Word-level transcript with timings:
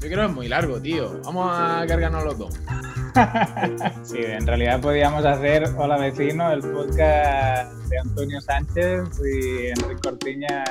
Yo 0.00 0.08
creo 0.08 0.18
que 0.18 0.26
es 0.26 0.32
muy 0.32 0.48
largo, 0.48 0.80
tío. 0.80 1.20
Vamos 1.24 1.50
a 1.50 1.84
cargarnos 1.88 2.24
los 2.24 2.38
dos. 2.38 2.54
sí, 4.02 4.18
en 4.18 4.46
realidad 4.46 4.80
podríamos 4.80 5.24
hacer 5.24 5.64
Hola 5.76 5.96
Vecino, 5.96 6.52
el 6.52 6.60
podcast 6.60 7.72
de 7.88 7.98
Antonio 7.98 8.40
Sánchez 8.42 9.08
y 9.24 9.68
Enrique 9.68 10.00
Cortiña. 10.02 10.64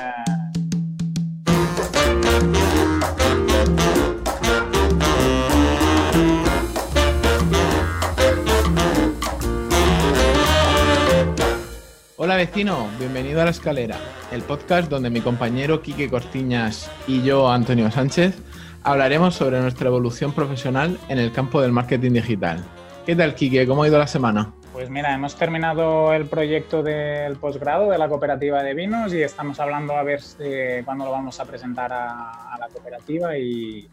Hola 12.18 12.36
vecino, 12.36 12.88
bienvenido 12.98 13.40
a 13.40 13.44
La 13.44 13.50
Escalera, 13.50 13.98
el 14.32 14.42
podcast 14.42 14.88
donde 14.88 15.10
mi 15.10 15.20
compañero 15.20 15.80
Quique 15.80 16.10
Cortiñas 16.10 16.90
y 17.06 17.22
yo, 17.22 17.48
Antonio 17.48 17.88
Sánchez, 17.90 18.34
hablaremos 18.86 19.34
sobre 19.34 19.60
nuestra 19.60 19.88
evolución 19.88 20.32
profesional 20.32 20.96
en 21.08 21.18
el 21.18 21.32
campo 21.32 21.60
del 21.60 21.72
marketing 21.72 22.12
digital. 22.12 22.64
¿Qué 23.04 23.16
tal, 23.16 23.34
Quique? 23.34 23.66
¿Cómo 23.66 23.82
ha 23.82 23.88
ido 23.88 23.98
la 23.98 24.06
semana? 24.06 24.52
Pues 24.72 24.90
mira, 24.90 25.12
hemos 25.12 25.34
terminado 25.34 26.12
el 26.12 26.26
proyecto 26.26 26.84
del 26.84 27.34
posgrado 27.36 27.90
de 27.90 27.98
la 27.98 28.08
cooperativa 28.08 28.62
de 28.62 28.74
vinos 28.74 29.12
y 29.12 29.22
estamos 29.22 29.58
hablando 29.58 29.96
a 29.96 30.04
ver 30.04 30.20
cuándo 30.84 31.04
lo 31.04 31.10
vamos 31.10 31.40
a 31.40 31.44
presentar 31.46 31.92
a, 31.92 32.56
la 32.60 32.68
cooperativa 32.72 33.36
y 33.36 33.88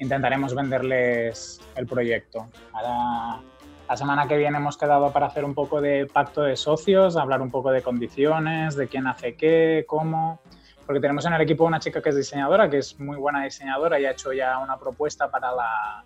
intentaremos 0.00 0.56
venderles 0.56 1.60
el 1.76 1.86
proyecto. 1.86 2.48
Ahora, 2.72 3.40
la 3.88 3.96
semana 3.96 4.26
que 4.26 4.36
viene 4.36 4.56
hemos 4.56 4.76
quedado 4.76 5.12
para 5.12 5.26
hacer 5.26 5.44
un 5.44 5.54
poco 5.54 5.80
de 5.80 6.06
pacto 6.12 6.42
de 6.42 6.56
socios, 6.56 7.16
hablar 7.16 7.42
un 7.42 7.50
poco 7.50 7.70
de 7.70 7.82
condiciones, 7.82 8.74
de 8.74 8.88
quién 8.88 9.06
hace 9.06 9.36
qué, 9.36 9.84
cómo 9.86 10.40
porque 10.86 11.00
tenemos 11.00 11.24
en 11.26 11.32
el 11.32 11.40
equipo 11.40 11.64
una 11.64 11.80
chica 11.80 12.02
que 12.02 12.10
es 12.10 12.16
diseñadora, 12.16 12.68
que 12.68 12.78
es 12.78 12.98
muy 12.98 13.16
buena 13.16 13.44
diseñadora 13.44 13.98
y 14.00 14.04
ha 14.04 14.12
hecho 14.12 14.32
ya 14.32 14.58
una 14.58 14.76
propuesta 14.78 15.30
para 15.30 15.52
la, 15.52 16.04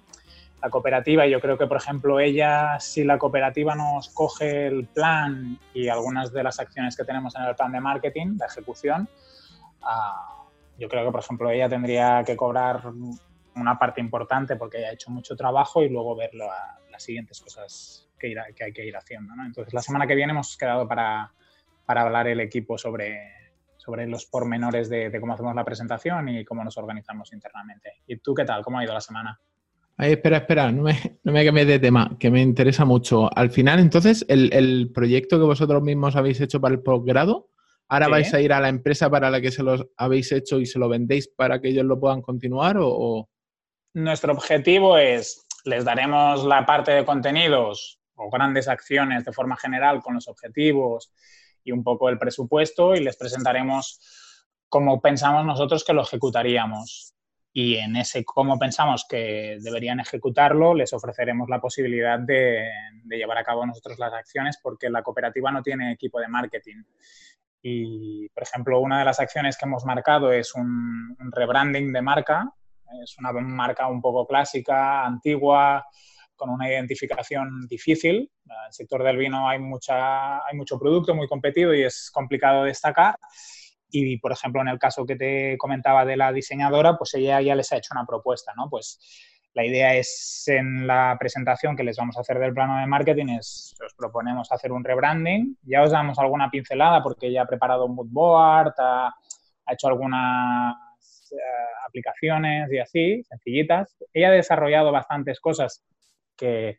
cooperativa 0.69 1.25
y 1.25 1.31
yo 1.31 1.41
creo 1.41 1.57
que, 1.57 1.69
por 1.69 1.77
ejemplo, 1.77 2.19
ella, 2.19 2.81
si 2.81 3.05
la 3.05 3.19
cooperativa 3.19 3.77
nos 3.77 4.09
coge 4.09 4.67
el 4.67 4.87
plan 4.87 5.61
y 5.73 5.87
algunas 5.87 6.33
de 6.33 6.43
las 6.43 6.59
acciones 6.59 6.97
que 6.97 7.05
tenemos 7.05 7.37
en 7.37 7.43
el 7.43 7.55
plan 7.55 7.71
de 7.71 7.81
marketing, 7.81 8.37
de 8.37 8.47
ejecución, 8.47 9.09
ah, 9.83 10.45
yo 10.77 10.89
creo 10.89 11.05
que, 11.05 11.13
por 11.13 11.21
ejemplo, 11.21 11.51
ella 11.51 11.69
tendría 11.69 12.25
que 12.25 12.37
cobrar 12.37 12.83
una 13.55 13.79
parte 13.79 14.01
importante 14.01 14.57
porque 14.57 14.85
ha 14.85 14.93
hecho 14.93 15.11
mucho 15.11 15.37
trabajo 15.37 15.85
y 15.85 15.89
luego 15.89 16.17
ver 16.17 16.31
las 16.35 17.01
siguientes 17.01 17.41
cosas 17.41 18.09
que, 18.19 18.35
que, 18.57 18.65
hay 18.65 18.73
que 18.73 18.85
ir 18.85 18.97
haciendo. 18.97 19.35
Entonces, 19.35 19.73
la 19.73 19.83
semana 19.83 20.07
que 20.07 20.17
viene 20.17 20.33
hemos 20.33 20.57
quedado 20.57 20.89
para, 20.89 21.33
para 21.85 22.03
hablar 22.03 22.27
el 22.27 22.41
equipo 22.41 22.77
sobre, 22.77 23.36
sobre 23.87 24.07
los 24.09 24.27
pormenores 24.27 24.89
de, 24.89 25.17
cómo 25.21 25.35
hacemos 25.35 25.55
la 25.55 25.65
presentación 25.65 26.29
y 26.29 26.45
cómo 26.45 26.65
nos 26.65 26.77
organizamos 26.77 27.33
internamente. 27.33 27.93
¿Y 28.09 28.17
tú 28.17 28.35
qué 28.35 28.45
tal? 28.45 28.65
¿Cómo 28.65 28.81
ha 28.81 28.85
ido 28.85 28.93
la 28.93 29.01
semana? 29.01 29.41
Ay, 29.97 30.13
espera, 30.13 30.39
espera, 30.39 30.73
no 30.73 30.83
me, 30.83 31.21
no 31.23 31.33
me 31.33 31.45
cambies 31.45 31.69
de 31.69 31.79
tema, 31.79 32.17
que 32.19 32.29
me 32.29 32.43
interesa 32.43 32.85
mucho. 32.85 33.31
Al 33.33 33.51
final, 33.51 33.79
entonces, 33.79 34.27
el, 34.29 34.91
proyecto 34.93 35.39
que 35.39 35.45
vosotros 35.45 35.83
mismos 35.83 36.17
habéis 36.17 36.41
hecho 36.41 36.61
para 36.61 36.75
el 36.75 36.83
posgrado, 36.83 37.49
¿ahora 37.89 38.09
vais 38.09 38.35
a 38.35 38.41
ir 38.41 38.53
a 38.53 38.61
la 38.61 38.69
empresa 38.69 39.09
para 39.09 39.31
la 39.31 39.41
que 39.41 39.53
se 39.53 39.63
los 39.63 39.87
habéis 39.97 40.33
hecho 40.33 40.59
y 40.59 40.67
se 40.67 40.81
lo 40.81 40.89
vendéis 40.89 41.29
para 41.29 41.61
que 41.61 41.69
ellos 41.69 41.85
lo 41.85 42.01
puedan 42.01 42.23
continuar? 42.23 42.77
O, 42.81 43.29
Nuestro 43.95 44.33
objetivo 44.33 44.99
es, 44.99 45.47
les 45.65 45.85
daremos 45.85 46.45
la 46.45 46.67
parte 46.67 46.91
de 46.91 47.05
contenidos 47.05 48.01
o 48.17 48.31
grandes 48.31 48.67
acciones 48.67 49.25
de 49.25 49.33
forma 49.33 49.57
general 49.57 50.03
con 50.03 50.15
los 50.15 50.27
objetivos 50.27 51.13
y 51.67 51.73
un 51.73 51.83
poco 51.83 52.09
el 52.09 52.17
presupuesto 52.17 52.95
y 52.95 53.01
les 53.01 53.17
presentaremos 53.17 54.01
cómo 54.69 55.01
pensamos 55.01 55.45
nosotros 55.45 55.85
que 55.85 55.93
lo 55.93 56.03
ejecutaríamos. 56.03 57.13
Y 57.53 57.77
en 57.77 57.97
ese 57.97 58.25
cómo 58.25 58.59
pensamos 58.59 59.05
que 59.09 59.59
deberían 59.61 59.99
ejecutarlo, 59.99 60.75
les 60.75 60.93
ofreceremos 60.93 61.49
la 61.49 61.61
posibilidad 61.61 62.21
de, 62.21 62.71
llevar 63.09 63.39
a 63.39 63.45
cabo 63.45 63.67
nosotros 63.67 63.99
las 63.99 64.13
acciones 64.13 64.59
porque 64.63 64.91
la 64.91 65.03
cooperativa 65.03 65.51
no 65.51 65.63
tiene 65.63 65.93
equipo 65.93 66.21
de 66.21 66.29
marketing. 66.29 66.83
Y, 67.63 68.29
por 68.29 68.45
ejemplo, 68.45 68.79
una 68.79 69.01
de 69.01 69.07
las 69.07 69.19
acciones 69.19 69.57
que 69.57 69.65
hemos 69.65 69.85
marcado 69.85 70.31
es 70.31 70.55
un 70.55 71.17
rebranding 71.33 71.93
de 71.93 72.03
marca. 72.03 72.49
Es 73.03 73.19
una 73.19 73.33
marca 73.33 73.89
un 73.89 74.01
poco 74.01 74.25
clásica, 74.27 75.05
antigua, 75.05 75.85
con 76.37 76.51
una 76.51 76.69
identificación 76.69 77.67
difícil. 77.67 78.31
En 78.45 78.53
el 78.67 78.73
sector 78.73 79.03
del 79.03 79.17
vino 79.17 79.49
hay, 79.49 79.59
mucha, 79.59 80.47
hay 80.47 80.57
mucho 80.57 80.79
producto 80.79 81.15
muy 81.15 81.27
competido 81.27 81.75
y 81.75 81.83
es 81.83 82.11
complicado 82.13 82.65
destacar. 82.65 83.17
Y, 83.91 84.19
por 84.19 84.33
ejemplo, 84.33 84.61
en 84.61 84.69
el 84.69 84.79
caso 84.79 85.07
que 85.07 85.17
te 85.17 85.57
comentaba 85.59 86.05
de 86.05 86.17
la 86.17 86.33
diseñadora, 86.33 86.97
pues 86.99 87.15
ella 87.15 87.41
ya 87.41 87.55
les 87.55 87.73
ha 87.73 87.79
hecho 87.79 87.95
una 87.95 88.05
propuesta, 88.05 88.53
¿no? 88.57 88.69
Pues 88.69 88.99
la 89.55 89.65
idea 89.65 89.95
es 89.95 90.45
en 90.49 90.87
la 90.87 91.17
presentación 91.19 91.77
que 91.77 91.85
les 91.85 91.97
vamos 91.97 92.17
a 92.19 92.21
hacer 92.21 92.39
del 92.39 92.53
plano 92.53 92.79
de 92.79 92.87
marketing 92.87 93.39
es, 93.39 93.75
os 93.85 93.95
proponemos 93.95 94.53
hacer 94.53 94.71
un 94.71 94.85
rebranding. 94.85 95.57
Ya 95.63 95.83
os 95.83 95.93
damos 95.93 96.19
alguna 96.19 96.51
pincelada 96.51 97.03
porque 97.03 97.29
ella 97.29 97.43
ha 97.43 97.47
preparado 97.47 97.87
un 97.87 97.95
mood 97.95 98.09
board, 98.11 98.75
ha, 98.79 99.15
ha 99.67 99.73
hecho 99.73 99.89
algunas 99.89 100.77
eh, 101.33 101.37
aplicaciones 101.87 102.71
y 102.71 102.79
así, 102.79 103.23
sencillitas. 103.25 103.97
Ella 104.13 104.29
ha 104.29 104.33
desarrollado 104.33 104.93
bastantes 104.93 105.41
cosas 105.41 105.83
que 106.37 106.79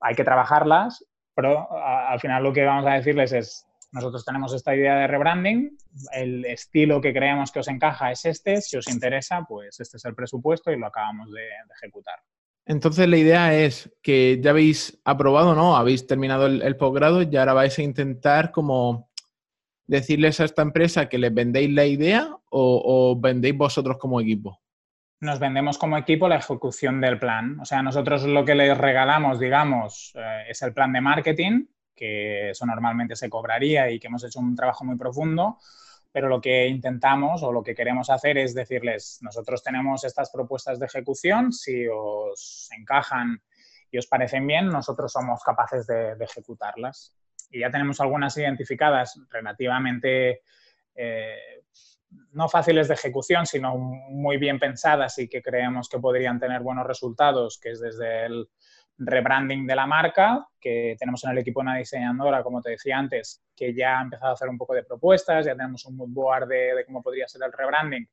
hay 0.00 0.14
que 0.14 0.24
trabajarlas, 0.24 1.04
pero 1.34 1.68
al 1.72 2.20
final 2.20 2.42
lo 2.42 2.52
que 2.52 2.64
vamos 2.64 2.86
a 2.86 2.94
decirles 2.94 3.32
es, 3.32 3.66
nosotros 3.92 4.24
tenemos 4.24 4.52
esta 4.54 4.74
idea 4.74 4.96
de 4.96 5.06
rebranding, 5.06 5.76
el 6.12 6.44
estilo 6.44 7.00
que 7.00 7.12
creemos 7.12 7.50
que 7.50 7.60
os 7.60 7.68
encaja 7.68 8.10
es 8.10 8.24
este, 8.24 8.60
si 8.60 8.76
os 8.76 8.88
interesa, 8.88 9.44
pues 9.48 9.80
este 9.80 9.96
es 9.96 10.04
el 10.04 10.14
presupuesto 10.14 10.70
y 10.70 10.78
lo 10.78 10.86
acabamos 10.86 11.30
de, 11.32 11.42
ejecutar. 11.80 12.18
Entonces 12.66 13.08
la 13.08 13.16
idea 13.16 13.54
es 13.54 13.90
que 14.02 14.38
ya 14.42 14.50
habéis 14.50 15.00
aprobado, 15.04 15.54
¿no? 15.54 15.76
Habéis 15.76 16.06
terminado 16.06 16.46
el, 16.46 16.76
posgrado 16.76 17.22
y 17.22 17.34
ahora 17.36 17.54
vais 17.54 17.78
a 17.78 17.82
intentar 17.82 18.52
como 18.52 19.08
decirles 19.86 20.38
a 20.40 20.44
esta 20.44 20.60
empresa 20.60 21.08
que 21.08 21.16
les 21.16 21.32
vendéis 21.32 21.70
la 21.70 21.86
idea 21.86 22.36
o 22.50 23.18
vendéis 23.18 23.56
vosotros 23.56 23.96
como 23.96 24.20
equipo 24.20 24.60
nos 25.20 25.38
vendemos 25.38 25.78
como 25.78 25.98
equipo 25.98 26.28
la 26.28 26.36
ejecución 26.36 27.00
del 27.00 27.18
plan. 27.18 27.58
O 27.60 27.64
sea, 27.64 27.82
nosotros 27.82 28.24
lo 28.24 28.44
que 28.44 28.54
les 28.54 28.76
regalamos, 28.76 29.38
digamos, 29.38 30.12
eh, 30.14 30.44
es 30.48 30.62
el 30.62 30.72
plan 30.72 30.92
de 30.92 31.00
marketing, 31.00 31.66
que 31.94 32.50
eso 32.50 32.64
normalmente 32.64 33.16
se 33.16 33.28
cobraría 33.28 33.90
y 33.90 33.98
que 33.98 34.06
hemos 34.06 34.22
hecho 34.24 34.38
un 34.38 34.54
trabajo 34.54 34.84
muy 34.84 34.96
profundo, 34.96 35.58
pero 36.12 36.28
lo 36.28 36.40
que 36.40 36.68
intentamos 36.68 37.42
o 37.42 37.52
lo 37.52 37.62
que 37.62 37.74
queremos 37.74 38.08
hacer 38.10 38.38
es 38.38 38.54
decirles, 38.54 39.18
nosotros 39.20 39.62
tenemos 39.62 40.04
estas 40.04 40.30
propuestas 40.30 40.78
de 40.78 40.86
ejecución, 40.86 41.52
si 41.52 41.86
os 41.88 42.68
encajan 42.76 43.42
y 43.90 43.98
os 43.98 44.06
parecen 44.06 44.46
bien, 44.46 44.68
nosotros 44.68 45.12
somos 45.12 45.42
capaces 45.42 45.86
de, 45.86 46.12
ejecutarlas. 46.20 47.14
Y 47.50 47.60
ya 47.60 47.70
tenemos 47.70 48.00
algunas 48.00 48.36
identificadas 48.36 49.20
relativamente... 49.30 50.42
Eh, 50.94 51.62
no 52.32 52.48
fáciles 52.48 52.88
de 52.88 52.94
ejecución, 52.94 53.46
sino 53.46 53.76
muy 53.76 54.38
bien 54.38 54.58
pensadas 54.58 55.18
y 55.18 55.28
que 55.28 55.42
creemos 55.42 55.88
que 55.88 55.98
podrían 55.98 56.38
tener 56.38 56.62
buenos 56.62 56.86
resultados, 56.86 57.58
que 57.58 57.70
es 57.70 57.80
desde 57.80 58.26
el 58.26 58.48
rebranding 58.98 59.66
de 59.66 59.76
la 59.76 59.86
marca, 59.86 60.48
que 60.60 60.96
tenemos 60.98 61.22
en 61.24 61.30
el 61.30 61.38
equipo 61.38 61.60
una 61.60 61.76
diseñadora, 61.76 62.42
como 62.42 62.60
te 62.60 62.70
decía 62.70 62.98
antes, 62.98 63.42
que 63.54 63.72
ya 63.74 63.98
ha 63.98 64.02
empezado 64.02 64.30
a 64.30 64.34
hacer 64.34 64.48
un 64.48 64.58
poco 64.58 64.74
de 64.74 64.84
propuestas, 64.84 65.46
ya 65.46 65.54
tenemos 65.54 65.84
un 65.86 65.96
mood 65.96 66.10
board 66.10 66.48
de, 66.48 66.84
cómo 66.86 67.02
podría 67.02 67.28
ser 67.28 67.42
el 67.44 67.52
rebranding. 67.52 68.08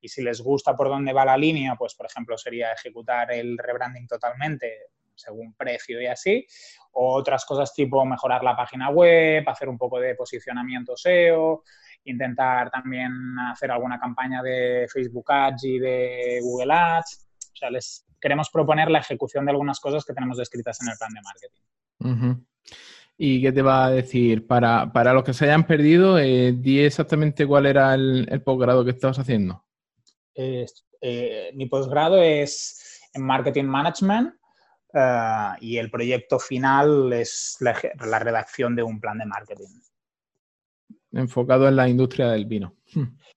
Y 0.00 0.08
si 0.08 0.22
les 0.22 0.40
gusta 0.40 0.76
por 0.76 0.88
dónde 0.88 1.12
va 1.12 1.24
la 1.24 1.36
línea, 1.36 1.76
pues 1.76 1.94
por 1.94 2.06
ejemplo 2.06 2.36
sería 2.36 2.72
ejecutar 2.72 3.32
el 3.32 3.56
rebranding 3.56 4.06
totalmente 4.06 4.88
según 5.14 5.54
precio 5.54 6.00
y 6.00 6.06
así, 6.06 6.46
o 6.92 7.14
otras 7.14 7.44
cosas 7.44 7.72
tipo 7.74 8.04
mejorar 8.04 8.42
la 8.42 8.56
página 8.56 8.90
web, 8.90 9.48
hacer 9.48 9.68
un 9.68 9.78
poco 9.78 9.98
de 9.98 10.14
posicionamiento 10.14 10.96
SEO, 10.96 11.62
intentar 12.04 12.70
también 12.70 13.12
hacer 13.50 13.70
alguna 13.70 13.98
campaña 13.98 14.42
de 14.42 14.86
Facebook 14.92 15.30
Ads 15.30 15.64
y 15.64 15.78
de 15.78 16.40
Google 16.42 16.72
Ads. 16.72 17.28
O 17.52 17.56
sea, 17.56 17.70
les 17.70 18.06
queremos 18.20 18.50
proponer 18.50 18.90
la 18.90 19.00
ejecución 19.00 19.44
de 19.44 19.52
algunas 19.52 19.80
cosas 19.80 20.04
que 20.04 20.14
tenemos 20.14 20.38
descritas 20.38 20.80
en 20.82 20.88
el 20.88 20.98
plan 20.98 21.12
de 21.12 21.20
marketing. 21.22 22.44
¿Y 23.16 23.40
qué 23.42 23.52
te 23.52 23.62
va 23.62 23.86
a 23.86 23.90
decir? 23.90 24.46
Para, 24.46 24.90
los 25.12 25.24
que 25.24 25.32
se 25.32 25.44
hayan 25.44 25.66
perdido, 25.66 26.18
eh, 26.18 26.52
di 26.52 26.80
exactamente 26.80 27.46
cuál 27.46 27.66
era 27.66 27.94
el, 27.94 28.42
posgrado 28.44 28.84
que 28.84 28.90
estabas 28.90 29.18
haciendo. 29.18 29.64
Eh, 30.34 31.52
mi 31.54 31.66
posgrado 31.66 32.20
es 32.20 33.10
en 33.12 33.22
Marketing 33.22 33.64
Management 33.64 34.34
eh, 34.94 35.48
y 35.60 35.76
el 35.76 35.90
proyecto 35.90 36.38
final 36.38 37.12
es 37.12 37.58
la 37.60 38.18
redacción 38.18 38.76
de 38.76 38.82
un 38.82 39.00
plan 39.00 39.18
de 39.18 39.26
marketing 39.26 39.68
enfocado 41.14 41.68
en 41.68 41.76
la 41.76 41.88
industria 41.88 42.28
del 42.28 42.46
vino. 42.46 42.74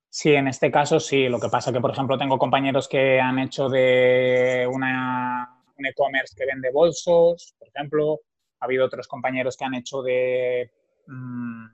Sí, 0.09 0.33
en 0.33 0.47
este 0.47 0.71
caso 0.71 0.99
sí. 0.99 1.27
Lo 1.29 1.39
que 1.39 1.49
pasa 1.49 1.71
que, 1.71 1.79
por 1.79 1.91
ejemplo, 1.91 2.17
tengo 2.17 2.37
compañeros 2.37 2.87
que 2.87 3.19
han 3.19 3.39
hecho 3.39 3.69
de 3.69 4.67
una, 4.71 5.61
un 5.77 5.85
e-commerce 5.85 6.33
que 6.35 6.45
vende 6.45 6.71
bolsos, 6.71 7.55
por 7.59 7.67
ejemplo. 7.67 8.21
Ha 8.59 8.65
habido 8.65 8.85
otros 8.85 9.07
compañeros 9.07 9.55
que 9.55 9.65
han 9.65 9.75
hecho 9.75 10.01
de 10.01 10.71
mm, 11.07 11.65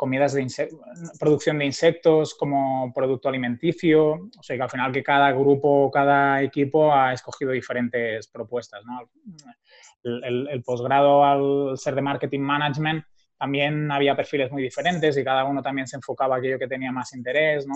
comidas 0.00 0.32
de 0.32 0.46
producción 1.18 1.58
de 1.58 1.66
insectos 1.66 2.34
como 2.34 2.90
producto 2.94 3.28
alimenticio. 3.28 4.30
O 4.38 4.42
sea 4.42 4.56
que 4.56 4.62
al 4.62 4.70
final 4.70 4.92
que 4.92 5.02
cada 5.02 5.30
grupo, 5.32 5.90
cada 5.90 6.40
equipo 6.40 6.90
ha 6.90 7.12
escogido 7.12 7.50
diferentes 7.50 8.26
propuestas. 8.28 8.82
El, 10.02 10.62
posgrado 10.64 11.22
al 11.22 11.76
ser 11.76 11.94
de 11.96 12.00
marketing 12.00 12.40
management 12.40 13.04
también 13.36 13.92
había 13.92 14.16
perfiles 14.16 14.50
muy 14.50 14.62
diferentes 14.62 15.18
y 15.18 15.22
cada 15.22 15.44
uno 15.44 15.60
también 15.60 15.86
se 15.86 15.96
enfocaba 15.96 16.36
a 16.36 16.38
aquello 16.38 16.58
que 16.58 16.66
tenía 16.66 16.90
más 16.92 17.12
interés, 17.12 17.66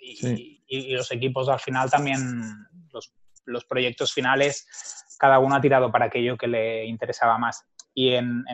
Y, 0.00 0.96
los 0.96 1.12
equipos 1.12 1.48
al 1.48 1.60
final 1.60 1.88
también, 1.88 2.18
los, 2.92 3.14
los 3.44 3.64
proyectos 3.66 4.12
finales, 4.12 4.66
cada 5.16 5.38
uno 5.38 5.54
ha 5.54 5.60
tirado 5.60 5.92
para 5.92 6.06
aquello 6.06 6.36
que 6.36 6.48
le 6.48 6.86
interesaba 6.86 7.38
más 7.38 7.64
y 7.94 8.10
en, 8.10 8.44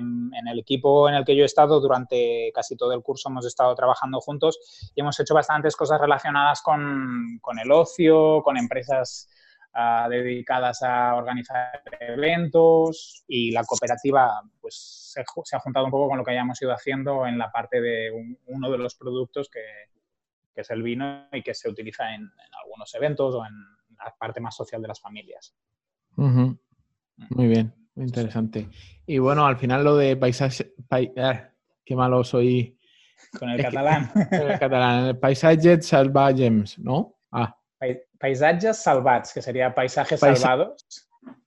el 0.46 0.58
equipo 0.58 1.08
en 1.08 1.14
el 1.14 1.24
que 1.24 1.34
yo 1.34 1.42
he 1.42 1.46
estado 1.46 1.80
durante 1.80 2.52
casi 2.54 2.76
todo 2.76 2.92
el 2.92 3.02
curso 3.02 3.30
hemos 3.30 3.46
estado 3.46 3.74
trabajando 3.74 4.20
juntos 4.20 4.92
y 4.94 5.00
hemos 5.00 5.18
hecho 5.18 5.34
bastantes 5.34 5.74
cosas 5.74 5.98
relacionadas 5.98 6.60
con, 6.60 7.40
el 7.62 7.72
ocio, 7.72 8.42
con 8.42 8.58
empresas 8.58 9.30
ah, 9.72 10.06
dedicadas 10.10 10.82
a 10.82 11.14
organizar 11.14 11.82
eventos 12.00 13.24
y 13.26 13.50
la 13.50 13.64
cooperativa 13.64 14.42
pues 14.60 15.14
se, 15.14 15.56
ha 15.56 15.60
juntado 15.60 15.86
un 15.86 15.90
poco 15.90 16.08
con 16.08 16.18
lo 16.18 16.24
que 16.24 16.32
hayamos 16.32 16.60
ido 16.60 16.72
haciendo 16.72 17.26
en 17.26 17.38
la 17.38 17.50
parte 17.50 17.80
de 17.80 18.36
uno 18.46 18.70
de 18.70 18.78
los 18.78 18.94
productos 18.94 19.48
que, 19.48 19.62
es 20.54 20.70
el 20.70 20.82
vino 20.82 21.26
y 21.32 21.42
que 21.42 21.54
se 21.54 21.70
utiliza 21.70 22.14
en, 22.14 22.30
algunos 22.62 22.94
eventos 22.94 23.34
o 23.34 23.46
en 23.46 23.54
la 23.96 24.14
parte 24.18 24.40
más 24.40 24.54
social 24.54 24.82
de 24.82 24.88
las 24.88 25.00
familias. 25.00 25.56
Muy 27.30 27.46
bien. 27.48 27.79
Interesante. 27.96 28.68
Y 29.06 29.18
bueno, 29.18 29.46
al 29.46 29.56
final 29.56 29.84
lo 29.84 29.96
de 29.96 30.16
paisaje... 30.16 30.72
Ah, 31.18 31.50
qué 31.84 31.96
malo 31.96 32.24
soy... 32.24 32.78
Con 33.38 33.50
el 33.50 33.62
catalán. 33.62 34.10
el 34.30 34.58
catalán. 34.58 35.18
Paisajes 35.18 35.86
salvajes, 35.86 36.78
¿no? 36.78 37.18
Ah. 37.32 37.56
Paisajes 38.18 38.76
salvajes, 38.76 39.32
que 39.32 39.42
sería 39.42 39.74
paisajes 39.74 40.20
salvados. 40.20 40.84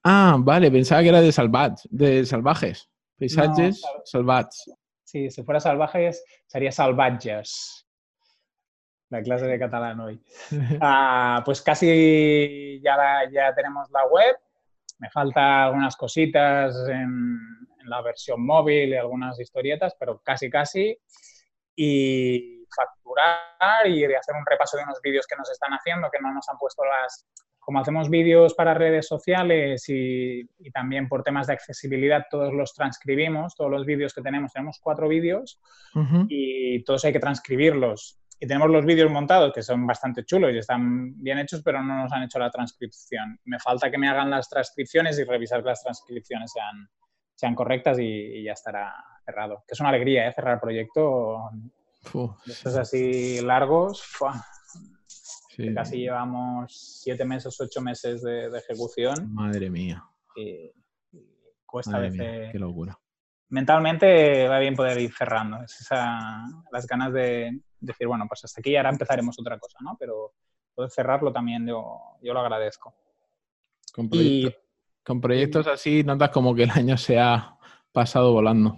Ah, 0.03 0.35
vale, 0.39 0.71
pensaba 0.71 1.01
que 1.01 1.09
era 1.09 1.21
de 1.21 1.31
salvajes, 1.31 1.87
de 1.89 2.25
salvajes. 2.25 2.89
Paisajes 3.17 3.81
salvajes. 4.05 4.71
Sí, 5.03 5.29
si 5.29 5.43
fuera 5.43 5.59
salvajes, 5.59 6.23
sería 6.47 6.71
salvajes. 6.71 7.87
La 9.09 9.21
clase 9.21 9.45
de 9.45 9.59
catalán 9.59 9.99
hoy. 9.99 10.21
Ah, 10.81 11.41
pues 11.45 11.61
casi 11.61 12.81
ya, 12.83 12.97
ya 13.31 13.53
tenemos 13.53 13.89
la 13.91 14.05
web 14.07 14.35
me 15.03 15.09
falta 15.09 15.65
algunas 15.65 15.97
cositas 15.97 16.73
en, 16.87 17.37
la 17.85 18.01
versión 18.01 18.45
móvil 18.45 18.91
y 18.91 18.95
algunas 18.95 19.37
historietas, 19.37 19.93
pero 19.99 20.21
casi 20.23 20.49
casi. 20.49 20.97
Y 21.75 22.65
facturar 22.73 23.85
y 23.85 24.05
hacer 24.05 24.35
un 24.35 24.45
repaso 24.45 24.77
de 24.77 24.83
unos 24.83 25.01
vídeos 25.03 25.27
que 25.27 25.35
nos 25.35 25.51
están 25.51 25.73
haciendo, 25.73 26.09
que 26.09 26.21
no 26.21 26.33
nos 26.33 26.47
han 26.47 26.57
puesto 26.57 26.83
las... 26.85 27.27
Como 27.59 27.79
hacemos 27.79 28.09
vídeos 28.09 28.53
para 28.53 28.73
redes 28.73 29.07
sociales 29.07 29.83
y, 29.89 30.45
también 30.73 31.09
por 31.09 31.23
temas 31.23 31.47
de 31.47 31.53
accesibilidad, 31.53 32.25
todos 32.29 32.53
los 32.53 32.73
transcribimos, 32.73 33.55
todos 33.55 33.71
los 33.71 33.85
vídeos 33.85 34.13
que 34.13 34.21
tenemos, 34.21 34.53
tenemos 34.53 34.79
cuatro 34.81 35.09
vídeos 35.09 35.59
y 36.29 36.83
todos 36.83 37.03
hay 37.03 37.13
que 37.13 37.19
transcribirlos 37.19 38.22
y 38.43 38.45
tenemos 38.45 38.69
los 38.69 38.83
vídeos 38.83 39.09
montados 39.09 39.53
que 39.53 39.63
son 39.63 39.87
bastante 39.87 40.25
chulos 40.25 40.51
y 40.53 40.57
están 40.57 41.13
bien 41.23 41.39
hechos, 41.39 41.61
pero 41.63 41.81
no 41.81 42.03
nos 42.03 42.11
han 42.11 42.23
hecho 42.23 42.39
la 42.39 42.51
transcripción. 42.51 43.39
Me 43.45 43.57
falta 43.57 43.89
que 43.89 43.97
me 43.97 44.09
hagan 44.09 44.29
las 44.29 44.49
transcripciones 44.49 45.17
y 45.17 45.23
revisar 45.23 45.63
que 45.63 45.69
las 45.69 45.81
transcripciones 45.81 46.51
sean, 46.51 46.89
sean 47.33 47.55
correctas 47.55 47.99
y, 48.01 48.43
ya 48.43 48.51
estará 48.51 48.93
cerrado. 49.23 49.63
Que 49.65 49.75
es 49.75 49.79
una 49.79 49.87
alegría, 49.87 50.27
¿eh? 50.27 50.33
Cerrar 50.33 50.55
el 50.55 50.59
proyecto. 50.59 51.51
Estos 52.45 52.75
así 52.75 53.39
largos. 53.39 54.03
Casi 55.73 55.99
llevamos 55.99 56.99
siete 57.01 57.23
meses, 57.23 57.57
ocho 57.61 57.79
meses 57.79 58.23
de, 58.23 58.47
ejecución. 58.57 59.33
Madre 59.33 59.69
mía. 59.69 60.03
Y, 60.35 60.69
cuesta 61.65 61.95
a 61.95 61.99
veces. 62.01 62.51
qué 62.51 62.59
locura. 62.59 62.99
Mentalmente 63.53 64.47
va 64.47 64.57
bien 64.57 64.75
poder 64.75 64.99
ir 64.99 65.13
cerrando. 65.13 65.61
Es 65.61 65.79
esa, 65.79 66.43
las 66.71 66.87
ganas 66.87 67.13
de, 67.13 67.59
decir, 67.79 68.07
bueno, 68.07 68.25
pues 68.27 68.43
hasta 68.45 68.61
aquí 68.61 68.71
y 68.71 68.77
ahora 68.77 68.89
empezaremos 68.89 69.39
otra 69.39 69.59
cosa, 69.59 69.77
¿no? 69.81 69.95
Pero 69.99 70.33
poder 70.73 70.89
cerrarlo 70.89 71.31
también 71.31 71.67
yo, 71.67 72.17
yo 72.19 72.33
lo 72.33 72.39
agradezco. 72.39 72.95
Con, 73.93 74.09
con 75.03 75.21
proyectos 75.21 75.67
así 75.67 76.03
notas 76.03 76.31
como 76.31 76.55
que 76.55 76.63
el 76.63 76.71
año 76.71 76.97
se 76.97 77.19
ha 77.19 77.55
pasado 77.91 78.33
volando. 78.33 78.75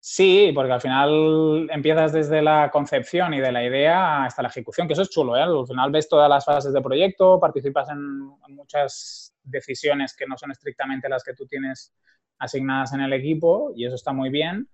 Sí, 0.00 0.50
porque 0.52 0.72
al 0.72 0.80
final 0.80 1.68
empiezas 1.70 2.12
desde 2.12 2.42
la 2.42 2.72
concepción 2.72 3.34
y 3.34 3.38
de 3.38 3.52
la 3.52 3.64
idea 3.64 4.24
hasta 4.24 4.42
la 4.42 4.48
ejecución, 4.48 4.88
que 4.88 4.94
eso 4.94 5.02
es 5.02 5.10
chulo, 5.10 5.36
¿eh? 5.36 5.42
Al 5.42 5.64
final 5.64 5.92
ves 5.92 6.08
todas 6.08 6.28
las 6.28 6.44
fases 6.44 6.72
de 6.72 6.82
proyecto, 6.82 7.38
participas 7.38 7.88
en 7.90 8.00
muchas 8.48 9.32
decisiones 9.44 10.16
que 10.16 10.26
no 10.26 10.36
son 10.36 10.50
estrictamente 10.50 11.08
las 11.08 11.22
que 11.22 11.34
tú 11.34 11.46
tienes 11.46 11.94
asignadas 12.42 12.92
en 12.92 13.00
el 13.00 13.12
equipo 13.12 13.72
y 13.74 13.86
eso 13.86 13.94
está 13.94 14.12
muy 14.12 14.30
bien 14.30 14.68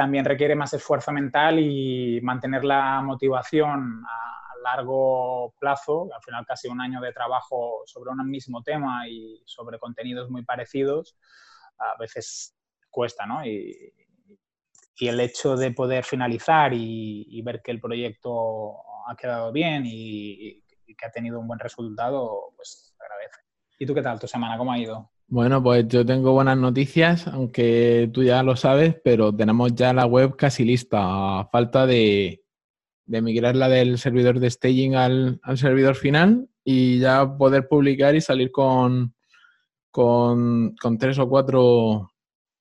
también 0.00 0.24
requiere 0.24 0.54
más 0.54 0.72
esfuerzo 0.72 1.12
mental 1.12 1.58
y 1.58 2.22
mantener 2.22 2.64
la 2.64 3.02
motivación 3.02 4.02
a 4.08 4.40
largo 4.62 5.52
plazo, 5.58 6.08
al 6.14 6.22
final 6.22 6.46
casi 6.46 6.68
un 6.68 6.80
año 6.80 7.02
de 7.02 7.12
trabajo 7.12 7.82
sobre 7.84 8.10
un 8.10 8.30
mismo 8.30 8.62
tema 8.62 9.06
y 9.06 9.42
sobre 9.44 9.78
contenidos 9.78 10.30
muy 10.30 10.42
parecidos, 10.42 11.18
a 11.78 11.98
veces 11.98 12.56
cuesta, 12.88 13.26
¿no? 13.26 13.44
Y, 13.44 13.92
el 15.00 15.20
hecho 15.20 15.56
de 15.56 15.70
poder 15.70 16.04
finalizar 16.04 16.72
y, 16.74 17.40
ver 17.42 17.60
que 17.62 17.70
el 17.70 17.80
proyecto 17.80 18.76
ha 19.06 19.14
quedado 19.16 19.52
bien 19.52 19.84
y, 19.84 20.62
y, 20.86 20.94
que 20.94 21.06
ha 21.06 21.10
tenido 21.10 21.40
un 21.40 21.46
buen 21.46 21.58
resultado, 21.58 22.52
pues 22.56 22.94
agradece. 22.98 23.40
¿Y 23.78 23.84
tú 23.84 23.94
qué 23.94 24.02
tal 24.02 24.18
tu 24.18 24.26
semana? 24.26 24.56
¿Cómo 24.56 24.72
ha 24.72 24.78
ido? 24.78 25.10
Bueno, 25.30 25.62
pues 25.62 25.86
yo 25.86 26.04
tengo 26.04 26.32
buenas 26.32 26.58
noticias, 26.58 27.28
aunque 27.28 28.10
tú 28.12 28.24
ya 28.24 28.42
lo 28.42 28.56
sabes, 28.56 28.96
pero 29.04 29.32
tenemos 29.32 29.72
ya 29.76 29.92
la 29.92 30.04
web 30.04 30.34
casi 30.34 30.64
lista. 30.64 31.48
Falta 31.52 31.86
de, 31.86 32.42
de 33.06 33.22
migrarla 33.22 33.68
del 33.68 33.96
servidor 33.98 34.40
de 34.40 34.50
staging 34.50 34.96
al, 34.96 35.40
servidor 35.54 35.94
final 35.94 36.48
y 36.64 36.98
ya 36.98 37.36
poder 37.38 37.68
publicar 37.68 38.16
y 38.16 38.20
salir 38.20 38.50
con, 38.50 39.14
con, 39.92 40.74
tres 40.98 41.20
o 41.20 41.28
cuatro 41.28 42.10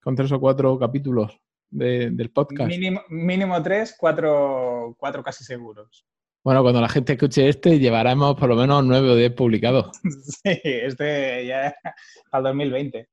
con 0.03 0.15
tres 0.15 0.31
o 0.31 0.39
cuatro 0.39 0.77
capítulos 0.77 1.39
del 1.71 2.29
podcast. 2.29 2.69
Mínimo, 2.69 3.01
mínimo 3.09 3.63
tres, 3.63 3.95
cuatro, 3.97 4.95
cuatro 4.99 5.23
casi 5.23 5.43
seguros. 5.43 6.05
Bueno, 6.43 6.61
cuando 6.61 6.79
la 6.79 6.87
gente 6.87 7.13
escuche 7.13 7.49
este, 7.49 7.79
llevaremos 7.79 8.35
por 8.35 8.47
lo 8.49 8.55
menos 8.55 8.83
nueve 8.83 9.09
o 9.09 9.15
diez 9.15 9.33
publicados. 9.33 9.91
Sí, 10.43 10.59
este 10.63 11.45
ya 11.45 11.75
al 12.31 12.43
2020. 12.43 13.09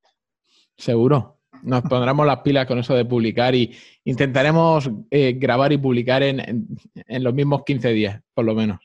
Seguro. 0.76 1.40
Nos 1.62 1.82
pondremos 1.82 2.26
las 2.26 2.40
pilas 2.40 2.66
con 2.66 2.78
eso 2.78 2.94
de 2.94 3.06
publicar 3.06 3.54
y 3.54 3.74
intentaremos 4.04 4.90
eh, 5.10 5.32
grabar 5.32 5.72
y 5.72 5.78
publicar 5.78 6.22
en, 6.22 6.68
los 7.08 7.32
mismos 7.32 7.62
15 7.64 7.88
días, 7.92 8.22
por 8.34 8.44
lo 8.44 8.54
menos. 8.54 8.78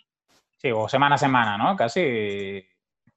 Sí, 0.58 0.72
o 0.72 0.88
semana 0.88 1.16
a 1.16 1.18
semana, 1.18 1.58
¿no? 1.58 1.76
Casi. 1.76 2.64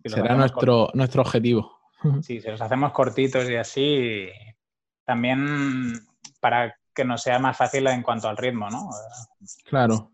Será 0.05 0.35
nuestro, 0.35 0.91
nuestro 0.95 1.23
objetivo. 1.23 1.73
Sí, 2.21 2.39
si 2.39 2.49
los 2.49 2.61
hacemos 2.61 2.93
cortitos 2.93 3.49
y 3.49 3.55
así, 3.55 4.29
también 5.07 5.95
para 6.39 6.77
que 6.95 7.03
nos 7.03 7.23
sea 7.23 7.39
más 7.39 7.57
fácil 7.57 7.87
en 7.87 8.03
cuanto 8.03 8.29
al 8.29 8.37
ritmo, 8.37 8.69
¿no? 8.69 8.91
Claro 9.65 10.11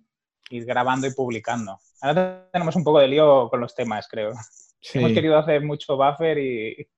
ir 0.50 0.64
grabando 0.64 1.06
y 1.06 1.12
publicando. 1.12 1.78
Ahora 2.00 2.48
tenemos 2.52 2.76
un 2.76 2.84
poco 2.84 3.00
de 3.00 3.08
lío 3.08 3.48
con 3.48 3.60
los 3.60 3.74
temas, 3.74 4.08
creo. 4.08 4.32
Hemos 4.94 5.12
querido 5.12 5.38
hacer 5.38 5.62
mucho 5.62 5.96
buffer 5.96 6.38
y, 6.38 6.88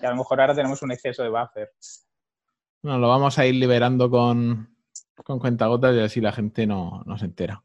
a 0.00 0.10
lo 0.10 0.16
mejor 0.16 0.40
ahora 0.40 0.54
tenemos 0.54 0.82
un 0.82 0.92
exceso 0.92 1.22
de 1.22 1.28
buffer. 1.28 1.70
Bueno, 2.82 2.98
lo 2.98 3.08
vamos 3.08 3.38
a 3.38 3.46
ir 3.46 3.54
liberando 3.54 4.10
con, 4.10 4.74
con 5.22 5.38
cuentagotas 5.38 5.94
y 5.94 6.00
así 6.00 6.20
la 6.20 6.32
gente 6.32 6.66
no, 6.66 7.04
se 7.18 7.26
entera. 7.26 7.62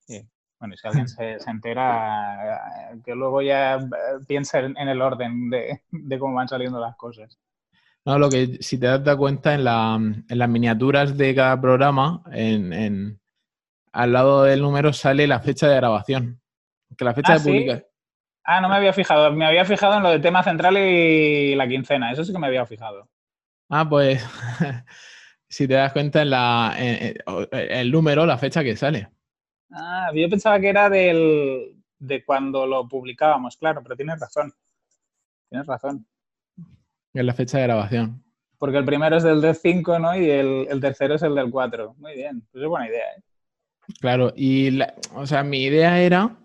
Sí. 0.00 0.28
Bueno, 0.58 0.74
y 0.74 0.78
si 0.78 0.88
alguien 0.88 1.08
se, 1.08 1.36
entera, 1.46 3.00
que 3.04 3.14
luego 3.14 3.42
ya 3.42 3.78
piense 4.26 4.58
en 4.58 4.88
el 4.88 5.00
orden 5.00 5.50
de, 5.50 6.18
cómo 6.18 6.34
van 6.34 6.48
saliendo 6.48 6.80
las 6.80 6.96
cosas. 6.96 7.38
No, 8.04 8.18
lo 8.18 8.28
que 8.28 8.58
si 8.60 8.78
te 8.78 8.86
das 8.86 9.16
cuenta 9.16 9.54
en, 9.54 10.24
en 10.28 10.38
las 10.38 10.48
miniaturas 10.48 11.16
de 11.16 11.34
cada 11.34 11.60
programa, 11.60 12.22
en, 12.32 13.20
al 13.96 14.12
lado 14.12 14.42
del 14.42 14.60
número 14.60 14.92
sale 14.92 15.26
la 15.26 15.40
fecha 15.40 15.68
de 15.68 15.76
grabación. 15.76 16.38
Que 16.98 17.04
la 17.04 17.14
fecha 17.14 17.32
ah, 17.32 17.38
de 17.38 17.44
publicación. 17.44 17.86
Ah, 18.44 18.60
no 18.60 18.68
me 18.68 18.76
había 18.76 18.92
fijado. 18.92 19.32
Me 19.32 19.46
había 19.46 19.64
fijado 19.64 19.96
en 19.96 20.02
lo 20.02 20.10
del 20.10 20.20
tema 20.20 20.42
central 20.42 20.76
y 20.76 21.54
la 21.54 21.66
quincena. 21.66 22.12
Eso 22.12 22.22
sí 22.22 22.30
que 22.30 22.38
me 22.38 22.46
había 22.46 22.66
fijado. 22.66 23.08
Ah, 23.70 23.88
pues 23.88 24.22
si 25.48 25.66
te 25.66 25.74
das 25.74 25.94
cuenta 25.94 26.20
en 26.20 26.30
la 26.30 26.76
el 26.78 27.90
número, 27.90 28.26
la 28.26 28.36
fecha 28.36 28.62
que 28.62 28.76
sale. 28.76 29.08
Ah, 29.72 30.10
yo 30.14 30.28
pensaba 30.28 30.60
que 30.60 30.68
era 30.68 30.90
del, 30.90 31.82
de 31.98 32.22
cuando 32.22 32.66
lo 32.66 32.86
publicábamos, 32.86 33.56
claro, 33.56 33.82
pero 33.82 33.96
tienes 33.96 34.20
razón. 34.20 34.52
Tienes 35.48 35.66
razón. 35.66 36.06
Es 37.14 37.24
la 37.24 37.32
fecha 37.32 37.56
de 37.58 37.64
grabación. 37.64 38.22
Porque 38.58 38.76
el 38.76 38.84
primero 38.84 39.16
es 39.16 39.22
del 39.22 39.40
d 39.40 39.54
5, 39.54 39.98
¿no? 39.98 40.14
Y 40.14 40.30
el, 40.30 40.80
tercero 40.82 41.14
es 41.14 41.22
el 41.22 41.34
del 41.34 41.50
4. 41.50 41.94
Muy 41.98 42.14
bien, 42.14 42.46
pues 42.52 42.62
es 42.62 42.68
buena 42.68 42.88
idea, 42.88 43.04
¿eh? 43.16 43.22
Claro, 44.00 44.32
y 44.36 44.78
o 45.14 45.26
sea, 45.26 45.42
mi 45.42 45.62
idea 45.62 46.00
era 46.00 46.38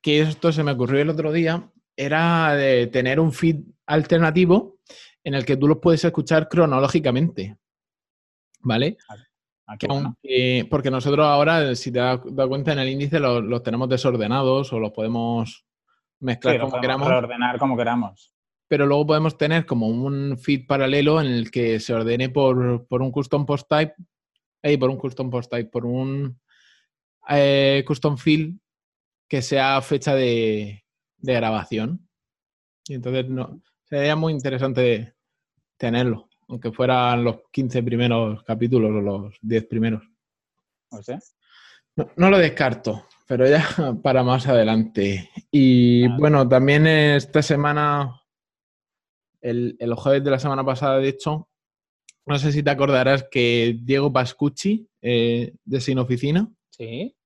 que 0.00 0.20
esto 0.20 0.52
se 0.52 0.62
me 0.62 0.72
ocurrió 0.72 1.02
el 1.02 1.10
otro 1.10 1.32
día, 1.32 1.70
era 1.96 2.54
de 2.54 2.86
tener 2.86 3.18
un 3.18 3.32
feed 3.32 3.56
alternativo 3.86 4.78
en 5.24 5.34
el 5.34 5.44
que 5.44 5.56
tú 5.56 5.66
los 5.66 5.78
puedes 5.78 6.04
escuchar 6.04 6.48
cronológicamente. 6.48 7.56
¿Vale? 8.60 8.96
Ah, 9.08 10.14
porque 10.70 10.90
nosotros 10.90 11.26
ahora, 11.26 11.74
si 11.74 11.92
te 11.92 11.98
das, 11.98 12.20
cuenta, 12.48 12.72
en 12.72 12.78
el 12.78 12.88
índice 12.88 13.20
los, 13.20 13.62
tenemos 13.62 13.88
desordenados 13.88 14.72
o 14.72 14.78
los 14.78 14.92
podemos 14.92 15.66
mezclar 16.20 16.60
como 16.60 16.80
queramos. 16.80 17.08
Ordenar 17.08 17.58
como 17.58 17.76
queramos. 17.76 18.32
Pero 18.66 18.86
luego 18.86 19.06
podemos 19.06 19.36
tener 19.36 19.66
como 19.66 19.88
un 19.88 20.38
feed 20.38 20.66
paralelo 20.66 21.20
en 21.20 21.26
el 21.26 21.50
que 21.50 21.80
se 21.80 21.92
ordene 21.94 22.30
por, 22.30 22.58
un 22.88 23.12
custom 23.12 23.44
post 23.44 23.68
type, 23.68 23.94
por 24.78 24.90
un 24.90 24.96
custom 24.96 25.30
post 25.30 25.50
type, 25.50 25.70
por 25.70 25.84
un 25.84 26.38
eh, 27.28 27.84
custom 27.86 28.16
field 28.16 28.58
que 29.28 29.42
sea 29.42 29.80
fecha 29.82 30.14
de, 30.14 30.84
grabación. 31.18 32.08
Y 32.86 32.94
entonces 32.94 33.28
no, 33.28 33.60
sería 33.84 34.16
muy 34.16 34.32
interesante 34.32 35.14
tenerlo, 35.76 36.28
aunque 36.48 36.72
fueran 36.72 37.24
los 37.24 37.40
15 37.52 37.82
primeros 37.82 38.42
capítulos 38.44 38.90
o 38.90 39.00
los 39.00 39.38
10 39.42 39.66
primeros. 39.66 40.02
No, 42.16 42.30
lo 42.30 42.38
descarto, 42.38 43.06
pero 43.26 43.46
ya 43.46 43.66
para 44.02 44.22
más 44.22 44.46
adelante. 44.46 45.30
Y 45.50 46.08
bueno, 46.16 46.48
también 46.48 46.86
esta 46.86 47.42
semana, 47.42 48.22
el, 49.40 49.76
el 49.78 49.94
jueves 49.94 50.24
de 50.24 50.30
la 50.30 50.38
semana 50.38 50.64
pasada, 50.64 50.98
de 50.98 51.08
hecho, 51.08 51.48
no 52.28 52.38
sé 52.38 52.52
si 52.52 52.62
te 52.62 52.68
acordarás 52.68 53.26
que 53.30 53.78
Diego 53.80 54.12
Pascucci, 54.12 54.86
eh, 55.00 55.54
de 55.64 55.80
Sin 55.80 55.98
Oficina, 55.98 56.46
sí. 56.70 57.16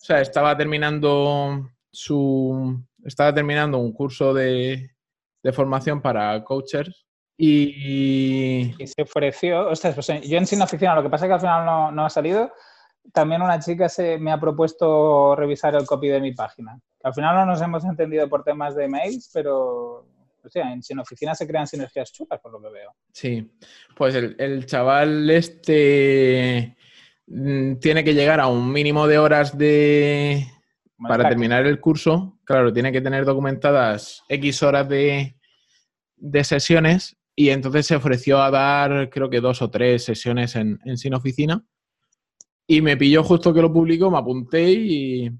O 0.00 0.04
sea, 0.04 0.20
estaba 0.20 0.56
terminando 0.56 1.70
su. 1.90 2.84
Estaba 3.04 3.34
terminando 3.34 3.78
un 3.78 3.92
curso 3.92 4.32
de, 4.32 4.90
formación 5.52 6.02
para 6.02 6.44
coaches 6.44 7.06
y... 7.36 8.74
y 8.78 8.86
se 8.86 9.02
ofreció. 9.02 9.68
Ostras, 9.68 9.94
pues 9.94 10.06
yo 10.28 10.38
en 10.38 10.46
Sin 10.46 10.60
Oficina, 10.62 10.94
lo 10.94 11.02
que 11.02 11.08
pasa 11.08 11.24
es 11.24 11.30
que 11.30 11.34
al 11.34 11.40
final 11.40 11.94
no, 11.94 12.04
ha 12.04 12.10
salido. 12.10 12.52
También 13.12 13.42
una 13.42 13.58
chica 13.58 13.88
se 13.88 14.18
me 14.18 14.30
ha 14.30 14.38
propuesto 14.38 15.34
revisar 15.34 15.74
el 15.74 15.86
copy 15.86 16.08
de 16.08 16.20
mi 16.20 16.32
página. 16.32 16.78
Al 17.02 17.14
final 17.14 17.34
no 17.36 17.46
nos 17.46 17.62
hemos 17.62 17.84
entendido 17.84 18.28
por 18.28 18.44
temas 18.44 18.76
de 18.76 18.88
mails, 18.88 19.30
pero 19.32 20.06
o 20.44 20.48
sea, 20.48 20.72
en 20.72 20.82
Sin 20.82 20.98
Oficina 20.98 21.34
se 21.34 21.46
crean 21.46 21.66
sinergias 21.66 22.12
chulas, 22.12 22.40
por 22.40 22.52
lo 22.52 22.60
que 22.60 22.70
veo. 22.70 22.94
Sí, 23.12 23.50
pues 23.96 24.14
el, 24.14 24.36
el 24.38 24.66
chaval 24.66 25.28
este 25.30 26.76
tiene 27.80 28.04
que 28.04 28.14
llegar 28.14 28.40
a 28.40 28.46
un 28.46 28.72
mínimo 28.72 29.06
de 29.06 29.18
horas 29.18 29.56
de 29.56 30.46
para 30.98 31.28
terminar 31.28 31.66
el 31.66 31.80
curso. 31.80 32.38
Claro, 32.44 32.72
tiene 32.72 32.90
que 32.90 33.00
tener 33.00 33.24
documentadas 33.24 34.24
X 34.28 34.62
horas 34.62 34.88
de, 34.88 35.36
de 36.16 36.44
sesiones 36.44 37.16
y 37.36 37.50
entonces 37.50 37.86
se 37.86 37.96
ofreció 37.96 38.42
a 38.42 38.50
dar 38.50 39.10
creo 39.10 39.30
que 39.30 39.40
dos 39.40 39.62
o 39.62 39.70
tres 39.70 40.04
sesiones 40.04 40.56
en, 40.56 40.78
Sin 40.96 41.14
Oficina. 41.14 41.64
Y 42.66 42.82
me 42.82 42.96
pilló 42.96 43.22
justo 43.22 43.54
que 43.54 43.62
lo 43.62 43.72
publicó, 43.72 44.10
me 44.10 44.18
apunté 44.18 44.70
y, 44.70 45.30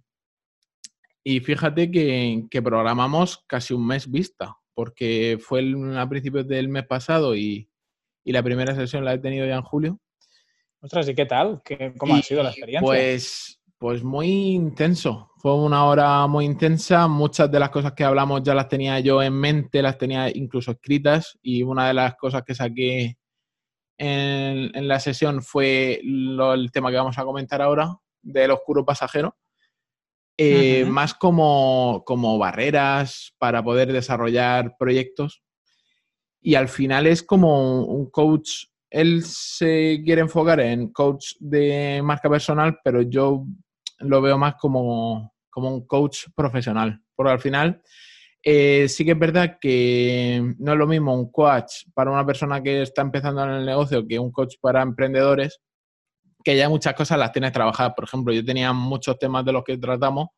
y 1.24 1.40
fíjate 1.40 1.90
que, 1.90 2.46
que, 2.50 2.62
programamos 2.62 3.44
casi 3.46 3.74
un 3.74 3.86
mes 3.86 4.10
vista, 4.10 4.56
porque 4.72 5.38
fue 5.38 5.62
a 5.96 6.08
principios 6.08 6.48
del 6.48 6.68
mes 6.68 6.86
pasado 6.86 7.36
y, 7.36 7.68
y 8.24 8.32
la 8.32 8.42
primera 8.42 8.74
sesión 8.74 9.04
la 9.04 9.12
he 9.12 9.18
tenido 9.18 9.46
ya 9.46 9.56
en 9.56 9.62
julio. 9.62 10.00
Ostras, 10.80 11.08
¿y 11.08 11.14
qué 11.14 11.26
tal? 11.26 11.60
¿Cómo 11.96 12.14
ha 12.14 12.22
sido 12.22 12.42
la 12.42 12.50
experiencia? 12.50 12.86
Pues, 12.86 13.60
pues 13.78 14.04
muy 14.04 14.28
intenso. 14.28 15.32
Fue 15.38 15.54
una 15.54 15.84
hora 15.84 16.26
muy 16.28 16.44
intensa. 16.44 17.08
Muchas 17.08 17.50
de 17.50 17.58
las 17.58 17.70
cosas 17.70 17.92
que 17.92 18.04
hablamos 18.04 18.42
ya 18.44 18.54
las 18.54 18.68
tenía 18.68 19.00
yo 19.00 19.22
en 19.22 19.34
mente, 19.34 19.82
las 19.82 19.98
tenía 19.98 20.30
incluso 20.30 20.70
escritas. 20.70 21.36
Y 21.42 21.64
una 21.64 21.88
de 21.88 21.94
las 21.94 22.14
cosas 22.14 22.42
que 22.44 22.54
saqué 22.54 23.18
en, 23.98 24.86
la 24.86 25.00
sesión 25.00 25.42
fue 25.42 26.00
el 26.02 26.70
tema 26.72 26.90
que 26.90 26.96
vamos 26.96 27.18
a 27.18 27.24
comentar 27.24 27.60
ahora, 27.60 27.96
del 28.22 28.52
oscuro 28.52 28.84
pasajero. 28.84 29.36
Eh, 30.40 30.84
más 30.84 31.14
como, 31.14 32.04
como 32.06 32.38
barreras 32.38 33.34
para 33.38 33.64
poder 33.64 33.92
desarrollar 33.92 34.76
proyectos. 34.78 35.42
Y 36.40 36.54
al 36.54 36.68
final 36.68 37.08
es 37.08 37.24
como 37.24 37.82
un 37.84 38.08
coach 38.08 38.66
él 38.90 39.22
se 39.24 40.00
quiere 40.04 40.22
enfocar 40.22 40.60
en 40.60 40.92
coach 40.92 41.34
de 41.40 42.00
marca 42.02 42.30
personal, 42.30 42.78
pero 42.82 43.02
yo 43.02 43.44
lo 44.00 44.22
veo 44.22 44.38
más 44.38 44.54
como, 44.56 45.32
un 45.56 45.86
coach 45.86 46.26
profesional. 46.34 47.00
Porque 47.14 47.32
al 47.32 47.40
final 47.40 47.82
eh, 48.42 48.88
sí 48.88 49.04
que 49.04 49.12
es 49.12 49.18
verdad 49.18 49.58
que 49.60 50.54
no 50.58 50.72
es 50.72 50.78
lo 50.78 50.86
mismo 50.86 51.14
un 51.14 51.32
coach 51.32 51.84
para 51.94 52.10
una 52.10 52.24
persona 52.24 52.62
que 52.62 52.82
está 52.82 53.02
empezando 53.02 53.42
en 53.42 53.50
el 53.50 53.66
negocio 53.66 54.06
que 54.06 54.18
un 54.18 54.30
coach 54.30 54.54
para 54.60 54.82
emprendedores, 54.82 55.60
que 56.44 56.56
ya 56.56 56.68
muchas 56.68 56.94
cosas 56.94 57.18
las 57.18 57.32
tienes 57.32 57.52
trabajadas. 57.52 57.94
Por 57.94 58.04
ejemplo, 58.04 58.32
yo 58.32 58.44
tenía 58.44 58.72
muchos 58.72 59.18
temas 59.18 59.44
de 59.44 59.52
los 59.52 59.64
que 59.64 59.76
tratamos 59.76 60.28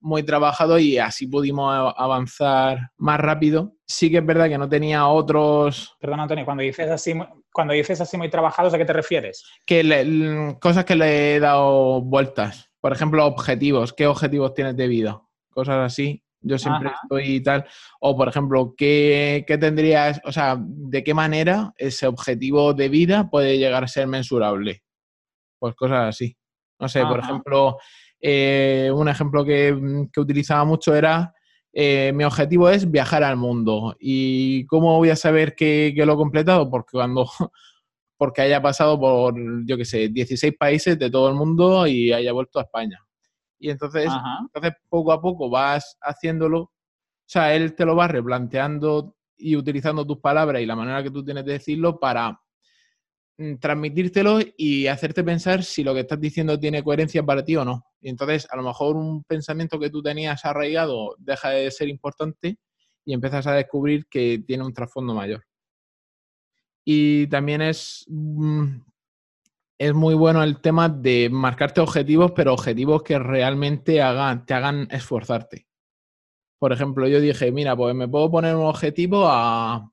muy 0.00 0.22
trabajados 0.22 0.80
y 0.80 0.98
así 0.98 1.26
pudimos 1.26 1.94
avanzar 1.96 2.90
más 2.96 3.20
rápido. 3.20 3.74
Sí 3.86 4.10
que 4.10 4.18
es 4.18 4.26
verdad 4.26 4.48
que 4.48 4.58
no 4.58 4.68
tenía 4.68 5.06
otros... 5.06 5.96
Perdón, 6.00 6.20
Antonio, 6.20 6.44
cuando 6.44 6.62
dices 6.62 6.90
así, 6.90 7.14
cuando 7.52 7.74
dices 7.74 8.00
así 8.00 8.16
muy 8.16 8.30
trabajados, 8.30 8.74
¿a 8.74 8.78
qué 8.78 8.84
te 8.84 8.92
refieres? 8.92 9.44
Que 9.64 10.56
cosas 10.60 10.84
que 10.84 10.96
le 10.96 11.36
he 11.36 11.40
dado 11.40 12.02
vueltas. 12.02 12.70
Por 12.80 12.92
ejemplo, 12.92 13.26
objetivos. 13.26 13.92
¿Qué 13.92 14.06
objetivos 14.06 14.54
tienes 14.54 14.76
de 14.76 14.88
vida? 14.88 15.22
Cosas 15.50 15.92
así. 15.92 16.22
Yo 16.40 16.58
siempre 16.58 16.90
estoy 17.02 17.42
tal. 17.42 17.66
O, 18.00 18.16
por 18.16 18.28
ejemplo, 18.28 18.74
¿qué, 18.76 19.44
¿qué, 19.46 19.58
tendrías? 19.58 20.20
O 20.24 20.30
sea, 20.30 20.56
¿de 20.58 21.02
qué 21.02 21.12
manera 21.12 21.72
ese 21.76 22.06
objetivo 22.06 22.74
de 22.74 22.88
vida 22.88 23.28
puede 23.28 23.58
llegar 23.58 23.82
a 23.82 23.88
ser 23.88 24.06
mensurable? 24.06 24.82
Pues 25.58 25.74
cosas 25.74 26.10
así. 26.10 26.36
No 26.78 26.88
sé, 26.88 27.02
por 27.04 27.18
ejemplo, 27.20 27.78
eh, 28.28 28.90
un 28.92 29.08
ejemplo 29.08 29.44
que, 29.44 29.72
utilizaba 30.16 30.64
mucho 30.64 30.96
era, 30.96 31.32
eh, 31.72 32.10
mi 32.12 32.24
objetivo 32.24 32.68
es 32.68 32.90
viajar 32.90 33.22
al 33.22 33.36
mundo. 33.36 33.94
¿Y 34.00 34.66
cómo 34.66 34.98
voy 34.98 35.10
a 35.10 35.16
saber 35.16 35.54
que, 35.54 35.94
lo 35.96 36.14
he 36.14 36.16
completado? 36.16 36.68
Porque 36.68 36.90
cuando... 36.90 37.30
porque 38.18 38.42
haya 38.42 38.60
pasado 38.60 38.98
por, 38.98 39.34
yo 39.66 39.76
qué 39.76 39.84
sé, 39.84 40.08
16 40.08 40.54
países 40.58 40.98
de 40.98 41.08
todo 41.08 41.28
el 41.28 41.36
mundo 41.36 41.86
y 41.86 42.12
haya 42.12 42.32
vuelto 42.32 42.58
a 42.58 42.62
España. 42.62 42.98
Y 43.60 43.70
entonces, 43.70 44.08
entonces 44.40 44.72
poco 44.88 45.12
a 45.12 45.20
poco 45.20 45.48
vas 45.48 45.96
haciéndolo, 46.00 46.60
o 46.60 46.72
sea, 47.26 47.54
él 47.54 47.76
te 47.76 47.84
lo 47.84 47.94
va 47.94 48.08
replanteando 48.08 49.14
y 49.36 49.54
utilizando 49.54 50.04
tus 50.04 50.18
palabras 50.18 50.62
y 50.62 50.66
la 50.66 50.74
manera 50.74 51.02
que 51.02 51.10
tú 51.10 51.22
tienes 51.22 51.44
de 51.44 51.52
decirlo 51.52 52.00
para 52.00 52.40
transmitírtelo 53.60 54.38
y 54.56 54.86
hacerte 54.86 55.22
pensar 55.22 55.62
si 55.62 55.84
lo 55.84 55.92
que 55.92 56.00
estás 56.00 56.20
diciendo 56.20 56.58
tiene 56.58 56.82
coherencia 56.82 57.22
para 57.22 57.44
ti 57.44 57.56
o 57.56 57.64
no. 57.64 57.84
Y 58.00 58.08
entonces, 58.08 58.48
a 58.50 58.56
lo 58.56 58.62
mejor 58.62 58.96
un 58.96 59.24
pensamiento 59.24 59.78
que 59.78 59.90
tú 59.90 60.02
tenías 60.02 60.44
arraigado 60.44 61.14
deja 61.18 61.50
de 61.50 61.70
ser 61.70 61.88
importante 61.88 62.58
y 63.04 63.12
empiezas 63.12 63.46
a 63.46 63.52
descubrir 63.52 64.06
que 64.08 64.42
tiene 64.46 64.64
un 64.64 64.72
trasfondo 64.72 65.14
mayor. 65.14 65.44
Y 66.84 67.26
también 67.26 67.60
es, 67.62 68.06
mm, 68.08 68.80
es 69.78 69.94
muy 69.94 70.14
bueno 70.14 70.42
el 70.42 70.60
tema 70.60 70.88
de 70.88 71.28
marcarte 71.30 71.80
objetivos, 71.80 72.32
pero 72.32 72.54
objetivos 72.54 73.02
que 73.02 73.18
realmente 73.18 74.00
hagan, 74.00 74.46
te 74.46 74.54
hagan 74.54 74.88
esforzarte. 74.90 75.66
Por 76.58 76.72
ejemplo, 76.72 77.06
yo 77.06 77.20
dije, 77.20 77.52
mira, 77.52 77.76
pues 77.76 77.94
me 77.94 78.08
puedo 78.08 78.30
poner 78.30 78.56
un 78.56 78.64
objetivo 78.64 79.26
a, 79.28 79.92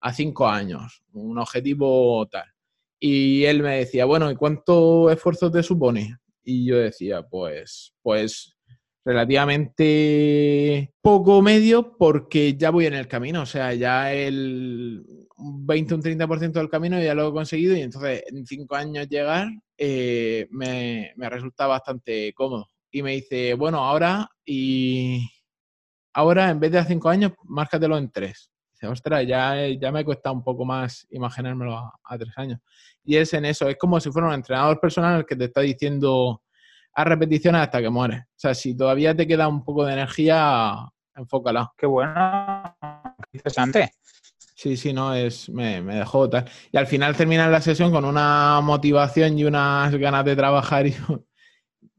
a 0.00 0.12
cinco 0.12 0.46
años, 0.46 1.02
un 1.12 1.38
objetivo 1.38 2.26
tal 2.28 2.53
y 3.00 3.44
él 3.44 3.62
me 3.62 3.78
decía, 3.78 4.04
bueno, 4.04 4.30
¿y 4.30 4.36
cuánto 4.36 5.10
esfuerzo 5.10 5.50
te 5.50 5.62
supone? 5.62 6.16
Y 6.42 6.66
yo 6.66 6.78
decía, 6.78 7.22
pues, 7.22 7.94
pues 8.02 8.54
relativamente 9.04 10.94
poco 11.02 11.42
medio 11.42 11.96
porque 11.98 12.54
ya 12.56 12.70
voy 12.70 12.86
en 12.86 12.94
el 12.94 13.06
camino, 13.06 13.42
o 13.42 13.46
sea, 13.46 13.74
ya 13.74 14.12
el 14.12 15.04
20 15.36 15.94
un 15.94 16.02
30% 16.02 16.52
del 16.52 16.70
camino 16.70 17.00
ya 17.00 17.14
lo 17.14 17.28
he 17.28 17.32
conseguido 17.32 17.76
y 17.76 17.82
entonces 17.82 18.24
en 18.28 18.46
cinco 18.46 18.76
años 18.76 19.08
llegar 19.08 19.48
eh, 19.76 20.46
me, 20.50 21.12
me, 21.16 21.28
resulta 21.28 21.66
bastante 21.66 22.32
cómodo. 22.32 22.68
Y 22.90 23.02
me 23.02 23.12
dice, 23.12 23.54
bueno, 23.54 23.78
ahora 23.78 24.30
y 24.44 25.28
ahora 26.14 26.50
en 26.50 26.60
vez 26.60 26.72
de 26.72 26.78
a 26.78 26.84
cinco 26.84 27.08
años, 27.08 27.32
márcatelo 27.42 27.98
en 27.98 28.10
tres. 28.10 28.50
Ostras, 28.86 29.26
ya, 29.26 29.68
ya 29.68 29.92
me 29.92 30.04
cuesta 30.04 30.30
un 30.30 30.42
poco 30.42 30.64
más 30.64 31.06
imaginármelo 31.10 31.92
a 32.02 32.18
tres 32.18 32.32
años 32.36 32.60
y 33.04 33.16
es 33.16 33.32
en 33.34 33.44
eso, 33.44 33.68
es 33.68 33.76
como 33.76 34.00
si 34.00 34.10
fuera 34.10 34.28
un 34.28 34.34
entrenador 34.34 34.80
personal 34.80 35.26
que 35.26 35.36
te 35.36 35.44
está 35.44 35.60
diciendo 35.60 36.42
a 36.94 37.04
repeticiones 37.04 37.60
hasta 37.60 37.82
que 37.82 37.90
mueres. 37.90 38.22
O 38.22 38.36
sea, 38.36 38.54
si 38.54 38.76
todavía 38.76 39.14
te 39.14 39.26
queda 39.26 39.46
un 39.46 39.62
poco 39.62 39.84
de 39.84 39.92
energía, 39.92 40.74
enfócala. 41.14 41.72
Qué 41.76 41.86
bueno, 41.86 42.14
interesante. 43.32 43.92
Sí, 44.54 44.76
sí, 44.76 44.92
no, 44.92 45.14
es, 45.14 45.48
me, 45.50 45.82
me 45.82 45.96
dejó 45.96 46.30
tal. 46.30 46.48
Y 46.72 46.78
al 46.78 46.86
final 46.86 47.16
termina 47.16 47.48
la 47.48 47.60
sesión 47.60 47.90
con 47.90 48.04
una 48.04 48.60
motivación 48.62 49.38
y 49.38 49.44
unas 49.44 49.94
ganas 49.96 50.24
de 50.24 50.36
trabajar 50.36 50.86
y, 50.86 50.96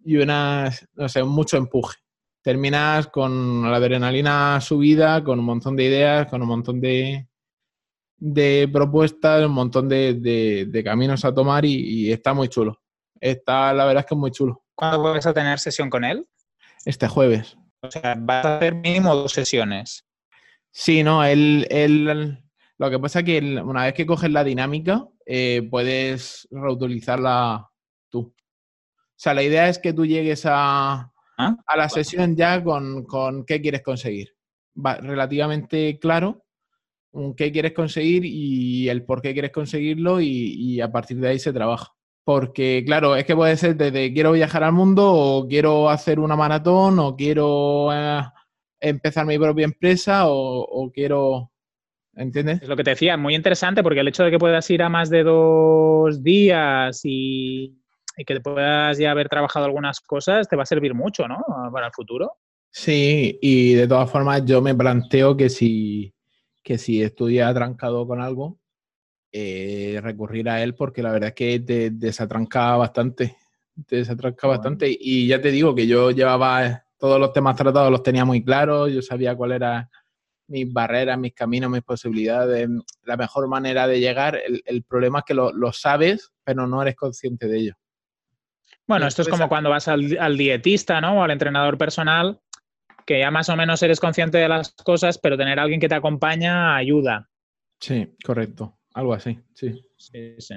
y 0.06 0.18
unas, 0.18 0.88
no 0.96 1.08
sé, 1.08 1.24
mucho 1.24 1.58
empuje. 1.58 1.98
Terminas 2.46 3.08
con 3.08 3.64
la 3.64 3.78
adrenalina 3.78 4.62
subida, 4.62 5.24
con 5.24 5.40
un 5.40 5.46
montón 5.46 5.76
de 5.76 5.86
ideas, 5.86 6.28
con 6.28 6.44
un 6.44 6.48
montón 6.48 6.80
de, 6.80 7.28
de 8.18 8.70
propuestas, 8.72 9.48
un 9.48 9.52
montón 9.52 9.90
de, 9.90 10.14
de, 10.14 10.84
caminos 10.84 11.26
a 11.26 11.34
tomar 11.34 11.66
y, 11.66 11.74
y, 11.74 12.12
está 12.12 12.36
muy 12.36 12.48
chulo. 12.48 12.80
Está, 13.20 13.74
la 13.74 13.86
verdad 13.86 14.02
es 14.02 14.06
que 14.06 14.14
es 14.14 14.20
muy 14.20 14.30
chulo. 14.30 14.64
¿Cuándo 14.76 15.02
vas 15.02 15.26
a 15.26 15.34
tener 15.34 15.58
sesión 15.58 15.90
con 15.90 16.04
él? 16.04 16.28
Este 16.86 17.08
jueves. 17.08 17.58
O 17.82 17.90
sea, 17.90 18.16
vas 18.16 18.46
a 18.46 18.58
hacer 18.58 18.76
mínimo 18.76 19.16
dos 19.16 19.32
sesiones. 19.32 20.06
Sí, 20.70 21.02
no, 21.02 21.24
él, 21.24 21.66
él 21.72 22.44
lo 22.78 22.92
que 22.92 23.00
pasa 23.00 23.22
es 23.22 23.26
que 23.26 23.40
una 23.40 23.86
vez 23.86 23.96
que 23.96 24.06
coges 24.06 24.30
la 24.30 24.44
dinámica, 24.44 25.08
eh, 25.26 25.68
puedes 25.72 26.48
reutilizarla 26.52 27.72
tú. 28.10 28.20
O 28.20 29.16
sea, 29.16 29.34
la 29.34 29.42
idea 29.42 29.68
es 29.68 29.80
que 29.80 29.94
tú 29.94 30.06
llegues 30.06 30.44
a, 30.46 31.12
A 31.38 31.78
la 31.78 31.90
sesión 31.90 32.36
ya 32.36 32.64
con, 32.64 33.06
con, 33.06 33.46
qué 33.46 33.62
quieres 33.62 33.82
conseguir. 33.82 34.36
Va, 34.78 34.96
relativamente 34.98 36.00
claro 36.00 36.46
qué 37.38 37.52
quieres 37.52 37.74
conseguir 37.74 38.26
y 38.26 38.90
el 38.90 39.06
por 39.06 39.22
qué 39.22 39.34
quieres 39.34 39.52
conseguirlo 39.52 40.20
y, 40.20 40.28
y, 40.28 40.82
a 40.82 40.92
partir 40.92 41.18
de 41.18 41.30
ahí 41.30 41.40
se 41.40 41.54
trabaja. 41.54 41.94
Porque, 42.26 42.84
claro, 42.86 43.16
es 43.16 43.26
que 43.26 43.36
puede 43.36 43.56
ser 43.56 43.78
desde 43.78 44.12
quiero 44.14 44.32
viajar 44.34 44.64
al 44.64 44.74
mundo 44.74 45.14
o 45.14 45.48
quiero 45.48 45.90
hacer 45.90 46.20
una 46.20 46.36
maratón 46.36 47.00
o 47.00 47.16
quiero 47.16 47.94
eh, 47.94 48.22
empezar 48.80 49.26
mi 49.26 49.38
propia 49.38 49.66
empresa 49.66 50.28
o, 50.28 50.62
o 50.62 50.92
quiero 50.92 51.52
¿Entiendes? 52.18 52.62
Es 52.62 52.70
lo 52.70 52.78
que 52.78 52.84
te 52.84 52.92
decía, 52.92 53.18
muy 53.18 53.36
interesante 53.36 53.84
porque 53.84 54.00
el 54.00 54.08
hecho 54.08 54.24
de 54.24 54.32
que 54.32 54.40
puedas 54.40 54.70
ir 54.70 54.82
a 54.82 54.90
más 54.90 55.10
de 55.10 55.24
dos 55.24 56.24
días 56.24 57.02
y, 57.04 57.78
que 58.24 58.40
puedas 58.40 58.98
ya 58.98 59.12
haber 59.12 59.28
trabajado 59.28 59.66
algunas 59.66 60.00
cosas 60.00 60.48
te 60.48 60.56
va 60.56 60.64
a 60.64 60.68
servir 60.68 60.94
mucho, 60.94 61.28
¿no? 61.28 61.44
Para 61.74 61.88
el 61.88 61.94
futuro. 61.94 62.38
Sí, 62.70 63.40
y 63.42 63.74
de 63.74 63.88
todas 63.88 64.10
formas 64.10 64.46
yo 64.46 64.62
me 64.62 64.76
planteo 64.76 65.36
que 65.36 65.50
si, 65.50 66.14
que 66.64 66.78
si 66.78 67.02
estudia 67.02 67.48
atrancado 67.48 68.06
con 68.08 68.22
algo, 68.22 68.60
eh, 69.32 70.00
recurrir 70.02 70.50
a 70.50 70.64
él 70.64 70.76
porque 70.76 71.04
la 71.04 71.12
verdad 71.12 71.30
es 71.30 71.36
que 71.36 71.60
te 71.60 71.90
desatranca 71.90 72.78
bastante, 72.78 73.36
te 73.86 73.98
desatranca 73.98 74.48
bastante 74.48 74.96
y 74.98 75.28
ya 75.28 75.42
te 75.42 75.52
digo 75.52 75.76
que 75.76 75.88
yo 75.88 76.12
llevaba 76.12 76.86
todos 76.98 77.20
los 77.20 77.34
temas 77.34 77.56
tratados, 77.56 77.92
los 77.92 78.04
tenía 78.04 78.24
muy 78.26 78.44
claros, 78.44 78.92
yo 78.92 79.02
sabía 79.02 79.36
cuál 79.36 79.52
era 79.52 79.90
mis 80.48 80.72
barreras, 80.72 81.18
mis 81.18 81.34
caminos, 81.34 81.70
mis 81.70 81.82
posibilidades, 81.82 82.70
la 83.04 83.18
mejor 83.18 83.48
manera 83.48 83.88
de 83.88 84.00
llegar. 84.00 84.40
El, 84.66 84.84
problema 84.84 85.20
es 85.20 85.26
que 85.26 85.34
lo, 85.34 85.52
sabes, 85.72 86.32
pero 86.44 86.68
no 86.68 86.82
eres 86.82 86.96
consciente 86.96 87.48
de 87.48 87.58
ello. 87.58 87.74
Bueno, 88.88 89.08
esto 89.08 89.22
es 89.24 89.28
como 89.28 89.50
cuando 89.50 89.70
vas 89.70 89.88
al, 89.88 90.38
dietista, 90.38 91.02
¿no? 91.02 91.20
O 91.20 91.24
al 91.24 91.32
entrenador 91.32 91.78
personal, 91.78 92.40
que 93.06 93.20
ya 93.20 93.32
más 93.32 93.50
o 93.50 93.56
menos 93.56 93.82
eres 93.82 94.00
consciente 94.00 94.38
de 94.38 94.48
las 94.48 94.74
cosas, 94.74 95.18
pero 95.18 95.38
tener 95.38 95.60
a 95.60 95.64
alguien 95.64 95.80
que 95.80 95.90
te 95.90 95.96
acompaña 95.96 96.76
ayuda. 96.76 97.30
Sí, 97.80 98.16
correcto. 98.24 98.78
Algo 98.94 99.14
así, 99.14 99.40
sí. 99.54 99.74
Sí, 99.98 100.36
sí. 100.40 100.56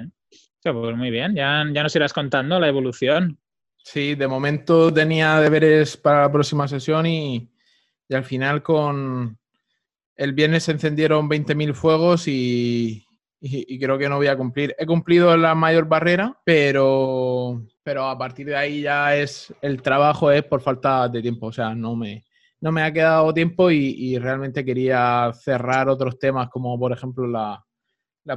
pues 0.61 0.95
muy 0.95 1.09
bien, 1.09 1.35
ya, 1.35 1.65
ya 1.71 1.83
nos 1.83 1.95
irás 1.95 2.13
contando 2.13 2.59
la 2.59 2.67
evolución. 2.67 3.39
Sí, 3.77 4.15
de 4.15 4.27
momento 4.27 4.93
tenía 4.93 5.39
deberes 5.39 5.97
para 5.97 6.21
la 6.21 6.31
próxima 6.31 6.67
sesión 6.67 7.05
y 7.05 7.49
al 8.09 8.23
final 8.23 8.61
con, 8.61 9.39
el 10.19 10.33
viernes 10.33 10.63
se 10.63 10.73
encendieron 10.73 11.29
20.000 11.29 11.73
fuegos 11.73 12.27
y, 12.27 13.05
creo 13.41 13.97
que 13.97 14.09
no 14.09 14.17
voy 14.17 14.27
a 14.27 14.37
cumplir. 14.37 14.75
He 14.77 14.85
cumplido 14.85 15.35
la 15.37 15.55
mayor 15.55 15.87
barrera, 15.87 16.37
pero, 16.43 17.61
pero 17.83 18.05
a 18.05 18.17
partir 18.17 18.47
de 18.47 18.55
ahí 18.55 18.81
ya 18.81 19.15
es 19.15 19.53
el 19.61 19.81
trabajo 19.81 20.31
es 20.31 20.43
por 20.43 20.61
falta 20.61 21.07
de 21.07 21.21
tiempo. 21.21 21.47
O 21.47 21.51
sea, 21.51 21.73
no 21.73 21.95
me, 21.95 22.25
no 22.61 22.71
me 22.71 22.83
ha 22.83 22.91
quedado 22.91 23.33
tiempo 23.33 23.71
y, 23.71 24.17
realmente 24.17 24.65
quería 24.65 25.31
cerrar 25.33 25.87
otros 25.89 26.19
temas 26.19 26.49
como 26.49 26.77
por 26.77 26.91
ejemplo 26.91 27.27
la, 27.27 27.63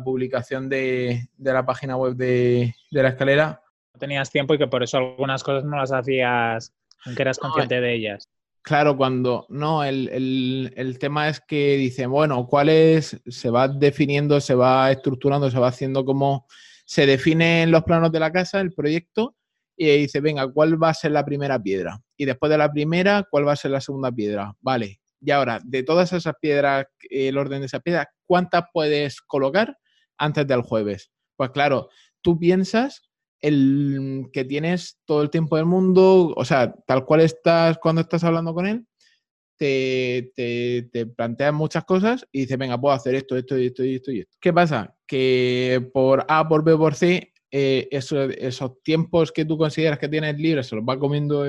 publicación 0.05 0.69
de, 0.69 1.29
la 1.39 1.67
página 1.67 1.97
web 1.97 2.15
de, 2.15 2.75
la 2.91 3.09
escalera. 3.09 3.61
No 3.95 3.99
tenías 3.99 4.31
tiempo 4.31 4.55
y 4.55 4.59
que 4.59 4.69
por 4.69 4.83
eso 4.83 4.99
algunas 4.99 5.43
cosas 5.43 5.65
no 5.65 5.77
las 5.77 5.93
hacías 5.93 6.73
aunque 7.05 7.23
eras 7.23 7.39
consciente 7.39 7.81
de 7.81 7.95
ellas. 7.95 8.29
Claro, 8.63 8.97
cuando 8.97 9.45
no, 9.49 9.83
el, 9.83 10.97
tema 11.01 11.29
es 11.29 11.41
que 11.41 11.77
dicen, 11.77 12.11
bueno, 12.11 12.47
¿cuál 12.47 12.69
es? 12.69 13.21
Se 13.27 13.51
va 13.51 13.67
definiendo, 13.67 14.41
se 14.41 14.55
va 14.55 14.93
estructurando, 14.93 15.51
se 15.51 15.59
va 15.59 15.69
haciendo 15.69 16.05
como 16.05 16.47
se 16.85 17.05
definen 17.07 17.73
los 17.73 17.83
planos 17.83 18.13
de 18.13 18.21
la 18.21 18.31
casa, 18.31 18.61
el 18.61 18.73
proyecto, 18.73 19.35
y 19.77 19.87
dice, 19.97 20.21
venga, 20.21 20.47
¿cuál 20.47 20.81
va 20.81 20.91
a 20.91 20.95
ser 20.95 21.11
la 21.11 21.25
primera 21.25 21.61
piedra? 21.61 22.01
Y 22.17 22.25
después 22.25 22.51
de 22.51 22.59
la 22.59 22.71
primera, 22.71 23.27
¿cuál 23.29 23.49
va 23.49 23.53
a 23.53 23.57
ser 23.57 23.73
la 23.73 23.81
segunda 23.81 24.13
piedra? 24.13 24.55
Vale. 24.61 25.01
Y 25.21 25.31
ahora, 25.33 25.61
de 25.65 25.83
todas 25.83 26.13
esas 26.13 26.35
piedras, 26.41 26.87
el 27.11 27.39
orden 27.39 27.61
de 27.61 27.67
esas 27.67 27.83
piedras, 27.83 28.07
¿cuántas 28.27 28.65
puedes 28.73 29.21
colocar 29.21 29.77
antes 30.19 30.47
del 30.47 30.63
jueves? 30.63 31.11
Pues 31.37 31.51
claro, 31.51 31.89
tú 32.21 32.39
piensas 32.39 33.11
el 33.43 34.31
que 34.33 34.45
tienes 34.45 35.01
todo 35.05 35.23
el 35.23 35.31
tiempo 35.31 35.57
del 35.57 35.67
mundo, 35.67 36.33
o 36.35 36.45
sea, 36.45 36.73
tal 36.87 37.05
cual 37.05 37.21
estás 37.21 37.79
cuando 37.79 38.01
estás 38.01 38.25
hablando 38.25 38.55
con 38.55 38.67
él, 38.67 38.87
te, 39.59 40.33
te, 40.35 41.07
planteas 41.07 41.53
muchas 41.53 41.85
cosas 41.85 42.27
y 42.33 42.41
dices, 42.41 42.59
venga, 42.59 42.81
puedo 42.81 42.95
hacer 42.95 43.15
esto, 43.15 43.37
esto, 43.37 43.57
esto 43.57 43.83
esto 43.83 44.11
y 44.13 44.21
esto. 44.21 44.37
¿Qué 44.41 44.53
pasa? 44.53 44.97
Que 45.07 45.89
por 45.93 46.25
A, 46.29 46.49
por 46.49 46.65
B, 46.65 46.77
por 46.77 46.95
C, 46.95 47.33
eh, 47.51 47.89
esos 47.91 48.83
tiempos 48.83 49.31
que 49.31 49.45
tú 49.45 49.59
consideras 49.59 49.99
que 49.99 50.09
tienes 50.09 50.37
libres 50.39 50.67
se 50.67 50.77
los 50.77 50.85
va 50.85 50.99
comiendo 50.99 51.45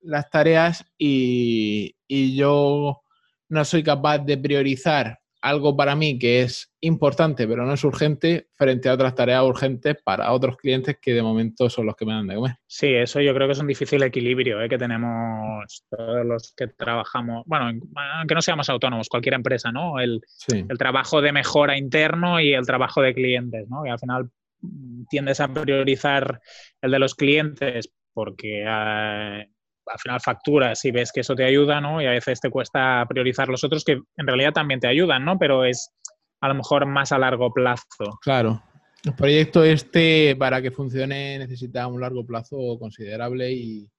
las 0.00 0.30
tareas 0.30 0.84
y 0.98 1.94
yo 2.36 3.02
no 3.48 3.64
soy 3.64 3.82
capaz 3.82 4.18
de 4.18 4.38
priorizar 4.38 5.21
algo 5.42 5.76
para 5.76 5.96
mí 5.96 6.18
que 6.18 6.42
es 6.42 6.72
importante 6.80 7.46
pero 7.46 7.66
no 7.66 7.74
es 7.74 7.84
urgente 7.84 8.48
frente 8.54 8.88
a 8.88 8.94
otras 8.94 9.14
tareas 9.14 9.42
urgentes 9.42 9.96
para 10.02 10.32
otros 10.32 10.56
clientes 10.56 10.98
que 11.00 11.12
de 11.12 11.22
momento 11.22 11.68
son 11.68 11.86
los 11.86 11.96
que 11.96 12.06
me 12.06 12.12
dan 12.12 12.28
de 12.28 12.36
comer. 12.36 12.56
Sí, 12.66 12.94
eso 12.94 13.20
yo 13.20 13.34
creo 13.34 13.48
que 13.48 13.52
es 13.52 13.58
un 13.58 13.66
difícil 13.66 14.02
equilibrio 14.02 14.62
¿eh? 14.62 14.68
que 14.68 14.78
tenemos 14.78 15.84
todos 15.90 16.24
los 16.24 16.54
que 16.56 16.68
trabajamos, 16.68 17.44
bueno, 17.46 17.80
aunque 18.18 18.34
no 18.34 18.42
seamos 18.42 18.70
autónomos, 18.70 19.08
cualquier 19.08 19.34
empresa, 19.34 19.72
¿no? 19.72 20.00
El, 20.00 20.20
el 20.48 20.78
trabajo 20.78 21.20
de 21.20 21.32
mejora 21.32 21.76
interno 21.76 22.40
y 22.40 22.54
el 22.54 22.66
trabajo 22.66 23.02
de 23.02 23.14
clientes, 23.14 23.68
¿no? 23.68 23.84
Y 23.84 23.90
al 23.90 23.98
final 23.98 24.30
tiendes 25.10 25.40
a 25.40 25.48
priorizar 25.52 26.40
el 26.80 26.90
de 26.90 26.98
los 26.98 27.14
clientes 27.14 27.92
porque... 28.12 28.64
Eh, 28.66 29.48
al 29.86 29.98
final 29.98 30.20
facturas 30.20 30.84
y 30.84 30.90
ves 30.90 31.12
que 31.12 31.20
eso 31.20 31.34
te 31.34 31.44
ayuda, 31.44 31.80
¿no? 31.80 32.00
Y 32.00 32.06
a 32.06 32.10
veces 32.10 32.40
te 32.40 32.50
cuesta 32.50 33.04
priorizar 33.08 33.48
los 33.48 33.64
otros 33.64 33.84
que 33.84 33.92
en 33.92 34.26
realidad 34.26 34.52
también 34.52 34.80
te 34.80 34.88
ayudan, 34.88 35.24
¿no? 35.24 35.38
Pero 35.38 35.64
es 35.64 35.90
a 36.40 36.48
lo 36.48 36.54
mejor 36.54 36.86
más 36.86 37.12
a 37.12 37.18
largo 37.18 37.52
plazo. 37.52 38.18
Claro. 38.20 38.62
El 39.04 39.14
proyecto 39.14 39.64
este, 39.64 40.36
para 40.36 40.62
que 40.62 40.70
funcione, 40.70 41.38
necesita 41.38 41.86
un 41.88 42.00
largo 42.00 42.24
plazo 42.24 42.56
considerable 42.78 43.52
y, 43.52 43.90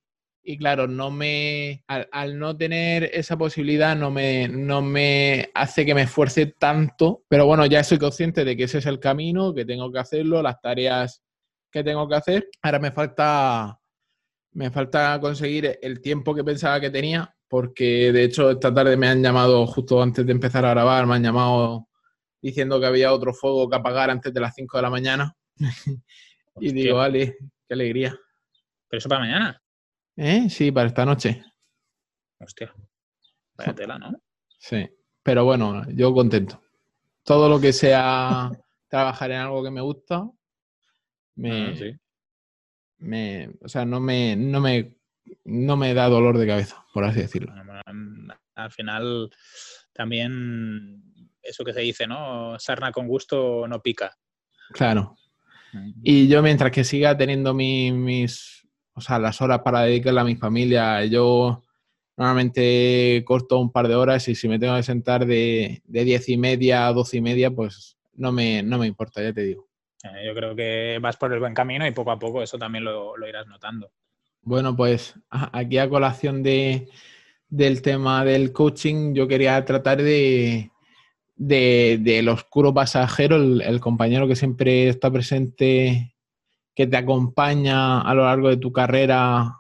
y 0.43 0.58
claro, 0.58 0.88
no 0.88 1.12
me, 1.12 1.84
al, 1.88 2.38
no 2.38 2.56
tener 2.56 3.10
esa 3.13 3.38
posibilidad 3.38 3.96
no 3.96 4.12
me, 4.12 4.48
no 4.48 4.82
me 4.82 5.50
hace 5.54 5.86
que 5.86 5.96
me 5.96 6.04
esfuerce 6.04 6.48
tanto, 6.48 7.24
pero 7.30 7.46
bueno, 7.46 7.65
ya 7.65 7.84
soy 7.84 7.98
consciente 7.98 8.46
de 8.46 8.56
que 8.56 8.63
ese 8.63 8.78
es 8.80 8.86
el 8.86 9.00
camino, 9.00 9.54
que 9.54 9.65
tengo 9.65 9.91
que 9.91 10.00
hacerlo, 10.00 10.41
las 10.41 10.60
tareas 10.62 11.22
que 11.72 11.84
tengo 11.84 12.08
que 12.08 12.15
hacer. 12.15 12.50
Ahora 12.62 12.80
me 12.80 12.91
falta 12.91 13.80
me 14.53 14.71
falta 14.71 15.19
conseguir 15.19 15.79
el 15.81 16.01
tiempo 16.01 16.33
que 16.33 16.43
pensaba 16.43 16.79
que 16.79 16.89
tenía, 16.89 17.35
porque 17.47 18.11
de 18.11 18.23
hecho 18.23 18.51
esta 18.51 18.73
tarde 18.73 18.97
me 18.97 19.07
han 19.07 19.21
llamado 19.21 19.65
justo 19.67 20.01
antes 20.01 20.25
de 20.25 20.31
empezar 20.31 20.65
a 20.65 20.71
grabar, 20.71 21.05
me 21.05 21.15
han 21.15 21.23
llamado 21.23 21.87
diciendo 22.41 22.79
que 22.79 22.85
había 22.85 23.13
otro 23.13 23.33
fuego 23.33 23.69
que 23.69 23.75
apagar 23.75 24.09
antes 24.09 24.33
de 24.33 24.39
las 24.39 24.53
5 24.53 24.77
de 24.77 24.81
la 24.81 24.89
mañana. 24.89 25.35
y 26.59 26.73
digo, 26.73 26.97
vale, 26.97 27.37
qué 27.67 27.73
alegría. 27.73 28.17
¿Pero 28.87 28.97
eso 28.97 29.09
para 29.09 29.21
mañana? 29.21 29.61
¿Eh? 30.15 30.49
Sí, 30.49 30.71
para 30.71 30.87
esta 30.87 31.05
noche. 31.05 31.43
Hostia. 32.39 32.73
Vaya 33.55 33.73
tela, 33.75 33.97
¿no? 33.97 34.11
Sí, 34.59 34.87
pero 35.23 35.45
bueno, 35.45 35.83
yo 35.89 36.13
contento. 36.13 36.61
Todo 37.23 37.49
lo 37.49 37.59
que 37.59 37.73
sea 37.73 38.51
trabajar 38.87 39.31
en 39.31 39.37
algo 39.37 39.63
que 39.63 39.71
me 39.71 39.81
gusta, 39.81 40.29
me, 41.35 41.69
ah, 41.69 41.75
sí 41.75 41.97
me, 43.03 43.51
o 43.61 43.67
sea, 43.67 43.85
no 43.85 43.99
me, 43.99 44.35
no 44.35 44.59
me, 44.59 44.95
no 45.45 45.77
me 45.77 45.93
da 45.93 46.09
dolor 46.09 46.37
de 46.37 46.47
cabeza, 46.47 46.85
por 46.93 47.03
así 47.03 47.19
decirlo. 47.21 47.53
Al 48.55 48.71
final, 48.71 49.29
también 49.93 51.03
eso 51.41 51.63
que 51.63 51.73
se 51.73 51.81
dice, 51.81 52.07
¿no? 52.07 52.57
Sarna 52.59 52.91
con 52.91 53.07
gusto 53.07 53.67
no 53.67 53.81
pica. 53.81 54.17
Claro. 54.71 55.15
Y 56.03 56.27
yo 56.27 56.41
mientras 56.43 56.71
que 56.71 56.83
siga 56.83 57.17
teniendo 57.17 57.53
mis, 57.53 58.67
o 58.93 59.01
sea, 59.01 59.19
las 59.19 59.41
horas 59.41 59.61
para 59.63 59.81
dedicarle 59.81 60.21
a 60.21 60.25
mi 60.25 60.35
familia, 60.35 61.03
yo 61.05 61.63
Normalmente 62.15 63.23
corto 63.25 63.59
un 63.59 63.71
par 63.71 63.87
de 63.87 63.95
horas 63.95 64.27
y 64.27 64.35
si 64.35 64.47
me 64.47 64.59
tengo 64.59 64.75
que 64.75 64.83
sentar 64.83 65.25
de, 65.25 65.81
de 65.85 66.03
diez 66.03 66.29
y 66.29 66.37
media 66.37 66.87
a 66.87 66.93
doce 66.93 67.17
y 67.17 67.21
media, 67.21 67.49
pues 67.49 67.97
no 68.13 68.31
me, 68.31 68.61
no 68.61 68.77
me 68.77 68.85
importa, 68.85 69.23
ya 69.23 69.33
te 69.33 69.41
digo. 69.41 69.67
Eh, 70.03 70.25
yo 70.25 70.35
creo 70.35 70.55
que 70.55 70.99
vas 71.01 71.15
por 71.15 71.31
el 71.31 71.39
buen 71.39 71.53
camino 71.53 71.87
y 71.87 71.91
poco 71.91 72.11
a 72.11 72.19
poco 72.19 72.43
eso 72.43 72.57
también 72.57 72.83
lo, 72.83 73.15
irás 73.27 73.47
notando. 73.47 73.91
Bueno, 74.41 74.75
pues 74.75 75.15
aquí 75.29 75.77
a 75.77 75.89
colación 75.89 76.43
de, 76.43 76.89
del 77.47 77.81
tema 77.81 78.25
del 78.25 78.51
coaching, 78.51 79.13
yo 79.13 79.27
quería 79.27 79.63
tratar 79.63 80.01
de, 80.01 80.71
de, 81.35 81.99
del 82.01 82.27
oscuro 82.27 82.73
pasajero, 82.73 83.37
el, 83.37 83.79
compañero 83.79 84.27
que 84.27 84.35
siempre 84.35 84.89
está 84.89 85.09
presente, 85.09 86.15
que 86.75 86.87
te 86.87 86.97
acompaña 86.97 88.01
a 88.01 88.13
lo 88.13 88.23
largo 88.25 88.49
de 88.49 88.57
tu 88.57 88.73
carrera, 88.73 89.59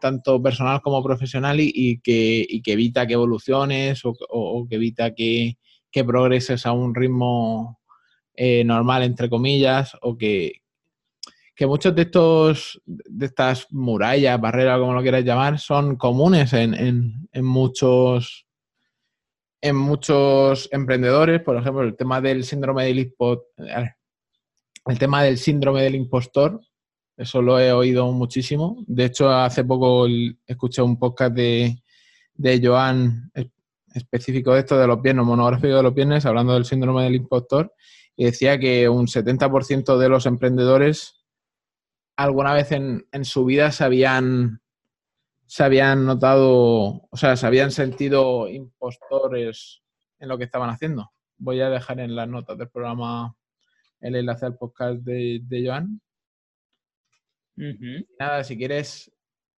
tanto 0.00 0.42
personal 0.42 0.80
como 0.80 1.04
profesional, 1.04 1.60
y, 1.60 2.00
que, 2.00 2.46
evita 2.66 3.06
que 3.06 3.12
evoluciones 3.12 4.02
o, 4.04 4.66
que 4.68 4.74
evita 4.74 5.14
que, 5.14 5.58
que, 5.92 6.04
progreses 6.04 6.66
a 6.66 6.72
un 6.72 6.94
ritmo 6.94 7.79
eh, 8.42 8.64
normal, 8.64 9.02
entre 9.02 9.28
comillas, 9.28 9.94
o 10.00 10.16
que, 10.16 10.62
que 11.54 11.66
muchos 11.66 11.94
de 11.94 12.02
estos, 12.02 12.80
de 12.86 13.26
estas 13.26 13.66
murallas, 13.70 14.40
barreras, 14.40 14.78
como 14.78 14.94
lo 14.94 15.02
quieras 15.02 15.26
llamar, 15.26 15.58
son 15.58 15.96
comunes 15.96 16.54
en, 16.54 16.72
en, 16.72 17.28
en 17.32 17.44
muchos 17.44 18.46
en 19.60 19.76
muchos 19.76 20.70
emprendedores, 20.72 21.42
por 21.42 21.54
ejemplo, 21.54 21.82
el 21.82 21.94
tema 21.94 22.22
del 22.22 22.44
síndrome 22.44 22.86
del 22.86 23.00
impostor, 23.00 23.46
el 24.86 24.98
tema 24.98 25.22
del 25.22 25.36
síndrome 25.36 25.82
del 25.82 25.96
impostor, 25.96 26.62
eso 27.18 27.42
lo 27.42 27.60
he 27.60 27.70
oído 27.74 28.10
muchísimo. 28.10 28.82
De 28.86 29.04
hecho, 29.04 29.28
hace 29.28 29.64
poco 29.64 30.06
escuché 30.46 30.80
un 30.80 30.98
podcast 30.98 31.34
de, 31.34 31.82
de 32.32 32.66
Joan 32.66 33.30
específico 33.94 34.54
de 34.54 34.60
esto 34.60 34.78
de 34.78 34.86
los 34.86 35.02
viernes, 35.02 35.26
monográfico 35.26 35.76
de 35.76 35.82
los 35.82 35.92
viernes, 35.92 36.24
hablando 36.24 36.54
del 36.54 36.64
síndrome 36.64 37.02
del 37.02 37.16
impostor, 37.16 37.74
y 38.20 38.24
decía 38.24 38.58
que 38.58 38.86
un 38.86 39.06
70% 39.06 39.96
de 39.96 40.10
los 40.10 40.26
emprendedores 40.26 41.24
alguna 42.16 42.52
vez 42.52 42.70
en, 42.70 43.08
en 43.12 43.24
su 43.24 43.46
vida 43.46 43.72
se 43.72 43.82
habían 43.82 44.60
se 45.46 45.64
habían 45.64 46.04
notado, 46.04 47.08
o 47.08 47.16
sea, 47.16 47.34
se 47.34 47.46
habían 47.46 47.70
sentido 47.70 48.46
impostores 48.46 49.80
en 50.18 50.28
lo 50.28 50.36
que 50.36 50.44
estaban 50.44 50.68
haciendo. 50.68 51.10
Voy 51.38 51.62
a 51.62 51.70
dejar 51.70 51.98
en 51.98 52.14
las 52.14 52.28
notas 52.28 52.58
del 52.58 52.68
programa 52.68 53.34
el 54.00 54.14
enlace 54.14 54.44
al 54.44 54.58
podcast 54.58 55.00
de, 55.00 55.62
Joan. 55.64 56.02
Nada, 58.18 58.44
si 58.44 58.58
quieres, 58.58 59.10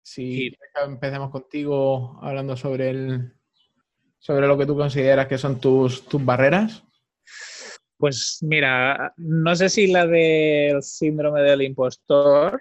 si 0.04 0.56
empecemos 0.86 1.32
contigo 1.32 2.19
hablando 2.21 2.56
sobre 2.56 2.91
el 2.91 3.34
sobre 4.19 4.45
lo 4.45 4.56
que 4.56 4.67
tú 4.67 4.78
consideras 4.78 5.26
que 5.26 5.39
son 5.39 5.60
tus, 5.60 6.06
tus 6.06 6.24
barreras. 6.24 6.84
Pues 8.02 8.40
mira, 8.42 9.14
no 9.18 9.56
sé 9.56 9.70
si 9.70 9.86
la 9.86 10.08
del 10.08 10.82
síndrome 10.82 11.44
del 11.44 11.62
impostor, 11.62 12.60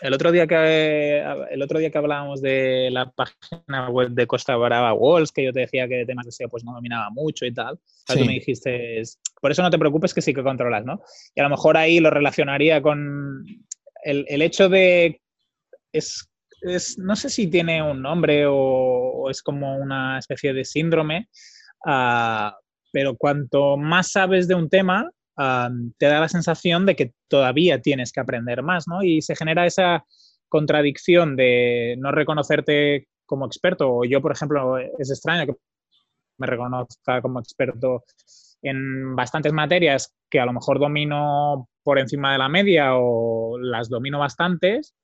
el 0.00 0.12
otro 0.12 0.32
día 0.32 0.48
que 0.48 1.24
el 1.52 1.62
otro 1.62 1.78
día 1.78 1.90
que 1.92 1.98
hablábamos 1.98 2.42
de 2.42 2.88
la 2.90 3.12
página 3.12 3.90
web 3.90 4.10
de 4.10 4.26
Costa 4.26 4.56
Brava 4.56 4.92
Walls, 4.92 5.30
que 5.30 5.44
yo 5.44 5.52
te 5.52 5.60
decía 5.60 5.86
que 5.86 5.98
de 5.98 6.06
temas 6.06 6.26
de 6.26 6.32
SEO 6.32 6.48
pues 6.48 6.64
no 6.64 6.74
dominaba 6.74 7.10
mucho 7.10 7.46
y 7.46 7.54
tal, 7.54 7.78
tú 8.08 8.24
me 8.24 8.32
dijiste, 8.32 9.02
por 9.40 9.52
eso 9.52 9.62
no 9.62 9.70
te 9.70 9.78
preocupes 9.78 10.12
que 10.12 10.20
sí 10.20 10.34
que 10.34 10.42
controlas, 10.42 10.84
¿no? 10.84 11.00
Y 11.32 11.40
a 11.40 11.44
lo 11.44 11.50
mejor 11.50 11.76
ahí 11.76 12.00
lo 12.00 12.10
relacionaría 12.10 12.82
con 12.82 13.44
el, 14.02 14.42
hecho 14.42 14.68
de 14.68 15.20
es, 15.92 16.28
no 16.98 17.14
sé 17.14 17.30
si 17.30 17.46
tiene 17.46 17.88
un 17.88 18.02
nombre 18.02 18.46
o, 18.48 19.30
es 19.30 19.44
como 19.44 19.78
una 19.78 20.18
especie 20.18 20.52
de 20.52 20.64
síndrome, 20.64 21.28
ah, 21.86 22.58
pero 22.94 23.16
cuanto 23.16 23.76
más 23.76 24.12
sabes 24.12 24.46
de 24.46 24.54
un 24.54 24.68
tema, 24.68 25.10
te 25.98 26.06
da 26.06 26.20
la 26.20 26.28
sensación 26.28 26.86
de 26.86 26.94
que 26.94 27.12
todavía 27.26 27.82
tienes 27.82 28.12
que 28.12 28.20
aprender 28.20 28.62
más, 28.62 28.86
¿no? 28.86 29.02
Y 29.02 29.20
se 29.20 29.34
genera 29.34 29.66
esa 29.66 30.04
contradicción 30.48 31.34
de 31.34 31.96
no 31.98 32.12
reconocerte 32.12 33.08
como 33.26 33.46
experto. 33.46 33.90
O 33.90 34.04
yo, 34.04 34.22
por 34.22 34.30
ejemplo, 34.30 34.78
es 34.78 35.10
extraño 35.10 35.44
que 35.44 35.54
me 36.38 36.46
reconozca 36.46 37.20
como 37.20 37.40
experto 37.40 38.04
en 38.62 39.16
bastantes 39.16 39.52
materias 39.52 40.14
que 40.30 40.38
a 40.38 40.46
lo 40.46 40.52
mejor 40.52 40.78
domino 40.78 41.68
por 41.82 41.98
encima 41.98 42.30
de 42.30 42.38
la 42.38 42.48
media 42.48 42.90
o 42.94 43.58
las 43.58 43.88
domino 43.88 44.20
bastantes, 44.20 44.94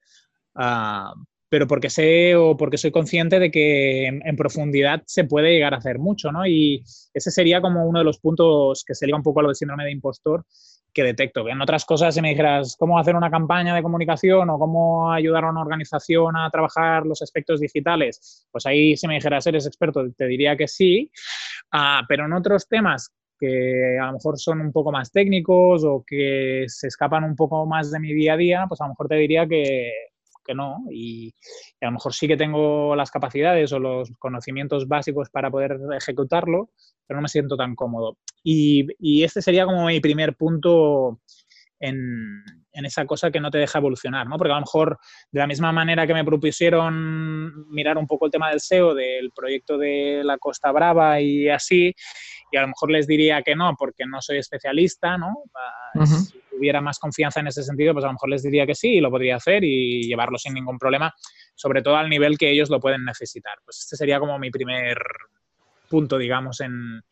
pero 1.50 1.66
porque 1.66 1.90
sé 1.90 2.36
o 2.36 2.56
porque 2.56 2.78
soy 2.78 2.92
consciente 2.92 3.40
de 3.40 3.50
que 3.50 4.06
en, 4.06 4.36
profundidad 4.36 5.02
se 5.06 5.24
puede 5.24 5.52
llegar 5.52 5.74
a 5.74 5.78
hacer 5.78 5.98
mucho, 5.98 6.30
¿no? 6.30 6.46
Y 6.46 6.84
ese 7.12 7.30
sería 7.32 7.60
como 7.60 7.86
uno 7.86 7.98
de 7.98 8.04
los 8.04 8.20
puntos 8.20 8.84
que 8.86 8.94
se 8.94 9.04
liga 9.04 9.18
un 9.18 9.24
poco 9.24 9.40
a 9.40 9.42
lo 9.42 9.48
del 9.48 9.56
síndrome 9.56 9.84
de 9.84 9.90
impostor 9.90 10.46
que 10.94 11.02
detecto. 11.02 11.48
En 11.48 11.60
otras 11.60 11.84
cosas, 11.84 12.14
si 12.14 12.22
me 12.22 12.30
dijeras 12.30 12.76
cómo 12.78 12.98
hacer 12.98 13.16
una 13.16 13.30
campaña 13.30 13.74
de 13.74 13.82
comunicación 13.82 14.48
o 14.48 14.58
cómo 14.58 15.12
ayudar 15.12 15.44
a 15.44 15.50
una 15.50 15.60
organización 15.60 16.36
a 16.36 16.48
trabajar 16.50 17.04
los 17.04 17.20
aspectos 17.20 17.60
digitales, 17.60 18.46
pues 18.52 18.64
ahí 18.66 18.96
si 18.96 19.08
me 19.08 19.14
dijeras 19.14 19.46
eres 19.46 19.66
experto, 19.66 20.04
te 20.16 20.26
diría 20.26 20.56
que 20.56 20.68
sí, 20.68 21.10
ah, 21.72 22.02
pero 22.08 22.26
en 22.26 22.32
otros 22.32 22.68
temas 22.68 23.10
que 23.38 23.98
a 24.00 24.06
lo 24.06 24.12
mejor 24.14 24.38
son 24.38 24.60
un 24.60 24.72
poco 24.72 24.92
más 24.92 25.10
técnicos 25.10 25.82
o 25.84 26.04
que 26.06 26.64
se 26.68 26.86
escapan 26.86 27.24
un 27.24 27.34
poco 27.34 27.66
más 27.66 27.90
de 27.90 27.98
mi 27.98 28.12
día 28.12 28.34
a 28.34 28.36
día, 28.36 28.64
pues 28.68 28.80
a 28.80 28.84
lo 28.84 28.90
mejor 28.90 29.08
te 29.08 29.16
diría 29.16 29.46
que, 29.48 29.90
no. 30.54 30.78
Y, 30.90 31.34
a 31.80 31.86
lo 31.86 31.92
mejor 31.92 32.14
sí 32.14 32.28
que 32.28 32.36
tengo 32.36 32.94
las 32.96 33.10
capacidades 33.10 33.72
o 33.72 33.78
los 33.78 34.10
conocimientos 34.18 34.88
básicos 34.88 35.30
para 35.30 35.50
poder 35.50 35.78
ejecutarlo, 35.96 36.70
pero 37.06 37.18
no 37.18 37.22
me 37.22 37.28
siento 37.28 37.56
tan 37.56 37.74
cómodo. 37.74 38.18
Y, 38.42 39.22
este 39.22 39.42
sería 39.42 39.66
como 39.66 39.86
mi 39.86 40.00
primer 40.00 40.36
punto 40.36 41.20
en, 41.78 42.42
esa 42.72 43.04
cosa 43.06 43.30
que 43.30 43.40
no 43.40 43.50
te 43.50 43.58
deja 43.58 43.78
evolucionar, 43.78 44.26
¿no? 44.26 44.36
Porque 44.36 44.52
a 44.52 44.56
lo 44.56 44.62
mejor 44.62 44.98
de 45.30 45.40
la 45.40 45.46
misma 45.46 45.72
manera 45.72 46.06
que 46.06 46.14
me 46.14 46.24
propusieron 46.24 47.68
mirar 47.68 47.98
un 47.98 48.06
poco 48.06 48.26
el 48.26 48.32
tema 48.32 48.50
del 48.50 48.60
SEO, 48.60 48.94
del 48.94 49.30
proyecto 49.34 49.76
de 49.76 50.22
la 50.24 50.38
Costa 50.38 50.70
Brava 50.72 51.20
y 51.20 51.48
así, 51.48 51.94
y 52.52 52.56
a 52.56 52.62
lo 52.62 52.68
mejor 52.68 52.90
les 52.90 53.06
diría 53.06 53.42
que 53.42 53.54
no, 53.54 53.74
porque 53.78 54.04
no 54.06 54.20
soy 54.20 54.38
especialista, 54.38 55.16
¿no? 55.18 55.34
Si 56.04 56.40
tuviera 56.50 56.80
más 56.80 56.98
confianza 56.98 57.40
en 57.40 57.48
ese 57.48 57.62
sentido, 57.62 57.92
pues 57.92 58.04
a 58.04 58.08
lo 58.08 58.14
mejor 58.14 58.30
les 58.30 58.42
diría 58.42 58.66
que 58.66 58.74
sí 58.74 58.94
y 58.94 59.00
lo 59.00 59.10
podría 59.10 59.36
hacer 59.36 59.64
y 59.64 60.02
llevarlo 60.02 60.38
sin 60.38 60.54
ningún 60.54 60.78
problema, 60.78 61.12
sobre 61.54 61.82
todo 61.82 61.96
al 61.96 62.08
nivel 62.08 62.38
que 62.38 62.50
ellos 62.50 62.70
lo 62.70 62.80
pueden 62.80 63.04
necesitar. 63.04 63.58
Pues 63.64 63.78
este 63.78 63.96
sería 63.96 64.18
como 64.20 64.38
mi 64.38 64.50
primer 64.50 64.98
punto, 65.88 66.18
digamos, 66.18 66.60
en, 66.60 67.02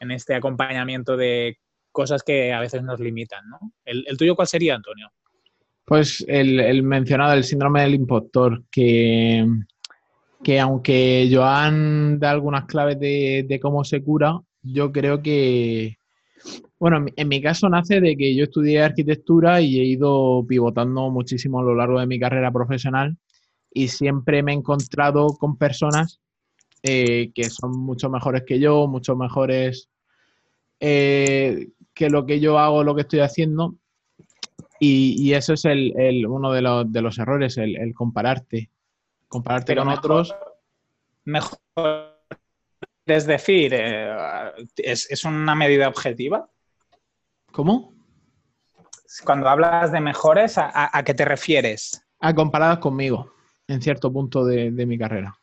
en 0.00 0.10
este 0.10 0.34
acompañamiento 0.34 1.16
de 1.16 1.58
cosas 1.98 2.22
que 2.22 2.52
a 2.52 2.60
veces 2.60 2.80
nos 2.84 3.00
limitan, 3.00 3.40
¿no? 3.48 3.58
¿El, 3.84 4.16
tuyo 4.16 4.36
cuál 4.36 4.46
sería, 4.46 4.76
Antonio? 4.76 5.10
Pues 5.84 6.24
el, 6.28 6.84
mencionado, 6.84 7.32
el 7.32 7.42
síndrome 7.42 7.82
del 7.82 7.96
impostor, 7.96 8.62
que, 8.70 9.44
que 10.44 10.60
aunque 10.60 11.28
Joan 11.28 12.20
da 12.20 12.30
algunas 12.30 12.66
claves 12.66 13.00
de, 13.00 13.58
cómo 13.60 13.82
se 13.82 14.00
cura, 14.04 14.38
yo 14.62 14.92
creo 14.92 15.20
que, 15.20 15.96
bueno, 16.78 17.04
en 17.16 17.28
mi 17.28 17.42
caso 17.42 17.68
nace 17.68 18.00
de 18.00 18.16
que 18.16 18.36
yo 18.36 18.44
estudié 18.44 18.80
arquitectura 18.80 19.60
y 19.60 19.80
he 19.80 19.84
ido 19.84 20.46
pivotando 20.46 21.10
muchísimo 21.10 21.58
a 21.58 21.64
lo 21.64 21.74
largo 21.74 21.98
de 21.98 22.06
mi 22.06 22.20
carrera 22.20 22.52
profesional 22.52 23.16
y 23.72 23.88
siempre 23.88 24.44
me 24.44 24.52
he 24.52 24.54
encontrado 24.54 25.26
con 25.36 25.58
personas 25.58 26.20
eh, 26.84 27.32
que 27.34 27.50
son 27.50 27.72
mucho 27.72 28.08
mejores 28.08 28.44
que 28.46 28.60
yo, 28.60 28.86
mucho 28.86 29.16
mejores 29.16 29.88
eh, 30.80 31.68
que 31.94 32.10
lo 32.10 32.26
que 32.26 32.40
yo 32.40 32.58
hago, 32.58 32.84
lo 32.84 32.94
que 32.94 33.02
estoy 33.02 33.20
haciendo. 33.20 33.74
Y, 34.80 35.32
eso 35.32 35.54
es 35.54 35.64
el, 35.64 36.24
uno 36.28 36.52
de 36.52 36.62
los, 36.62 36.92
de 36.92 37.02
los 37.02 37.18
errores, 37.18 37.58
el, 37.58 37.92
compararte. 37.94 38.70
Compararte 39.26 39.74
con 39.74 39.88
otros. 39.88 40.34
Mejor. 41.24 41.58
Es 43.04 43.26
decir, 43.26 43.72
eh, 43.74 44.14
¿es, 44.76 45.24
una 45.24 45.56
medida 45.56 45.88
objetiva? 45.88 46.48
¿Cómo? 47.50 47.92
Cuando 49.24 49.48
hablas 49.48 49.90
de 49.90 50.00
mejores, 50.00 50.54
¿a, 50.58 51.02
qué 51.04 51.14
te 51.14 51.24
refieres? 51.24 52.06
A 52.20 52.32
comparadas 52.34 52.78
conmigo, 52.78 53.32
en 53.66 53.82
cierto 53.82 54.12
punto 54.12 54.44
de, 54.44 54.70
mi 54.70 54.96
carrera. 54.96 55.36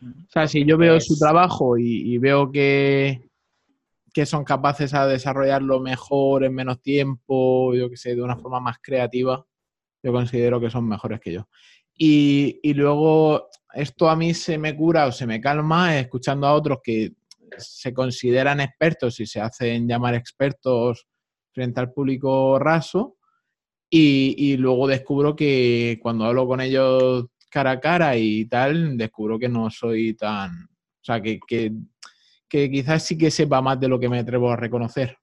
O 0.00 0.30
sea, 0.30 0.48
si 0.48 0.64
yo 0.64 0.78
veo 0.78 0.98
su 1.00 1.18
trabajo 1.18 1.76
y 1.76 2.16
veo 2.18 2.50
que, 2.50 3.31
que 4.12 4.26
son 4.26 4.44
capaces 4.44 4.94
a 4.94 5.06
desarrollarlo 5.06 5.80
mejor 5.80 6.44
en 6.44 6.54
menos 6.54 6.80
tiempo, 6.82 7.74
yo 7.74 7.88
que 7.88 7.96
sé, 7.96 8.14
de 8.14 8.22
una 8.22 8.36
forma 8.36 8.60
más 8.60 8.76
creativa, 8.82 9.44
yo 10.02 10.12
considero 10.12 10.60
que 10.60 10.70
son 10.70 10.86
mejores 10.86 11.20
que 11.20 11.32
yo. 11.32 11.48
Y, 11.94 12.74
luego 12.74 13.48
esto 13.74 14.08
a 14.10 14.16
mí 14.16 14.34
se 14.34 14.58
me 14.58 14.76
cura 14.76 15.06
o 15.06 15.12
se 15.12 15.26
me 15.26 15.40
calma 15.40 15.98
escuchando 15.98 16.46
a 16.46 16.54
otros 16.54 16.78
que 16.82 17.12
se 17.58 17.92
consideran 17.94 18.60
expertos 18.60 19.20
y 19.20 19.26
se 19.26 19.40
hacen 19.40 19.88
llamar 19.88 20.14
expertos 20.14 21.06
frente 21.52 21.80
al 21.80 21.92
público 21.92 22.58
raso. 22.58 23.16
Y, 23.88 24.34
y 24.38 24.56
luego 24.56 24.88
descubro 24.88 25.36
que 25.36 25.98
cuando 26.02 26.24
hablo 26.24 26.46
con 26.46 26.60
ellos 26.60 27.26
cara 27.50 27.72
a 27.72 27.80
cara 27.80 28.16
y 28.16 28.46
tal, 28.46 28.96
descubro 28.96 29.38
que 29.38 29.48
no 29.48 29.70
soy 29.70 30.14
tan... 30.14 30.64
O 30.64 31.04
sea, 31.04 31.20
que, 31.20 31.38
que, 31.46 31.72
que 32.52 32.70
quizás 32.70 33.02
sí 33.02 33.16
que 33.16 33.30
sepa 33.30 33.62
más 33.62 33.80
de 33.80 33.88
lo 33.88 33.98
que 33.98 34.10
me 34.10 34.18
atrevo 34.18 34.52
a 34.52 34.56
reconocer. 34.56 35.16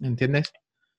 ¿Entiendes? 0.00 0.52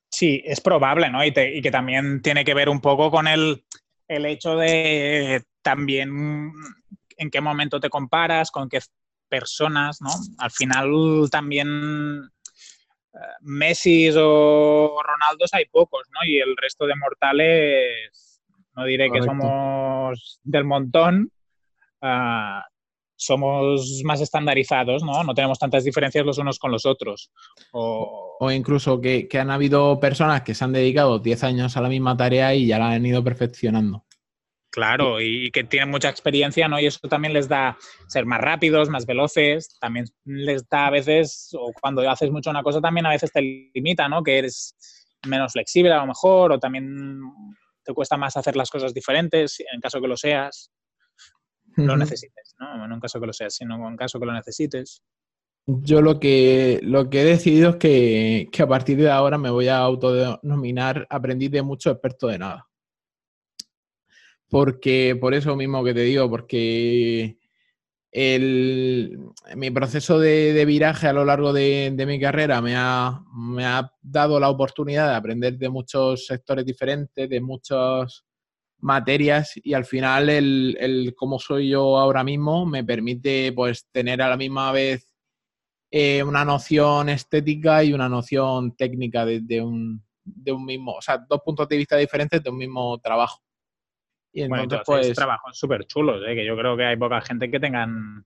Sí, 0.09 0.41
es 0.45 0.61
probable, 0.61 1.09
¿no? 1.09 1.25
Y, 1.25 1.33
que 1.33 1.69
también 1.69 2.21
tiene 2.21 2.45
que 2.45 2.53
ver 2.53 2.69
un 2.69 2.79
poco 2.79 3.11
con 3.11 3.27
el, 3.27 3.65
el 4.07 4.25
hecho 4.25 4.55
de 4.55 5.43
también 5.61 6.53
en 7.17 7.29
qué 7.29 7.41
momento 7.41 7.81
te 7.81 7.89
comparas, 7.89 8.49
con 8.49 8.69
qué 8.69 8.79
personas, 9.27 10.01
¿no? 10.01 10.09
Al 10.37 10.51
final 10.51 11.27
también 11.29 12.23
eh, 13.13 13.17
Messi 13.41 14.09
o 14.15 15.01
Ronaldos 15.03 15.53
hay 15.53 15.65
pocos, 15.65 16.07
¿no? 16.13 16.25
Y 16.25 16.39
el 16.39 16.55
resto 16.55 16.85
de 16.85 16.95
mortales, 16.95 18.41
no 18.73 18.85
diré 18.85 19.11
que 19.11 19.21
somos 19.21 20.39
del 20.43 20.63
montón, 20.63 21.29
ah, 22.01 22.65
somos 23.19 24.01
más 24.05 24.21
estandarizados, 24.21 25.03
¿no? 25.03 25.23
No 25.23 25.33
tenemos 25.33 25.59
tantas 25.59 25.83
diferencias 25.83 26.25
los 26.25 26.37
unos 26.37 26.57
con 26.57 26.71
los 26.71 26.85
otros. 26.85 27.31
O, 27.71 28.49
incluso 28.51 29.01
que, 29.01 29.27
han 29.37 29.51
habido 29.51 29.99
personas 29.99 30.41
que 30.41 30.55
se 30.55 30.63
han 30.63 30.71
dedicado 30.71 31.19
10 31.19 31.43
años 31.43 31.75
a 31.75 31.81
la 31.81 31.89
misma 31.89 32.15
tarea 32.15 32.55
y 32.55 32.65
ya 32.65 32.79
la 32.79 32.91
han 32.91 33.05
ido 33.05 33.21
perfeccionando. 33.23 34.05
Claro, 34.71 35.19
y 35.19 35.51
que 35.51 35.63
tienen 35.63 35.89
mucha 35.89 36.09
experiencia, 36.09 36.67
¿no? 36.67 36.79
Y 36.79 36.85
eso 36.85 36.99
también 37.09 37.33
les 37.33 37.49
da 37.49 37.77
ser 38.07 38.25
más 38.25 38.39
rápidos, 38.39 38.87
más 38.87 39.05
veloces, 39.05 39.77
también 39.79 40.05
les 40.23 40.69
da 40.69 40.87
a 40.87 40.91
veces, 40.91 41.49
o 41.59 41.73
cuando 41.73 42.07
haces 42.09 42.31
mucho 42.31 42.51
una 42.51 42.63
cosa, 42.63 42.79
también 42.79 43.05
a 43.05 43.09
veces 43.09 43.31
te 43.31 43.41
limita, 43.73 44.07
¿no? 44.07 44.23
Que 44.23 44.37
eres 44.37 44.75
menos 45.27 45.53
flexible 45.53 45.91
a 45.91 45.97
lo 45.97 46.07
mejor, 46.07 46.53
o 46.53 46.59
también 46.59 47.19
te 47.83 47.93
cuesta 47.93 48.15
más 48.15 48.37
hacer 48.37 48.55
las 48.55 48.69
cosas 48.69 48.93
diferentes, 48.93 49.59
en 49.73 49.81
caso 49.81 49.99
que 49.99 50.07
lo 50.07 50.15
seas 50.15 50.71
lo 51.75 51.97
necesites, 51.97 52.55
¿no? 52.59 52.85
en 52.85 52.91
un 52.91 52.99
caso 52.99 53.19
que 53.19 53.27
lo 53.27 53.33
seas, 53.33 53.55
sino 53.55 53.87
en 53.87 53.95
caso 53.95 54.19
que 54.19 54.25
lo 54.25 54.33
necesites. 54.33 55.03
Yo 55.65 56.01
lo 56.01 56.19
que, 56.19 56.79
lo 56.81 57.09
que 57.09 57.21
he 57.21 57.25
decidido 57.25 57.71
es 57.71 57.75
que, 57.75 58.49
a 58.59 58.67
partir 58.67 58.97
de 58.97 59.11
ahora 59.11 59.37
me 59.37 59.51
voy 59.51 59.67
a 59.67 59.77
autodenominar 59.77 61.05
aprendiz 61.09 61.51
de 61.51 61.61
mucho, 61.61 61.91
experto 61.91 62.27
de 62.27 62.39
nada. 62.39 62.67
Porque, 64.49 65.15
por 65.19 65.35
eso 65.35 65.55
mismo 65.55 65.83
que 65.83 65.93
te 65.93 66.01
digo, 66.01 66.27
porque 66.27 67.37
el, 68.11 69.19
mi 69.55 69.69
proceso 69.69 70.17
de, 70.17 70.65
viraje 70.65 71.07
a 71.07 71.13
lo 71.13 71.23
largo 71.23 71.53
de, 71.53 71.93
mi 72.07 72.19
carrera 72.19 72.61
me 72.61 72.73
ha, 72.75 73.21
me 73.31 73.63
ha, 73.63 73.91
dado 74.01 74.39
la 74.39 74.49
oportunidad 74.49 75.09
de 75.09 75.15
aprender 75.15 75.57
de 75.59 75.69
muchos 75.69 76.25
sectores 76.25 76.65
diferentes, 76.65 77.29
de 77.29 77.41
muchos 77.41 78.25
materias 78.81 79.53
y 79.55 79.73
al 79.73 79.85
final 79.85 80.29
el, 80.29 80.77
el 80.79 81.13
cómo 81.15 81.39
soy 81.39 81.69
yo 81.69 81.97
ahora 81.97 82.23
mismo 82.23 82.65
me 82.65 82.83
permite 82.83 83.51
pues 83.53 83.87
tener 83.91 84.21
a 84.21 84.29
la 84.29 84.37
misma 84.37 84.71
vez 84.71 85.09
eh, 85.91 86.21
una 86.21 86.45
noción 86.45 87.09
estética 87.09 87.83
y 87.83 87.93
una 87.93 88.07
noción 88.07 88.75
técnica 88.75 89.25
de, 89.25 89.61
un, 89.61 90.03
de 90.23 90.51
un 90.51 90.63
mismo, 90.63 90.93
o 90.93 91.01
sea, 91.01 91.17
dos 91.17 91.41
puntos 91.43 91.67
de 91.67 91.77
vista 91.77 91.97
diferentes 91.97 92.43
de 92.43 92.49
un 92.49 92.57
mismo 92.57 92.99
trabajo. 92.99 93.41
Y 94.31 94.43
entonces, 94.43 94.81
pues... 94.85 95.13
trabajos 95.13 95.57
súper 95.57 95.85
chulos, 95.85 96.21
¿eh? 96.27 96.35
que 96.35 96.45
yo 96.45 96.55
creo 96.55 96.77
que 96.77 96.85
hay 96.85 96.95
poca 96.95 97.19
gente 97.21 97.49
que 97.49 97.59
tengan 97.59 98.23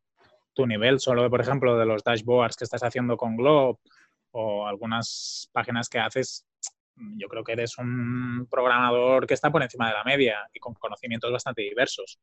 tu 0.54 0.68
nivel, 0.68 1.00
solo 1.00 1.30
por 1.30 1.40
ejemplo, 1.40 1.78
de 1.78 1.86
los 1.86 2.04
dashboards 2.04 2.58
que 2.58 2.66
estás 2.66 2.84
haciendo 2.84 3.16
con 3.16 3.38
Globe 3.38 3.80
o 4.32 4.68
algunas 4.68 5.50
páginas 5.54 5.88
que 5.88 6.00
haces 6.00 6.46
yo 6.96 7.28
creo 7.28 7.44
que 7.44 7.54
eres 7.54 7.78
un 7.78 8.48
programador 8.50 9.26
que 9.28 9.34
está 9.34 9.52
por 9.52 9.64
encima 9.64 9.88
de 9.88 9.94
la 9.94 10.04
media 10.04 10.50
y 10.54 10.60
con 10.60 10.74
conocimientos 10.74 11.32
bastante 11.32 11.62
diversos. 11.62 12.20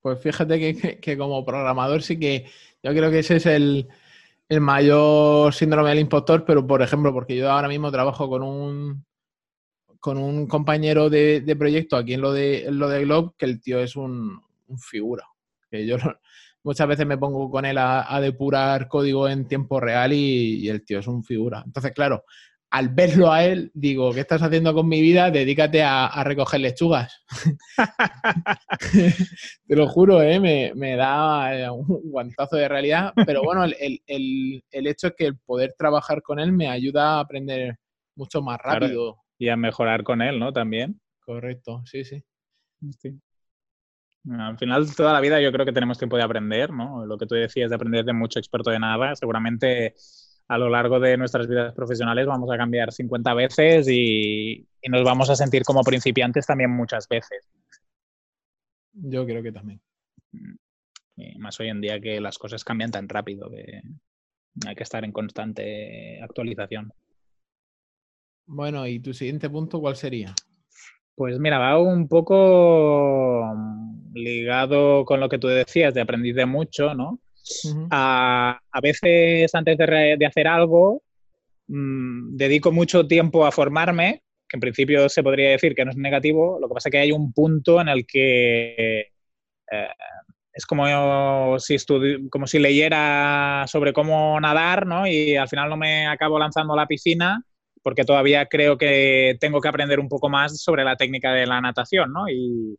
Pues 0.00 0.20
fíjate 0.20 1.00
que, 1.00 1.18
como 1.18 1.44
programador 1.44 2.02
sí 2.02 2.18
que 2.18 2.46
yo 2.82 2.92
creo 2.92 3.10
que 3.10 3.20
ese 3.20 3.36
es 3.36 3.46
el, 3.46 3.88
mayor 4.48 5.52
síndrome 5.52 5.90
del 5.90 5.98
impostor, 5.98 6.44
pero 6.44 6.64
por 6.66 6.80
ejemplo, 6.82 7.12
porque 7.12 7.36
yo 7.36 7.50
ahora 7.50 7.68
mismo 7.68 7.90
trabajo 7.90 8.28
con 8.28 8.42
un 8.42 9.04
con 9.98 10.18
un 10.18 10.46
compañero 10.46 11.10
de, 11.10 11.56
proyecto 11.58 11.96
aquí 11.96 12.14
en 12.14 12.20
lo 12.20 12.32
de 12.32 12.68
lo 12.70 12.88
de 12.88 13.02
Globe, 13.02 13.32
que 13.36 13.46
el 13.46 13.60
tío 13.60 13.80
es 13.80 13.96
un, 13.96 14.40
figura. 14.78 15.24
Que 15.68 15.84
yo 15.84 15.96
muchas 16.62 16.86
veces 16.86 17.06
me 17.06 17.18
pongo 17.18 17.50
con 17.50 17.64
él 17.64 17.76
a, 17.76 18.20
depurar 18.20 18.86
código 18.86 19.28
en 19.28 19.48
tiempo 19.48 19.80
real 19.80 20.12
y, 20.12 20.60
y, 20.60 20.68
el 20.68 20.84
tío 20.84 21.00
es 21.00 21.08
un 21.08 21.24
figura. 21.24 21.64
Entonces, 21.66 21.90
claro, 21.92 22.24
al 22.76 22.90
verlo 22.90 23.32
a 23.32 23.42
él, 23.42 23.70
digo, 23.72 24.12
¿qué 24.12 24.20
estás 24.20 24.42
haciendo 24.42 24.74
con 24.74 24.86
mi 24.86 25.00
vida? 25.00 25.30
Dedícate 25.30 25.82
a, 25.82 26.22
recoger 26.24 26.60
lechugas. 26.60 27.24
Te 29.66 29.74
lo 29.74 29.88
juro, 29.88 30.20
¿eh? 30.20 30.74
me, 30.74 30.96
da 30.96 31.58
eh, 31.58 31.70
un 31.70 32.10
guantazo 32.10 32.56
de 32.56 32.68
realidad. 32.68 33.14
Pero 33.24 33.42
bueno, 33.42 33.64
el, 33.64 34.62
hecho 34.70 35.06
es 35.06 35.14
que 35.16 35.24
el 35.24 35.38
poder 35.38 35.74
trabajar 35.78 36.20
con 36.20 36.38
él 36.38 36.52
me 36.52 36.68
ayuda 36.68 37.14
a 37.14 37.20
aprender 37.20 37.78
mucho 38.14 38.42
más 38.42 38.58
rápido. 38.62 39.22
y 39.38 39.48
a 39.48 39.56
mejorar 39.56 40.02
con 40.02 40.20
él, 40.20 40.38
¿no? 40.38 40.52
También. 40.52 41.00
Correcto, 41.20 41.82
sí, 41.86 42.04
sí. 42.04 42.22
Al 44.38 44.58
final, 44.58 44.94
toda 44.94 45.14
la 45.14 45.20
vida 45.20 45.40
yo 45.40 45.50
creo 45.50 45.64
que 45.64 45.72
tenemos 45.72 45.96
tiempo 45.96 46.18
de 46.18 46.24
aprender, 46.24 46.74
¿no? 46.74 47.06
Lo 47.06 47.16
que 47.16 47.24
tú 47.24 47.36
decías 47.36 47.70
de 47.70 47.76
aprender 47.76 48.04
de 48.04 48.12
mucho 48.12 48.38
experto 48.38 48.68
de 48.68 48.78
nada, 48.78 49.16
seguramente 49.16 49.94
a 50.48 50.58
lo 50.58 50.68
largo 50.68 51.00
de 51.00 51.16
nuestras 51.16 51.48
vidas 51.48 51.74
profesionales 51.74 52.26
vamos 52.26 52.50
a 52.50 52.56
cambiar 52.56 52.92
50 52.92 53.34
veces 53.34 53.88
y, 53.88 54.66
nos 54.88 55.02
vamos 55.02 55.28
a 55.30 55.34
sentir 55.34 55.64
como 55.64 55.82
principiantes 55.82 56.46
también 56.46 56.70
muchas 56.70 57.08
veces. 57.08 57.50
Yo 58.92 59.26
creo 59.26 59.42
que 59.42 59.50
también. 59.50 59.80
Mm. 60.32 61.38
más 61.38 61.58
hoy 61.58 61.68
en 61.68 61.80
día 61.80 62.00
que 62.00 62.20
las 62.20 62.38
cosas 62.38 62.62
cambian 62.62 62.90
tan 62.92 63.08
rápido 63.08 63.50
que 63.50 63.82
hay 64.66 64.74
que 64.74 64.82
estar 64.82 65.04
en 65.04 65.12
constante 65.12 66.22
actualización. 66.22 66.92
Bueno, 68.46 68.86
¿y 68.86 69.00
tu 69.00 69.12
siguiente 69.12 69.50
punto 69.50 69.80
cuál 69.80 69.96
sería? 69.96 70.32
Pues 71.16 71.38
mira, 71.40 71.58
va 71.58 71.78
un 71.80 72.06
poco 72.06 73.52
ligado 74.14 75.04
con 75.04 75.18
lo 75.18 75.28
que 75.28 75.38
tú 75.38 75.48
decías 75.48 75.92
de 75.94 76.00
aprendiz 76.00 76.36
de 76.36 76.46
mucho, 76.46 76.94
¿no? 76.94 77.18
A, 77.90 78.58
veces 78.82 79.54
antes 79.54 79.78
de, 79.78 80.26
hacer 80.26 80.48
algo, 80.48 81.02
mm, 81.68 82.36
dedico 82.36 82.72
mucho 82.72 83.06
tiempo 83.06 83.46
a 83.46 83.52
formarme, 83.52 84.22
que 84.48 84.56
en 84.56 84.60
principio 84.60 85.08
se 85.08 85.22
podría 85.22 85.50
decir 85.50 85.74
que 85.74 85.84
no 85.84 85.90
es 85.90 85.96
negativo, 85.96 86.58
lo 86.60 86.68
que 86.68 86.74
pasa 86.74 86.88
es 86.88 86.92
que 86.92 86.98
hay 86.98 87.12
un 87.12 87.32
punto 87.32 87.80
en 87.80 87.88
el 87.88 88.06
que 88.06 89.00
eh, 89.70 89.88
es 90.52 90.64
como 90.64 91.58
si, 91.58 91.76
como 92.30 92.46
si 92.46 92.58
leyera 92.58 93.64
sobre 93.68 93.92
cómo 93.92 94.40
nadar, 94.40 94.86
¿no? 94.86 95.06
Y 95.06 95.36
al 95.36 95.48
final 95.48 95.68
no 95.68 95.76
me 95.76 96.06
acabo 96.06 96.38
lanzando 96.38 96.72
a 96.72 96.76
la 96.76 96.86
piscina 96.86 97.42
porque 97.82 98.04
todavía 98.04 98.46
creo 98.46 98.76
que 98.76 99.36
tengo 99.38 99.60
que 99.60 99.68
aprender 99.68 100.00
un 100.00 100.08
poco 100.08 100.28
más 100.28 100.60
sobre 100.60 100.82
la 100.82 100.96
técnica 100.96 101.32
de 101.32 101.46
la 101.46 101.60
natación, 101.60 102.12
¿no? 102.12 102.28
Y, 102.28 102.76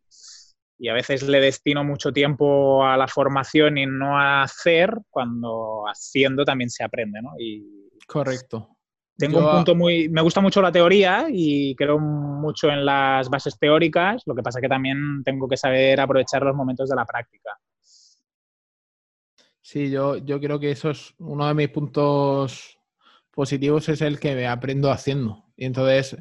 y 0.77 0.89
a 0.89 0.93
veces 0.93 1.23
le 1.23 1.39
destino 1.39 1.83
mucho 1.83 2.11
tiempo 2.11 2.85
a 2.85 2.97
la 2.97 3.07
formación 3.07 3.77
y 3.77 3.85
no 3.85 4.19
a 4.19 4.43
hacer, 4.43 4.91
cuando 5.09 5.83
haciendo 5.87 6.45
también 6.45 6.69
se 6.69 6.83
aprende, 6.83 7.21
¿no? 7.21 7.31
Y 7.39 7.87
Correcto. 8.07 8.77
Tengo 9.17 9.39
un 9.39 9.51
punto 9.51 9.75
muy... 9.75 10.09
Me 10.09 10.21
gusta 10.21 10.41
mucho 10.41 10.61
la 10.61 10.71
teoría 10.71 11.25
y 11.29 11.75
creo 11.75 11.97
mucho 11.97 12.69
en 12.69 12.85
las 12.85 13.29
bases 13.29 13.57
teóricas, 13.57 14.21
lo 14.27 14.35
que 14.35 14.43
pasa 14.43 14.61
que 14.61 14.69
también 14.69 15.23
tengo 15.23 15.47
que 15.47 15.57
saber 15.57 15.99
aprovechar 15.99 16.43
los 16.43 16.55
momentos 16.55 16.87
de 16.87 16.95
la 16.95 17.05
práctica. 17.05 17.57
Sí, 19.59 19.89
yo, 19.89 20.17
yo 20.17 20.39
creo 20.39 20.59
que 20.59 20.71
eso 20.71 20.91
es 20.91 21.15
uno 21.17 21.47
de 21.47 21.55
mis 21.55 21.69
puntos 21.69 22.79
positivos, 23.31 23.89
es 23.89 24.01
el 24.01 24.19
que 24.19 24.35
me 24.35 24.47
aprendo 24.47 24.91
haciendo. 24.91 25.45
Y 25.57 25.65
entonces, 25.65 26.15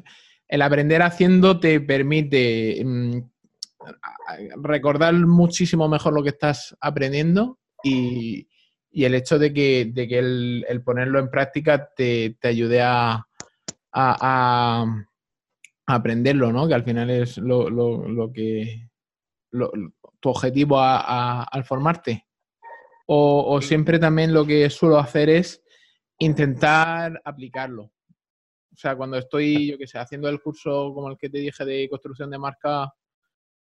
el 0.47 0.61
aprender 0.61 1.03
haciendo 1.03 1.59
te 1.59 1.79
permite 1.79 2.81
mm, 2.83 3.19
recordar 4.61 5.13
muchísimo 5.13 5.87
mejor 5.87 6.13
lo 6.13 6.23
que 6.23 6.29
estás 6.29 6.75
aprendiendo 6.81 7.59
y, 7.83 8.47
el 8.91 9.13
hecho 9.13 9.37
de 9.37 9.53
que, 9.53 9.81
el, 9.95 10.81
ponerlo 10.83 11.19
en 11.19 11.29
práctica 11.29 11.89
te, 11.95 12.35
ayude 12.41 12.81
a, 12.81 13.25
aprenderlo, 15.85 16.51
¿no? 16.51 16.67
Que 16.67 16.73
al 16.73 16.83
final 16.83 17.09
es 17.09 17.37
lo, 17.37 18.31
que 18.33 18.89
tu 20.19 20.29
objetivo 20.29 20.79
al 20.79 21.63
formarte. 21.63 22.25
O, 23.05 23.61
siempre 23.61 23.99
también 23.99 24.33
lo 24.33 24.45
que 24.45 24.69
suelo 24.69 24.97
hacer 24.97 25.29
es 25.29 25.63
intentar 26.19 27.21
aplicarlo. 27.23 27.83
O 27.83 28.79
sea, 28.79 28.95
cuando 28.95 29.17
estoy, 29.17 29.71
yo 29.71 29.77
que 29.77 29.87
sé, 29.87 29.97
haciendo 29.97 30.29
el 30.29 30.41
curso 30.41 30.91
como 30.93 31.09
el 31.09 31.17
que 31.17 31.29
te 31.29 31.39
dije 31.39 31.65
de 31.65 31.89
construcción 31.89 32.29
de 32.29 32.37
marca 32.37 32.93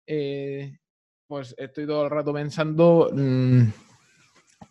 eh, 0.08 0.78
pues 1.26 1.54
estoy 1.58 1.86
todo 1.86 2.04
el 2.04 2.10
rato 2.10 2.32
pensando 2.32 3.10
mm, 3.12 3.62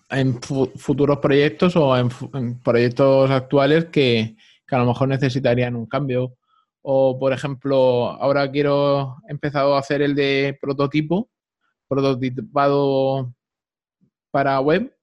en 0.09 0.41
futuros 0.41 1.19
proyectos 1.19 1.75
o 1.75 1.95
en, 1.95 2.59
proyectos 2.59 3.29
actuales 3.29 3.85
que, 3.85 4.35
a 4.71 4.77
lo 4.79 4.87
mejor 4.87 5.07
necesitarían 5.09 5.75
un 5.75 5.85
cambio. 5.85 6.35
O, 6.81 7.19
por 7.19 7.33
ejemplo, 7.33 8.09
ahora 8.11 8.49
quiero, 8.49 9.17
he 9.27 9.31
empezado 9.31 9.75
a 9.75 9.79
hacer 9.79 10.01
el 10.01 10.15
de 10.15 10.57
prototipo 10.59 11.29
prototipado 11.87 13.33
para 14.31 14.59
web 14.59 14.93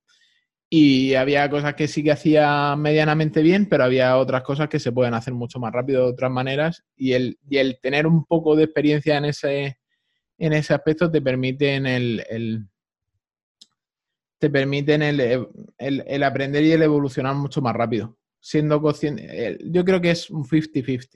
y 0.69 1.15
había 1.15 1.49
cosas 1.49 1.75
que 1.75 1.87
sí 1.87 2.03
que 2.03 2.13
hacía 2.13 2.75
medianamente 2.77 3.43
bien, 3.43 3.69
pero 3.69 3.85
había 3.85 4.17
otras 4.19 4.43
cosas 4.43 4.69
que 4.69 4.81
se 4.81 4.93
pueden 4.93 5.15
hacer 5.15 5.33
mucho 5.33 5.61
más 5.61 5.73
rápido 5.73 6.05
de 6.05 6.13
otras 6.13 6.31
maneras 6.31 6.85
y 6.97 7.13
el, 7.13 7.39
y 7.49 7.59
el 7.59 7.79
tener 7.81 8.07
un 8.07 8.25
poco 8.25 8.57
de 8.57 8.65
experiencia 8.65 9.17
en 9.17 9.27
ese, 9.27 9.79
en 10.39 10.53
ese 10.53 10.75
aspecto 10.75 11.11
te 11.11 11.23
permiten 11.23 11.87
el, 11.87 12.67
te 14.39 14.51
permiten 14.51 15.03
el, 15.03 15.49
el, 15.79 16.23
aprender 16.23 16.65
y 16.65 16.73
el 16.73 16.83
evolucionar 16.83 17.35
mucho 17.35 17.63
más 17.63 17.75
rápido. 17.75 18.19
Siendo 18.41 18.81
consciente, 18.81 19.59
yo 19.65 19.85
creo 19.85 20.01
que 20.01 20.11
es 20.11 20.29
un 20.31 20.45
50-50, 20.45 21.09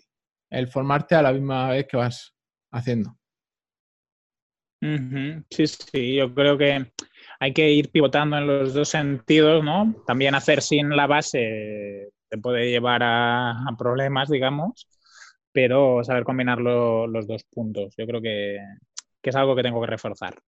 el 0.50 0.68
formarte 0.68 1.14
a 1.14 1.22
la 1.22 1.32
misma 1.32 1.70
vez 1.70 1.86
que 1.86 1.96
vas 1.96 2.34
haciendo. 2.70 3.18
Sí, 4.80 5.66
sí, 5.66 6.14
yo 6.14 6.32
creo 6.32 6.56
que 6.56 6.92
hay 7.40 7.52
que 7.52 7.70
ir 7.70 7.90
pivotando 7.90 8.38
en 8.38 8.46
los 8.46 8.74
dos 8.74 8.88
sentidos, 8.88 9.64
¿no? 9.64 9.94
También 10.06 10.34
hacer 10.34 10.62
sin 10.62 10.90
la 10.90 11.06
base 11.06 12.10
te 12.28 12.38
puede 12.38 12.70
llevar 12.70 13.02
a, 13.02 13.56
problemas, 13.76 14.28
digamos, 14.28 14.86
pero 15.52 16.04
saber 16.04 16.24
combinar 16.24 16.60
los 16.60 17.26
dos 17.26 17.44
puntos. 17.44 17.94
Yo 17.96 18.06
creo 18.06 18.20
que, 18.20 18.58
es 19.22 19.36
algo 19.36 19.54
que 19.54 19.62
tengo 19.62 19.80
que 19.80 19.86
reforzar. 19.86 20.38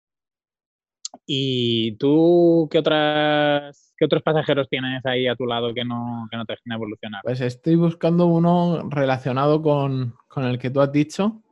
¿Y 1.26 1.96
tú 1.96 2.68
qué 2.70 2.78
otras 2.78 3.94
qué 3.96 4.04
otros 4.04 4.22
pasajeros 4.22 4.68
tienes 4.68 5.04
ahí 5.04 5.26
a 5.26 5.36
tu 5.36 5.44
lado 5.44 5.74
que 5.74 5.84
no, 5.84 6.26
que 6.30 6.36
no 6.36 6.44
te 6.46 6.54
dejen 6.54 6.72
evolucionar? 6.72 7.20
Pues 7.22 7.40
estoy 7.40 7.76
buscando 7.76 8.26
uno 8.26 8.88
relacionado 8.88 9.60
con, 9.60 10.14
con 10.28 10.44
el 10.44 10.58
que 10.58 10.70
tú 10.70 10.80
has 10.80 10.90
dicho. 10.90 11.42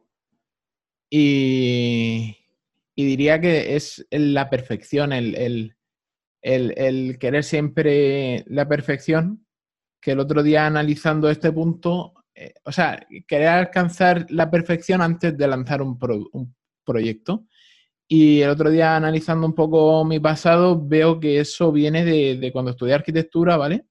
Y, 1.10 2.36
y 2.98 3.04
diría 3.04 3.40
que 3.40 3.76
es 3.76 4.04
la 4.10 4.50
perfección, 4.50 5.12
el, 5.12 5.76
querer 7.20 7.44
siempre 7.44 8.42
la 8.48 8.66
perfección, 8.66 9.46
que 10.00 10.10
el 10.10 10.18
otro 10.18 10.42
día 10.42 10.66
analizando 10.66 11.30
este 11.30 11.52
punto, 11.52 12.12
eh, 12.34 12.54
o 12.64 12.72
sea, 12.72 13.06
querer 13.28 13.48
alcanzar 13.50 14.26
la 14.30 14.50
perfección 14.50 15.00
antes 15.00 15.38
de 15.38 15.46
lanzar 15.46 15.80
un, 15.80 15.96
proyecto. 16.88 17.46
Y 18.08 18.40
el 18.40 18.50
otro 18.50 18.70
día 18.70 18.96
analizando 18.96 19.46
un 19.46 19.54
poco 19.54 20.04
mi 20.04 20.18
pasado, 20.18 20.80
veo 20.82 21.20
que 21.20 21.40
eso 21.40 21.70
viene 21.70 22.04
de, 22.04 22.36
de 22.38 22.52
cuando 22.52 22.72
estudié 22.72 22.94
arquitectura, 22.94 23.56
¿vale? 23.56 23.86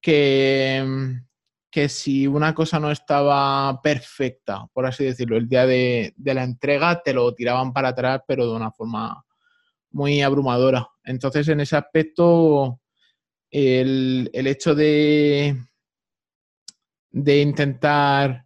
Que, 0.00 0.84
que 1.76 1.90
si 1.90 2.26
una 2.26 2.54
cosa 2.54 2.80
no 2.80 2.90
estaba 2.90 3.82
perfecta, 3.82 4.66
por 4.72 4.86
así 4.86 5.04
decirlo, 5.04 5.36
el 5.36 5.46
día 5.46 5.66
de, 5.66 6.14
la 6.24 6.42
entrega 6.42 7.02
te 7.02 7.12
lo 7.12 7.34
tiraban 7.34 7.74
para 7.74 7.88
atrás, 7.88 8.22
pero 8.26 8.46
de 8.46 8.56
una 8.56 8.72
forma 8.72 9.22
muy 9.90 10.22
abrumadora. 10.22 10.88
Entonces, 11.04 11.46
en 11.48 11.60
ese 11.60 11.76
aspecto, 11.76 12.80
el, 13.50 14.30
hecho 14.32 14.74
de, 14.74 15.54
de 17.10 17.40
intentar 17.42 18.45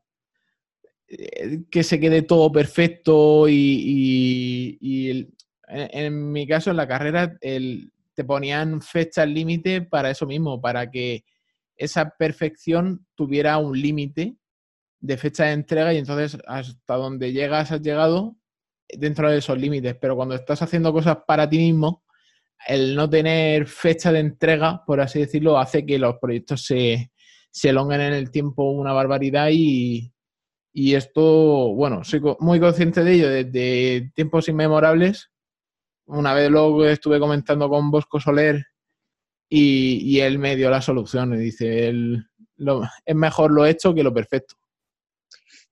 que 1.71 1.83
se 1.83 1.99
quede 1.99 2.23
todo 2.23 2.53
perfecto 2.53 3.49
y, 3.49 5.29
en, 5.67 6.33
mi 6.33 6.47
caso 6.47 6.71
en 6.71 6.77
la 6.77 6.87
carrera 6.87 7.37
te 7.41 8.25
ponían 8.25 8.81
fechas 8.81 9.29
límite 9.29 9.83
para 9.83 10.11
eso 10.11 10.27
mismo, 10.27 10.61
para 10.61 10.91
que 10.91 11.25
esa 11.77 12.11
perfección 12.11 13.07
tuviera 13.15 13.59
un 13.59 13.81
límite 13.81 14.37
de 15.01 15.17
fecha 15.17 15.45
de 15.47 15.53
entrega 15.53 15.95
y 15.95 15.99
entonces 15.99 16.39
hasta 16.47 16.95
donde 16.95 17.33
llegas 17.33 17.73
has 17.73 17.81
llegado 17.81 18.37
dentro 18.89 19.31
de 19.31 19.39
esos 19.39 19.59
límites. 19.59 19.97
Pero 20.01 20.15
cuando 20.15 20.35
estás 20.35 20.61
haciendo 20.63 20.93
cosas 20.93 21.19
para 21.27 21.49
ti 21.49 21.59
mismo, 21.59 22.05
el 22.69 22.95
no 22.95 23.09
tener 23.09 23.67
fecha 23.67 24.13
de 24.13 24.21
entrega, 24.21 24.85
por 24.85 25.01
así 25.01 25.21
decirlo, 25.21 25.59
hace 25.59 25.87
que 25.87 25.99
los 25.99 26.17
proyectos 26.21 26.67
se, 26.67 27.11
se 27.51 27.71
elonguen 27.71 28.03
en 28.03 28.13
el 28.13 28.31
tiempo 28.31 28.71
una 28.71 28.93
barbaridad 28.93 29.49
y, 29.51 30.13
y 30.73 30.95
esto, 30.95 31.75
bueno, 31.75 32.05
soy 32.05 32.21
muy 32.39 32.61
consciente 32.61 33.03
de 33.03 33.13
ello 33.13 33.29
desde 33.29 34.11
tiempos 34.15 34.49
inmemorables. 34.49 35.31
Una 36.07 36.35
vez 36.35 36.51
lo 36.51 36.85
estuve 36.85 37.19
comentando 37.19 37.69
con 37.69 37.91
Bosco 37.91 38.21
Soler 38.21 38.65
y, 39.49 40.21
él 40.21 40.39
me 40.39 40.55
dio 40.55 40.71
la 40.71 40.81
solución 40.81 41.35
y 41.35 41.39
dice, 41.39 41.89
es 41.89 43.17
mejor 43.17 43.51
lo 43.51 43.67
hecho 43.67 43.95
que 43.95 44.05
lo 44.05 44.15
perfecto. 44.15 44.55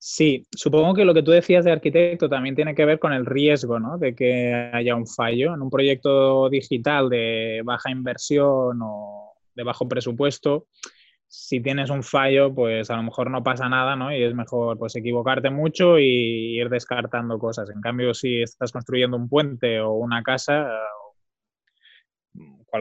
Sí, 0.01 0.47
supongo 0.53 0.95
que 0.95 1.05
lo 1.05 1.13
que 1.13 1.23
tú 1.23 1.33
decías 1.33 1.65
de 1.65 1.73
arquitecto 1.73 2.29
también 2.29 2.55
tiene 2.55 2.75
que 2.75 2.85
ver 2.85 2.99
con 2.99 3.13
el 3.13 3.27
riesgo, 3.27 3.81
¿no? 3.81 3.99
De 3.99 4.15
que 4.15 4.71
haya 4.73 4.95
un 4.95 5.07
fallo 5.07 5.55
en 5.55 5.63
un 5.63 5.71
proyecto 5.71 6.49
digital 6.49 7.09
de 7.09 7.63
baja 7.65 7.91
inversión 7.91 8.79
o 8.81 9.33
de 9.55 9.63
bajo 9.65 9.89
presupuesto. 9.89 10.69
Si 11.31 11.61
tienes 11.61 11.91
un 11.91 12.03
fallo, 12.03 12.55
pues 12.55 12.91
a 12.91 12.97
lo 12.97 13.03
mejor 13.03 13.31
no 13.31 13.43
pasa 13.45 13.69
nada, 13.69 13.95
¿no? 13.97 14.13
Y 14.13 14.23
es 14.23 14.35
mejor 14.35 14.79
pues 14.79 14.97
equivocarte 14.97 15.51
mucho 15.51 15.99
y 15.99 16.59
ir 16.59 16.71
descartando 16.71 17.39
cosas. 17.39 17.69
En 17.71 17.81
cambio, 17.81 18.15
si 18.15 18.41
estás 18.41 18.73
construyendo 18.73 19.17
un 19.17 19.29
puente 19.29 19.79
o 19.81 19.93
una 19.93 20.23
casa 20.23 20.69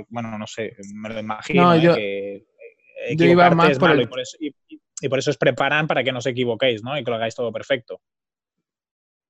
bueno, 0.10 0.38
no 0.38 0.48
sé, 0.48 0.76
me 0.94 1.10
lo 1.10 1.20
imagino, 1.20 1.74
¿eh? 1.74 1.82
que 1.82 3.16
yo 3.16 3.26
iba 3.26 3.50
más 3.52 3.78
por 3.78 4.00
y, 4.00 4.08
por 4.08 4.20
eso, 4.20 4.38
y, 4.40 5.10
por 5.10 5.20
eso, 5.20 5.32
os 5.32 5.38
preparan 5.38 5.88
para 5.88 6.04
que 6.04 6.12
no 6.12 6.20
os 6.20 6.26
equivoquéis, 6.26 6.84
¿no? 6.84 6.98
Y 6.98 7.04
que 7.04 7.12
lo 7.12 7.16
hagáis 7.18 7.36
todo 7.36 7.52
perfecto. 7.52 8.02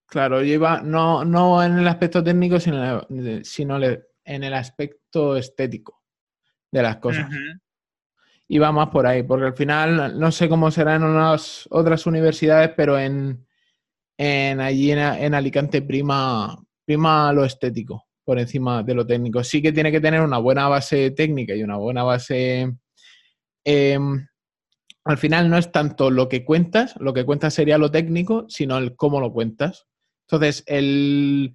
Claro, 0.07 0.41
yo 0.41 0.53
iba 0.53 0.81
no, 0.81 1.25
no 1.25 1.61
en 1.63 1.77
el 1.77 1.87
aspecto 1.87 2.23
técnico, 2.23 2.59
sino, 2.59 3.05
sino 3.43 3.77
en 3.83 4.43
el 4.43 4.53
aspecto 4.53 5.35
estético 5.35 6.01
de 6.71 6.81
las 6.81 6.97
cosas. 6.97 7.29
Iba 8.49 8.71
más 8.71 8.89
por 8.89 9.05
ahí, 9.05 9.23
porque 9.23 9.45
al 9.47 9.55
final 9.55 10.19
no 10.19 10.31
sé 10.31 10.47
cómo 10.47 10.71
será 10.71 10.95
en 10.95 11.03
unas 11.03 11.67
otras 11.69 12.05
universidades, 12.05 12.71
pero 12.75 12.97
en, 12.97 13.45
en 14.17 14.61
allí 14.61 14.91
en, 14.91 14.99
en 14.99 15.33
Alicante 15.33 15.81
prima, 15.81 16.57
prima 16.85 17.33
lo 17.33 17.43
estético 17.43 18.07
por 18.27 18.39
encima 18.39 18.83
de 18.83 18.93
lo 18.93 19.07
técnico. 19.07 19.41
Sí 19.41 19.61
que 19.61 19.71
tiene 19.71 19.89
que 19.89 20.01
tener 20.01 20.19
una 20.19 20.37
buena 20.37 20.67
base 20.67 21.11
técnica 21.11 21.55
y 21.55 21.63
una 21.63 21.77
buena 21.77 22.03
base... 22.03 22.75
Em, 23.63 24.27
al 25.05 25.17
final 25.17 25.49
no 25.49 25.57
es 25.57 25.71
tanto 25.71 26.11
lo 26.11 26.27
que 26.27 26.43
cuentas, 26.43 26.95
lo 26.99 27.13
que 27.13 27.23
cuentas 27.23 27.53
sería 27.53 27.77
lo 27.77 27.89
técnico, 27.89 28.45
sino 28.49 28.77
el 28.77 28.97
cómo 28.97 29.21
lo 29.21 29.31
cuentas. 29.31 29.87
Entonces, 30.25 30.65
el, 30.67 31.53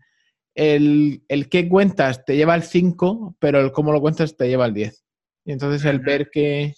el, 0.55 1.23
el 1.29 1.49
qué 1.51 1.69
cuentas 1.69 2.25
te 2.25 2.37
lleva 2.37 2.55
al 2.55 2.63
5, 2.63 3.37
pero 3.39 3.61
el 3.61 3.71
cómo 3.71 3.93
lo 3.93 4.01
cuentas 4.01 4.35
te 4.39 4.49
lleva 4.49 4.65
al 4.65 4.73
10. 4.73 5.02
Y 5.45 5.53
entonces 5.53 5.85
el 5.85 6.01
ver 6.01 6.31
que, 6.31 6.75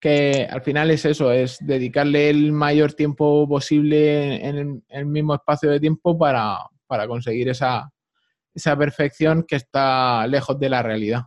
que 0.00 0.46
al 0.50 0.62
final 0.62 0.90
es 0.90 1.04
eso, 1.04 1.32
es 1.32 1.58
dedicarle 1.60 2.30
el 2.30 2.52
mayor 2.52 2.92
tiempo 2.92 3.48
posible 3.48 4.46
en 4.46 4.82
el, 4.88 5.06
mismo 5.06 5.34
espacio 5.34 5.70
de 5.70 5.80
tiempo 5.80 6.18
para, 6.18 6.58
para 6.86 7.06
conseguir 7.06 7.48
esa, 7.48 7.90
esa 8.54 8.76
perfección 8.76 9.44
que 9.46 9.56
está 9.56 10.26
lejos 10.26 10.58
de 10.58 10.68
la 10.68 10.82
realidad. 10.82 11.22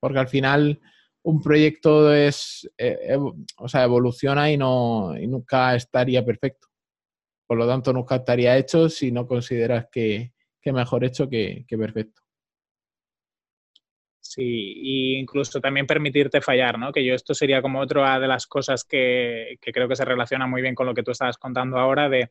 Porque 0.00 0.18
al 0.18 0.28
final 0.28 0.80
un 1.22 1.40
proyecto 1.40 2.12
es, 2.12 2.70
eh, 2.76 3.16
o 3.56 3.68
sea, 3.68 3.84
evoluciona 3.84 4.50
y, 4.50 4.58
no, 4.58 5.16
y 5.18 5.26
nunca 5.26 5.74
estaría 5.74 6.24
perfecto. 6.24 6.68
Por 7.46 7.58
lo 7.58 7.66
tanto, 7.66 7.92
nunca 7.92 8.16
estaría 8.16 8.56
hecho 8.56 8.88
si 8.88 9.10
no 9.10 9.26
consideras 9.26 9.86
que, 9.90 10.34
que 10.60 10.72
mejor 10.72 11.04
hecho 11.04 11.28
que, 11.28 11.64
perfecto. 11.68 12.22
Sí, 14.26 15.12
e 15.12 15.18
incluso 15.18 15.60
también 15.60 15.86
permitirte 15.86 16.40
fallar, 16.40 16.78
¿no? 16.78 16.92
Que 16.92 17.04
yo 17.04 17.14
esto 17.14 17.34
sería 17.34 17.60
como 17.60 17.80
otra 17.80 18.18
de 18.18 18.26
las 18.26 18.46
cosas 18.46 18.84
que, 18.84 19.58
que, 19.60 19.70
creo 19.70 19.86
que 19.86 19.96
se 19.96 20.04
relaciona 20.04 20.46
muy 20.46 20.62
bien 20.62 20.74
con 20.74 20.86
lo 20.86 20.94
que 20.94 21.02
tú 21.02 21.10
estabas 21.10 21.36
contando 21.36 21.78
ahora 21.78 22.08
de 22.08 22.30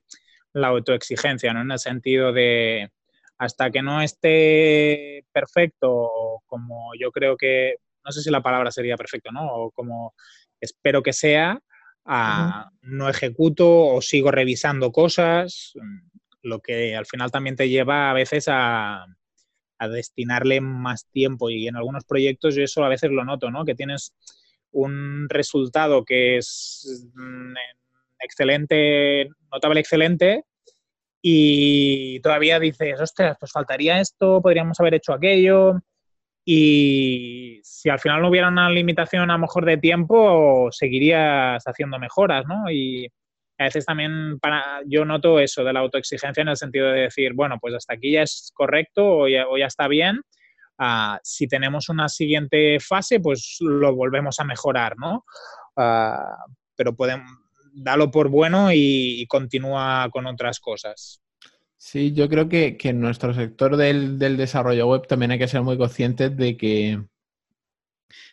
la 0.54 0.70
autoexigencia, 0.70 1.54
¿no? 1.54 1.62
En 1.62 1.72
el 1.72 1.78
sentido 1.78 2.34
de, 2.34 2.90
hasta 3.38 3.70
que 3.70 3.84
no 3.84 4.02
esté 4.02 5.24
perfecto, 5.32 6.10
como 6.48 6.94
yo 7.00 7.12
creo 7.12 7.38
que, 7.38 7.76
no 8.04 8.12
sé 8.12 8.24
si 8.24 8.32
la 8.32 8.42
palabra 8.42 8.72
sería 8.72 8.98
perfecto, 8.98 9.32
¿no? 9.32 9.46
O 9.46 9.72
como 9.72 10.16
espero 10.60 11.04
que 11.04 11.14
sea, 11.14 11.62
no 12.82 13.08
ejecuto 13.08 13.70
o 13.70 14.02
sigo 14.02 14.32
revisando 14.32 14.92
cosas, 14.92 15.74
lo 16.42 16.60
que 16.60 16.96
al 16.96 17.06
final 17.06 17.32
también 17.32 17.56
te 17.56 17.70
lleva 17.70 18.10
a 18.10 18.14
veces 18.14 18.46
a, 18.50 19.06
a 19.84 19.90
destinarle 19.90 20.62
más 20.62 21.08
tiempo 21.12 21.50
y 21.50 21.68
en 21.68 21.76
algunos 21.76 22.06
proyectos 22.06 22.56
yo 22.56 22.64
eso 22.64 22.84
a 22.84 22.90
veces 22.90 23.12
lo 23.12 23.26
noto, 23.26 23.52
¿no? 23.52 23.66
Que 23.66 23.76
tienes 23.76 24.14
un 24.72 25.28
resultado 25.30 26.04
que 26.04 26.38
es 26.38 27.08
mm, 27.14 27.54
excelente, 28.20 29.30
notable 29.52 29.80
excelente, 29.80 30.46
y 31.26 32.20
todavía 32.20 32.60
dices, 32.60 33.00
ostras, 33.00 33.38
pues 33.40 33.50
faltaría 33.50 34.02
esto, 34.02 34.42
podríamos 34.42 34.78
haber 34.82 34.96
hecho 34.96 35.14
aquello. 35.14 35.80
Y 36.46 37.62
si 37.64 37.90
al 37.90 38.00
final 38.00 38.22
no 38.22 38.28
hubiera 38.28 38.50
una 38.50 38.70
limitación 38.70 39.32
a 39.32 39.36
lo 39.36 39.40
mejor 39.40 39.64
de 39.64 39.78
tiempo, 39.78 40.68
seguirías 40.72 41.64
haciendo 41.66 41.98
mejoras, 41.98 42.46
¿no? 42.46 42.70
Y, 42.70 43.10
A 43.58 43.66
veces 43.66 43.86
también 43.86 44.40
para, 44.40 44.82
yo 44.86 45.06
noto 45.06 45.40
eso 45.40 45.64
de 45.64 45.74
la 45.74 45.82
autoexigencia 45.82 46.42
en 46.42 46.50
el 46.50 46.58
sentido 46.58 46.88
de 46.92 47.02
decir, 47.02 47.34
bueno, 47.34 47.58
pues 47.62 47.74
hasta 47.76 47.94
aquí 47.94 48.12
ya 48.12 48.24
es 48.24 48.52
correcto 48.54 49.06
o 49.06 49.28
ya, 49.28 49.46
está 49.66 49.88
bien. 49.88 50.22
Ah, 50.80 51.20
si 51.24 51.48
tenemos 51.48 51.90
una 51.90 52.10
siguiente 52.10 52.80
fase, 52.80 53.20
pues 53.20 53.58
lo 53.60 53.96
volvemos 53.96 54.40
a 54.40 54.44
mejorar, 54.44 54.96
¿no? 54.98 55.24
Ah, 55.78 56.46
pero 56.76 56.96
podemos, 56.96 57.30
darlo 57.74 58.12
por 58.12 58.30
bueno 58.30 58.70
y, 58.72 59.26
continúa 59.28 60.08
con 60.12 60.28
otras 60.28 60.60
cosas. 60.60 61.22
Sí, 61.78 62.14
yo 62.14 62.30
creo 62.30 62.48
que, 62.48 62.78
en 62.82 63.02
nuestro 63.02 63.34
sector 63.34 63.76
del, 63.78 64.18
desarrollo 64.20 64.88
web 64.88 65.08
también 65.08 65.32
hay 65.32 65.40
que 65.40 65.48
ser 65.48 65.62
muy 65.62 65.78
conscientes 65.78 66.36
de 66.38 66.56
que, 66.56 67.04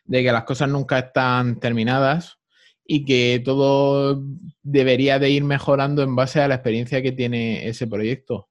de 0.05 0.23
que 0.23 0.33
las 0.33 0.45
cosas 0.45 0.69
nunca 0.69 0.99
están 0.99 1.59
terminadas 1.59 2.40
y 2.93 3.05
que 3.05 3.41
todo 3.45 4.21
debería 4.65 5.21
de 5.21 5.31
ir 5.31 5.45
mejorando 5.45 6.03
en 6.03 6.17
base 6.17 6.41
a 6.41 6.49
la 6.49 6.57
experiencia 6.57 7.01
que 7.01 7.13
tiene 7.13 7.69
ese 7.69 7.87
proyecto. 7.87 8.49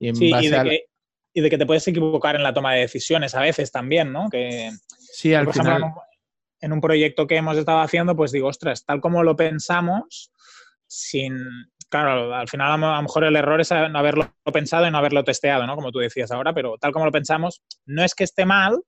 Y, 0.00 0.08
en 0.08 0.30
base 0.32 0.50
de 0.50 0.62
que, 0.64 0.84
y, 1.32 1.40
de 1.40 1.50
que, 1.50 1.56
te 1.56 1.66
puedes 1.66 1.86
equivocar 1.86 2.34
en 2.34 2.42
la 2.42 2.52
toma 2.52 2.74
de 2.74 2.80
decisiones 2.80 3.36
a 3.36 3.42
veces 3.42 3.70
también, 3.70 4.12
¿no? 4.12 4.28
Que, 4.28 4.72
sí, 4.98 5.34
al 5.34 5.52
final 5.52 5.84
en 6.60 6.72
un 6.72 6.80
proyecto 6.80 7.28
que 7.28 7.36
hemos 7.36 7.56
estado 7.56 7.78
haciendo, 7.78 8.16
pues 8.16 8.32
digo, 8.32 8.48
ostras, 8.48 8.84
tal 8.84 9.00
como 9.00 9.22
lo 9.22 9.36
pensamos, 9.36 10.32
sin... 10.88 11.38
Claro, 11.88 12.34
al 12.34 12.48
final 12.48 12.72
a 12.72 12.96
lo 12.96 13.02
mejor 13.02 13.22
el 13.22 13.36
error 13.36 13.60
es 13.60 13.70
no 13.70 13.98
haberlo 14.00 14.34
pensado 14.52 14.88
y 14.88 14.90
no 14.90 14.98
haberlo 14.98 15.22
testeado, 15.22 15.64
¿no? 15.64 15.76
Como 15.76 15.92
tú 15.92 16.00
decías 16.00 16.32
ahora, 16.32 16.52
pero 16.52 16.76
tal 16.80 16.90
como 16.90 17.04
lo 17.04 17.12
pensamos, 17.12 17.62
no 17.84 18.02
es 18.02 18.16
que 18.16 18.24
esté 18.24 18.46
mal, 18.46 18.82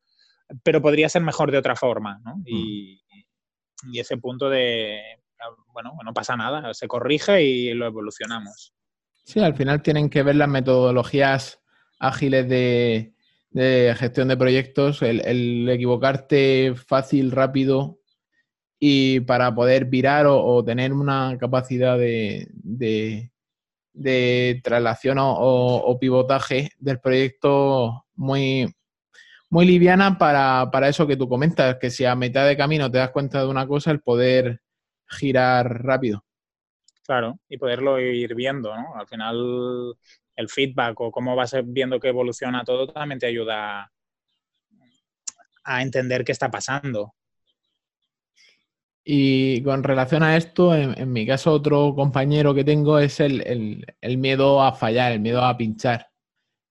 pero 0.64 0.82
podría 0.82 1.08
ser 1.08 1.22
mejor 1.22 1.52
de 1.52 1.58
otra 1.58 1.76
forma, 1.76 2.20
¿no? 2.24 2.34
Y, 2.44 3.00
mm. 3.07 3.07
y 3.07 3.07
ese 3.94 4.16
punto 4.16 4.48
de, 4.48 5.00
bueno, 5.72 5.92
no 6.04 6.12
pasa 6.12 6.36
nada, 6.36 6.72
se 6.74 6.88
corrige 6.88 7.42
y 7.42 7.72
lo 7.74 7.86
evolucionamos. 7.86 8.74
Sí, 9.24 9.40
al 9.40 9.54
final 9.54 9.82
tienen 9.82 10.08
que 10.08 10.22
ver 10.22 10.36
las 10.36 10.48
metodologías 10.48 11.60
ágiles 11.98 12.48
de, 12.48 13.12
de 13.50 13.94
gestión 13.96 14.28
de 14.28 14.36
proyectos, 14.36 15.02
el, 15.02 15.68
equivocarte 15.68 16.74
fácil, 16.74 17.30
rápido 17.30 18.00
y 18.78 19.20
para 19.20 19.54
poder 19.54 19.86
virar 19.86 20.26
o, 20.28 20.64
tener 20.64 20.92
una 20.92 21.36
capacidad 21.38 21.98
de, 21.98 22.48
de, 23.92 24.60
traslación 24.62 25.18
o, 25.20 25.98
pivotaje 26.00 26.70
del 26.78 27.00
proyecto 27.00 28.06
muy, 28.14 28.72
muy 29.50 29.66
liviana 29.66 30.18
para, 30.18 30.70
para, 30.70 30.88
eso 30.88 31.06
que 31.06 31.16
tú 31.16 31.28
comentas, 31.28 31.76
que 31.80 31.90
si 31.90 32.04
a 32.04 32.14
mitad 32.14 32.46
de 32.46 32.56
camino 32.56 32.90
te 32.90 32.98
das 32.98 33.10
cuenta 33.10 33.40
de 33.40 33.46
una 33.48 33.66
cosa, 33.66 33.90
el 33.90 34.00
poder 34.00 34.60
girar 35.08 35.84
rápido. 35.84 36.24
Claro, 37.06 37.38
y 37.48 37.56
poderlo 37.56 37.98
ir 37.98 38.34
viendo, 38.34 38.76
¿no? 38.76 38.94
Al 38.94 39.06
final 39.06 39.96
el 40.36 40.48
feedback 40.48 41.00
o 41.00 41.10
cómo 41.10 41.34
vas 41.34 41.56
viendo 41.64 41.98
que 41.98 42.08
evoluciona 42.08 42.64
todo 42.64 42.86
también 42.86 43.18
te 43.18 43.26
ayuda 43.26 43.90
a 45.64 45.82
entender 45.82 46.24
qué 46.24 46.32
está 46.32 46.50
pasando. 46.50 47.14
Y 49.04 49.62
con 49.62 49.82
relación 49.82 50.22
a 50.22 50.36
esto, 50.36 50.74
en, 50.74 51.10
mi 51.10 51.26
caso, 51.26 51.52
otro 51.52 51.94
compañero 51.94 52.54
que 52.54 52.62
tengo 52.62 52.98
es 52.98 53.20
el, 53.20 53.86
miedo 54.18 54.62
a 54.62 54.72
fallar, 54.74 55.12
el 55.12 55.20
miedo 55.20 55.42
a 55.42 55.56
pinchar. 55.56 56.07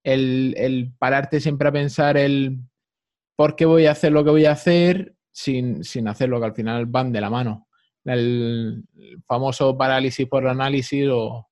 El, 0.04 0.94
pararte 0.98 1.40
siempre 1.42 1.68
a 1.68 1.72
pensar 1.72 2.18
el 2.18 2.60
por 3.36 3.56
qué 3.56 3.66
voy 3.66 3.86
a 3.86 3.92
hacer 3.92 4.12
lo 4.12 4.24
que 4.24 4.30
voy 4.30 4.46
a 4.46 4.52
hacer 4.52 5.16
sin, 5.32 5.84
sin 5.84 6.08
hacer 6.08 6.30
lo 6.30 6.40
que 6.40 6.46
al 6.46 6.56
final 6.56 6.86
van 6.86 7.12
de 7.12 7.22
la 7.22 7.30
mano. 7.30 7.68
El, 8.06 8.84
famoso 9.28 9.78
parálisis 9.78 10.28
por 10.28 10.48
análisis 10.48 11.08
o, 11.12 11.48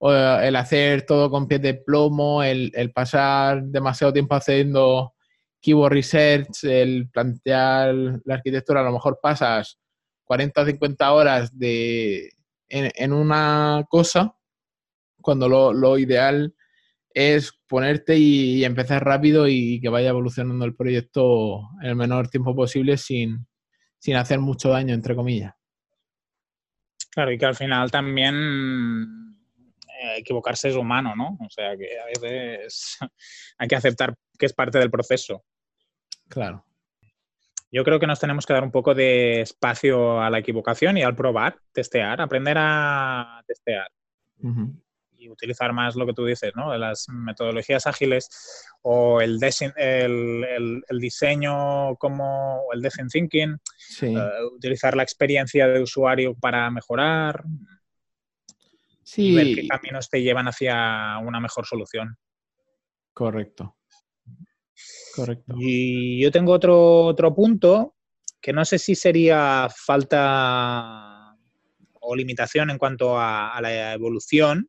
el 0.00 0.56
hacer 0.56 1.06
todo 1.06 1.30
con 1.30 1.48
pies 1.48 1.62
de 1.62 1.74
plomo, 1.74 2.42
el, 2.42 2.92
pasar 2.94 3.62
demasiado 3.62 4.12
tiempo 4.12 4.34
haciendo 4.34 5.14
keyword 5.60 5.92
research, 5.92 6.64
el 6.64 7.08
plantear 7.08 7.94
la 8.24 8.34
arquitectura, 8.34 8.80
a 8.80 8.84
lo 8.84 8.92
mejor 8.92 9.18
pasas 9.22 9.78
40 10.24 10.60
o 10.60 10.66
50 10.66 11.12
horas 11.12 11.58
de, 11.58 12.28
en, 12.68 13.12
una 13.12 13.84
cosa, 13.88 14.36
cuando 15.20 15.48
lo, 15.48 15.98
ideal 15.98 16.54
es 17.14 17.52
ponerte 17.68 18.16
y, 18.18 18.64
empezar 18.64 19.04
rápido 19.04 19.48
y 19.48 19.80
que 19.80 19.88
vaya 19.88 20.10
evolucionando 20.10 20.64
el 20.64 20.74
proyecto 20.74 21.62
en 21.80 21.88
el 21.88 21.96
menor 21.96 22.28
tiempo 22.28 22.54
posible 22.54 22.96
sin, 22.96 23.46
sin 23.98 24.16
hacer 24.16 24.40
mucho 24.40 24.68
daño, 24.68 24.92
entre 24.92 25.14
comillas. 25.14 25.54
Claro, 27.10 27.32
y 27.32 27.38
que 27.38 27.46
al 27.46 27.54
final 27.54 27.90
también 27.90 29.34
equivocarse 30.16 30.68
es 30.68 30.76
humano, 30.76 31.14
¿no? 31.16 31.38
O 31.40 31.50
sea, 31.50 31.76
que 31.76 31.98
a 31.98 32.06
veces 32.06 32.98
hay 33.58 33.68
que 33.68 33.76
aceptar 33.76 34.14
que 34.38 34.46
es 34.46 34.52
parte 34.52 34.78
del 34.78 34.90
proceso. 34.90 35.44
Claro. 36.28 36.64
Yo 37.70 37.82
creo 37.82 37.98
que 37.98 38.06
nos 38.06 38.20
tenemos 38.20 38.46
que 38.46 38.52
dar 38.52 38.62
un 38.62 38.70
poco 38.70 38.94
de 38.94 39.40
espacio 39.40 40.20
a 40.20 40.30
la 40.30 40.38
equivocación 40.38 40.96
y 40.96 41.02
al 41.02 41.16
probar, 41.16 41.58
testear, 41.72 42.20
aprender 42.20 42.56
a 42.58 43.42
testear. 43.46 43.88
Y 45.24 45.30
utilizar 45.30 45.72
más 45.72 45.96
lo 45.96 46.06
que 46.06 46.12
tú 46.12 46.24
dices, 46.24 46.52
¿no? 46.54 46.76
Las 46.76 47.08
metodologías 47.08 47.86
ágiles 47.86 48.28
o 48.82 49.20
el, 49.20 49.38
el, 49.76 51.00
diseño 51.00 51.96
como 51.96 52.62
el 52.72 52.82
design 52.82 53.08
thinking, 53.08 53.56
eh, 54.02 54.16
utilizar 54.54 54.94
la 54.96 55.02
experiencia 55.02 55.66
de 55.66 55.80
usuario 55.80 56.34
para 56.34 56.70
mejorar 56.70 57.42
y 59.16 59.34
ver 59.34 59.54
qué 59.54 59.68
caminos 59.68 60.10
te 60.10 60.22
llevan 60.22 60.48
hacia 60.48 61.18
una 61.18 61.40
mejor 61.40 61.66
solución. 61.66 62.16
Correcto. 63.14 63.76
Correcto. 65.14 65.54
Y 65.58 66.20
yo 66.22 66.30
tengo 66.30 66.52
otro, 66.52 67.04
otro 67.04 67.34
punto 67.34 67.94
que 68.40 68.52
no 68.52 68.64
sé 68.66 68.78
si 68.78 68.94
sería 68.94 69.68
falta 69.74 71.34
o 72.00 72.14
limitación 72.14 72.70
en 72.70 72.78
cuanto 72.78 73.18
a, 73.18 73.58
la 73.62 73.94
evolución, 73.94 74.68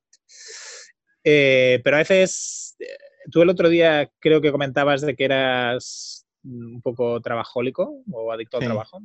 eh, 1.23 1.81
pero 1.83 1.97
a 1.97 1.99
veces, 1.99 2.75
eh, 2.79 2.85
tú 3.31 3.41
el 3.41 3.49
otro 3.49 3.69
día 3.69 4.09
creo 4.19 4.41
que 4.41 4.51
comentabas 4.51 5.01
de 5.01 5.15
que 5.15 5.25
eras 5.25 6.25
un 6.43 6.81
poco 6.81 7.19
trabajólico 7.21 8.03
o 8.11 8.31
adicto 8.31 8.57
al 8.57 8.65
trabajo. 8.65 8.99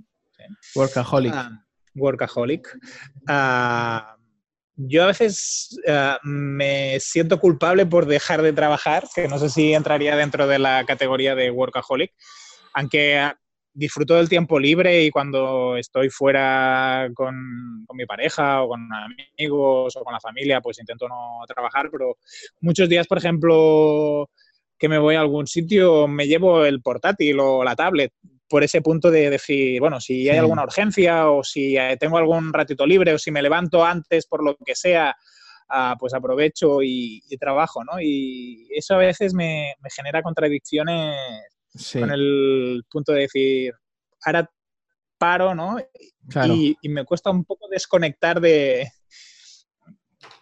Workaholic. 0.75 1.35
Ah, 1.35 1.65
workaholic. 1.95 2.79
Ah, 3.27 4.17
yo 4.77 5.05
a 5.05 5.09
veces 5.09 5.79
eh, 5.87 6.17
me 6.23 6.99
siento 7.01 7.39
culpable 7.39 7.87
por 7.87 8.07
dejar 8.07 8.43
de 8.43 8.53
trabajar, 8.53 9.07
que 9.15 9.29
no 9.29 9.39
sé 9.39 9.51
si 9.51 9.75
entraría 9.75 10.17
dentro 10.17 10.47
de 10.47 10.59
la 10.59 10.85
categoría 10.85 11.35
de 11.35 11.51
workaholic, 11.51 12.13
aunque 12.75 13.19
ah, 13.19 13.39
disfruto 13.81 14.15
del 14.15 14.29
tiempo 14.29 14.59
libre 14.59 15.03
y 15.03 15.11
cuando 15.11 15.77
estoy 15.77 16.11
fuera 16.11 17.09
con, 17.15 17.87
mi 17.95 18.05
pareja 18.05 18.63
o 18.63 18.69
con 18.69 18.87
amigos 18.93 19.97
o 19.97 20.05
con 20.05 20.13
la 20.13 20.21
familia, 20.21 20.61
pues 20.61 20.79
intento 20.79 21.09
no 21.09 21.41
trabajar, 21.49 21.89
pero 21.91 22.19
muchos 22.61 22.89
días, 22.89 23.07
por 23.07 23.19
ejemplo, 23.19 24.29
que 24.79 24.89
me 24.89 24.99
voy 24.99 25.15
a 25.15 25.21
algún 25.21 25.47
sitio, 25.47 26.07
me 26.07 26.27
llevo 26.27 26.65
el 26.67 26.83
portátil 26.83 27.41
o 27.41 27.65
la 27.65 27.75
tablet 27.75 28.13
por 28.49 28.63
ese 28.63 28.83
punto 28.83 29.11
de 29.11 29.31
decir, 29.31 29.81
bueno, 29.81 29.99
si 29.99 30.29
hay 30.29 30.37
alguna 30.37 30.65
urgencia 30.65 31.31
o 31.31 31.43
si 31.43 31.77
eh, 31.79 31.97
tengo 31.99 32.19
algún 32.19 32.53
ratito 32.53 32.85
libre 32.87 33.15
o 33.15 33.19
si 33.19 33.31
me 33.31 33.43
levanto 33.43 33.83
antes 33.83 34.27
por 34.27 34.45
lo 34.45 34.57
que 34.57 34.75
sea, 34.75 35.17
ah, 35.71 35.97
pues 35.99 36.13
aprovecho 36.13 36.83
y, 36.83 37.23
trabajo, 37.39 37.83
¿no? 37.83 37.99
Y 38.01 38.69
eso 38.75 38.95
a 38.95 38.99
veces 38.99 39.33
me, 39.33 39.75
genera 39.97 40.21
contradicciones 40.21 41.17
con 41.93 42.11
el 42.11 42.85
punto 42.91 43.13
de 43.13 43.21
decir, 43.21 43.75
ahora 44.25 44.51
paro, 45.19 45.55
¿no? 45.55 45.79
y, 46.47 46.77
me 46.89 47.05
cuesta 47.05 47.31
un 47.31 47.45
poco 47.45 47.69
desconectar 47.69 48.41
de, 48.41 48.89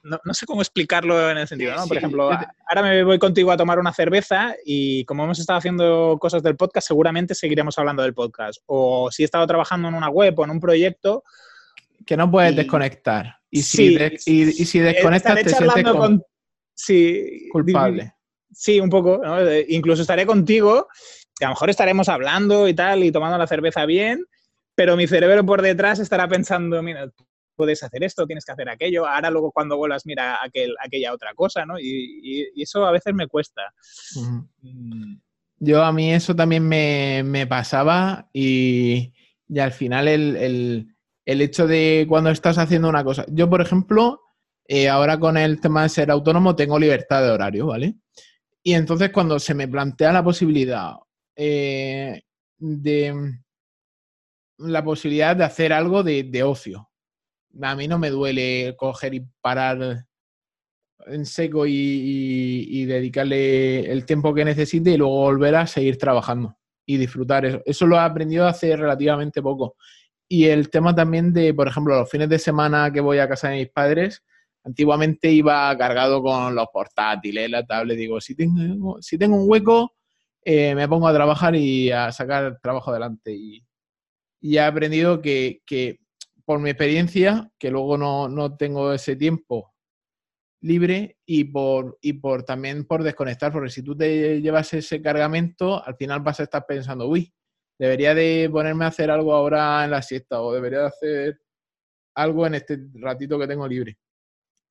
no, 0.03 0.35
sé 0.35 0.47
cómo 0.47 0.62
explicarlo 0.62 1.31
en 1.31 1.39
el 1.39 1.49
sentido, 1.49 1.74
¿no? 1.74 1.87
Por 1.87 1.97
ejemplo, 1.97 2.31
ahora 2.31 2.83
me 2.83 3.03
voy 3.05 3.18
contigo 3.18 3.51
a 3.51 3.57
tomar 3.57 3.79
una 3.79 3.93
cerveza 3.93 4.55
y 4.64 5.05
como 5.05 5.24
hemos 5.24 5.39
estado 5.39 5.59
haciendo 5.59 6.16
cosas 6.20 6.43
del 6.43 6.57
podcast, 6.57 6.87
seguramente 6.87 7.35
seguiremos 7.35 7.79
hablando 7.79 8.03
del 8.03 8.14
podcast. 8.14 8.61
O 8.66 9.11
si 9.11 9.22
he 9.22 9.24
estado 9.24 9.47
trabajando 9.47 9.89
en 9.89 9.95
una 9.95 10.09
web 10.09 10.39
o 10.39 10.45
en 10.45 10.51
un 10.51 10.61
proyecto... 10.61 11.24
Que 12.07 12.16
no 12.16 12.31
puedes 12.31 12.57
desconectar. 12.57 13.39
Y 13.51 13.62
si, 13.62 13.99
y, 14.26 14.51
si 14.53 14.79
desconectas 14.79 15.43
te 15.43 15.49
sientes 15.51 15.85
con... 15.85 16.22
sí, 16.74 17.49
culpable. 17.53 18.14
Sí, 18.53 18.80
un 18.80 18.90
poco. 18.90 19.20
Incluso 19.68 20.03
estaré 20.03 20.26
contigo 20.26 20.88
a 21.40 21.49
lo 21.49 21.51
mejor 21.51 21.70
estaremos 21.70 22.09
hablando 22.09 22.68
y 22.68 22.74
tal 22.74 23.05
y 23.05 23.12
tomando 23.12 23.38
la 23.38 23.46
cerveza 23.46 23.86
bien, 23.86 24.24
pero 24.74 24.96
mi 24.96 25.07
cerebro 25.07 25.44
por 25.44 25.62
detrás 25.62 25.99
estará 25.99 26.28
pensando, 26.28 26.82
mira, 26.82 27.11
puedes 27.55 27.82
hacer 27.82 28.05
esto, 28.05 28.26
tienes 28.26 28.44
que 28.44 28.53
hacer 28.53 28.68
aquello, 28.68 29.07
ahora 29.07 29.30
luego 29.30 29.53
cuando 29.53 29.76
vuelvas 29.76 30.07
mira 30.07 30.38
aquel, 30.42 30.74
aquella 30.80 31.12
otra 31.12 31.34
cosa, 31.34 31.64
¿no? 31.64 31.78
Y, 31.78 32.49
eso 32.57 32.86
a 32.86 32.92
veces 32.92 33.14
me 33.14 33.26
cuesta. 33.26 33.62
Yo 35.59 35.82
a 35.82 35.92
mí 35.92 36.12
eso 36.12 36.34
también 36.34 36.68
me, 36.68 37.46
pasaba 37.46 38.28
y, 38.32 39.12
al 39.59 39.72
final 39.72 40.09
el, 40.09 40.86
el 41.24 41.40
hecho 41.40 41.66
de 41.66 42.07
cuando 42.09 42.30
estás 42.30 42.59
haciendo 42.59 42.88
una 42.88 43.05
cosa. 43.05 43.24
Yo, 43.28 43.49
por 43.51 43.61
ejemplo, 43.61 44.20
eh, 44.66 44.88
ahora 44.88 45.18
con 45.18 45.36
el 45.36 45.61
tema 45.61 45.82
de 45.82 45.88
ser 45.88 46.11
autónomo 46.11 46.55
tengo 46.55 46.78
libertad 46.78 47.22
de 47.22 47.30
horario, 47.30 47.66
¿vale? 47.66 47.94
Y 48.69 48.75
entonces 48.75 49.11
cuando 49.12 49.39
se 49.39 49.55
me 49.55 49.66
plantea 49.66 50.12
la 50.12 50.23
posibilidad 50.23 50.97
eh, 51.35 52.21
de 52.59 53.14
la 54.59 54.85
posibilidad 54.85 55.35
de 55.35 55.45
hacer 55.45 55.73
algo 55.73 56.03
de, 56.03 56.43
ocio, 56.43 56.91
a 57.62 57.75
mí 57.75 57.89
no 57.89 57.99
me 57.99 58.11
duele 58.11 58.77
coger 58.77 59.14
y 59.14 59.27
parar 59.41 60.05
en 61.07 61.25
seco 61.25 61.64
y, 61.66 62.85
dedicarle 62.85 63.91
el 63.91 64.05
tiempo 64.05 64.35
que 64.35 64.45
necesite 64.45 64.91
y 64.91 64.99
luego 64.99 65.16
volver 65.16 65.57
a 65.57 65.66
seguir 65.66 65.97
trabajando 65.97 66.55
y 66.85 66.99
disfrutar 66.99 67.47
eso. 67.47 67.62
Eso 67.64 67.87
lo 67.87 67.97
he 67.97 68.01
aprendido 68.01 68.47
hace 68.47 68.77
relativamente 68.77 69.41
poco. 69.41 69.77
Y 70.29 70.45
el 70.45 70.69
tema 70.69 70.95
también 70.95 71.33
de, 71.33 71.55
por 71.55 71.69
ejemplo, 71.69 71.99
los 71.99 72.11
fines 72.11 72.29
de 72.29 72.39
semana 72.39 72.93
que 72.93 73.01
voy 73.01 73.19
a 73.19 73.29
casa 73.31 73.49
de 73.49 73.61
mis 73.61 73.71
padres, 73.71 74.23
Antiguamente 74.65 75.31
iba 75.31 75.77
cargado 75.79 76.23
con 76.23 76.55
los 76.55 76.67
portátiles, 76.73 77.51
la 77.51 77.65
tablet. 77.65 77.97
Digo, 77.97 78.21
si 78.21 78.35
tengo, 78.35 79.01
si 79.01 79.17
tengo 79.17 79.37
un 79.37 79.49
hueco, 79.49 79.95
eh, 80.45 80.75
me 80.75 80.89
pongo 80.89 81.09
a 81.09 81.15
trabajar 81.15 81.55
y 81.57 81.91
a 81.91 82.13
sacar 82.13 82.59
trabajo 82.63 82.91
adelante. 82.91 83.33
Y, 83.35 83.65
he 84.43 84.61
aprendido 84.61 85.21
que, 85.21 85.61
por 86.45 86.61
mi 86.61 86.71
experiencia, 86.71 87.51
que 87.59 87.71
luego 87.71 87.99
no, 87.99 88.57
tengo 88.57 88.93
ese 88.93 89.17
tiempo 89.17 89.75
libre 90.61 91.19
y 91.25 91.45
por, 91.45 91.99
y 92.01 92.15
por 92.15 92.43
también 92.43 92.85
por 92.85 93.03
desconectar, 93.05 93.53
porque 93.53 93.71
si 93.71 93.83
tú 93.83 93.97
te 93.97 94.41
llevas 94.41 94.73
ese 94.75 95.01
cargamento, 95.01 95.85
al 95.85 95.97
final 95.97 96.21
vas 96.21 96.41
a 96.41 96.45
estar 96.45 96.67
pensando, 96.67 97.07
uy, 97.07 97.33
debería 97.79 98.15
de 98.15 98.49
ponerme 98.51 98.85
a 98.85 98.89
hacer 98.89 99.11
algo 99.11 99.33
ahora 99.33 99.85
en 99.85 99.93
la 99.93 100.03
siesta 100.03 100.41
o 100.43 100.53
debería 100.53 100.81
de 100.81 100.87
hacer 100.87 101.41
algo 102.17 102.47
en 102.47 102.55
este 102.55 102.79
ratito 102.95 103.39
que 103.39 103.47
tengo 103.47 103.69
libre 103.69 103.97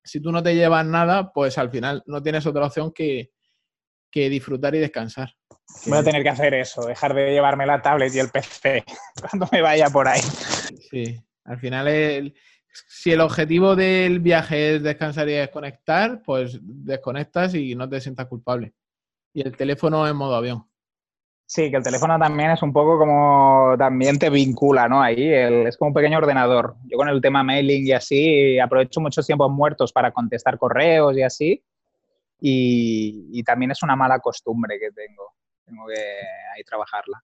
si 0.08 0.22
tú 0.22 0.32
no 0.32 0.41
te 0.41 0.55
llevas 0.55 0.86
nada, 0.86 1.32
pues 1.32 1.58
al 1.58 1.70
final 1.70 2.01
no 2.08 2.24
tienes 2.24 2.45
otra 2.45 2.66
opción 2.66 2.91
que, 2.91 3.32
disfrutar 4.12 4.74
y 4.74 4.80
descansar. 4.80 5.32
Voy 5.86 5.99
a 5.99 6.03
tener 6.03 6.24
que 6.24 6.30
hacer 6.30 6.55
eso, 6.55 6.88
dejar 6.88 7.14
de 7.14 7.34
llevarme 7.34 7.68
la 7.68 7.84
tablet 7.84 8.12
y 8.16 8.18
el 8.18 8.30
PC 8.30 8.84
cuando 9.22 9.47
me 9.51 9.62
vaya 9.62 9.91
por 9.91 10.08
ahí. 10.08 10.22
Sí, 10.89 11.22
al 11.43 11.60
final 11.60 12.34
si 12.88 13.12
el 13.12 13.22
objetivo 13.22 13.76
del 13.76 14.20
viaje 14.20 14.76
es 14.76 14.84
descansar 14.84 15.30
y 15.30 15.34
desconectar, 15.34 16.22
pues 16.24 16.60
desconectas 16.62 17.55
y 17.55 17.76
no 17.76 17.89
te 17.89 18.01
sientas 18.01 18.28
culpable. 18.28 18.74
Y 19.34 19.41
el 19.41 19.55
teléfono 19.55 20.08
en 20.08 20.16
modo 20.16 20.36
avión. 20.36 20.68
Sí, 21.50 21.72
que 21.72 21.78
el 21.78 21.84
teléfono 21.84 22.20
también 22.20 22.52
es 22.52 22.62
un 22.62 22.74
poco 22.74 23.00
como, 23.00 23.74
también 23.78 24.20
te 24.20 24.30
vincula, 24.30 24.89
¿no? 24.89 25.02
Ahí 25.02 25.32
es 25.32 25.78
como 25.78 25.88
un 25.89 25.93
pequeño 25.93 26.18
ordenador. 26.18 26.76
Yo 26.84 26.98
con 26.98 27.08
el 27.08 27.22
tema 27.22 27.41
mailing 27.41 27.88
y 27.88 27.93
así 27.93 28.60
aprovecho 28.60 29.00
muchos 29.00 29.26
tiempos 29.26 29.50
muertos 29.50 29.93
para 29.93 30.12
contestar 30.12 30.58
correos 30.58 31.18
y 31.18 31.24
así. 31.24 31.64
Y, 32.41 33.41
también 33.43 33.72
es 33.72 33.82
una 33.82 33.95
mala 33.95 34.20
costumbre 34.20 34.78
que 34.78 34.91
tengo. 34.91 35.36
Tengo 35.66 35.88
que 35.88 36.02
ahí 36.54 36.64
trabajarla. 36.66 37.24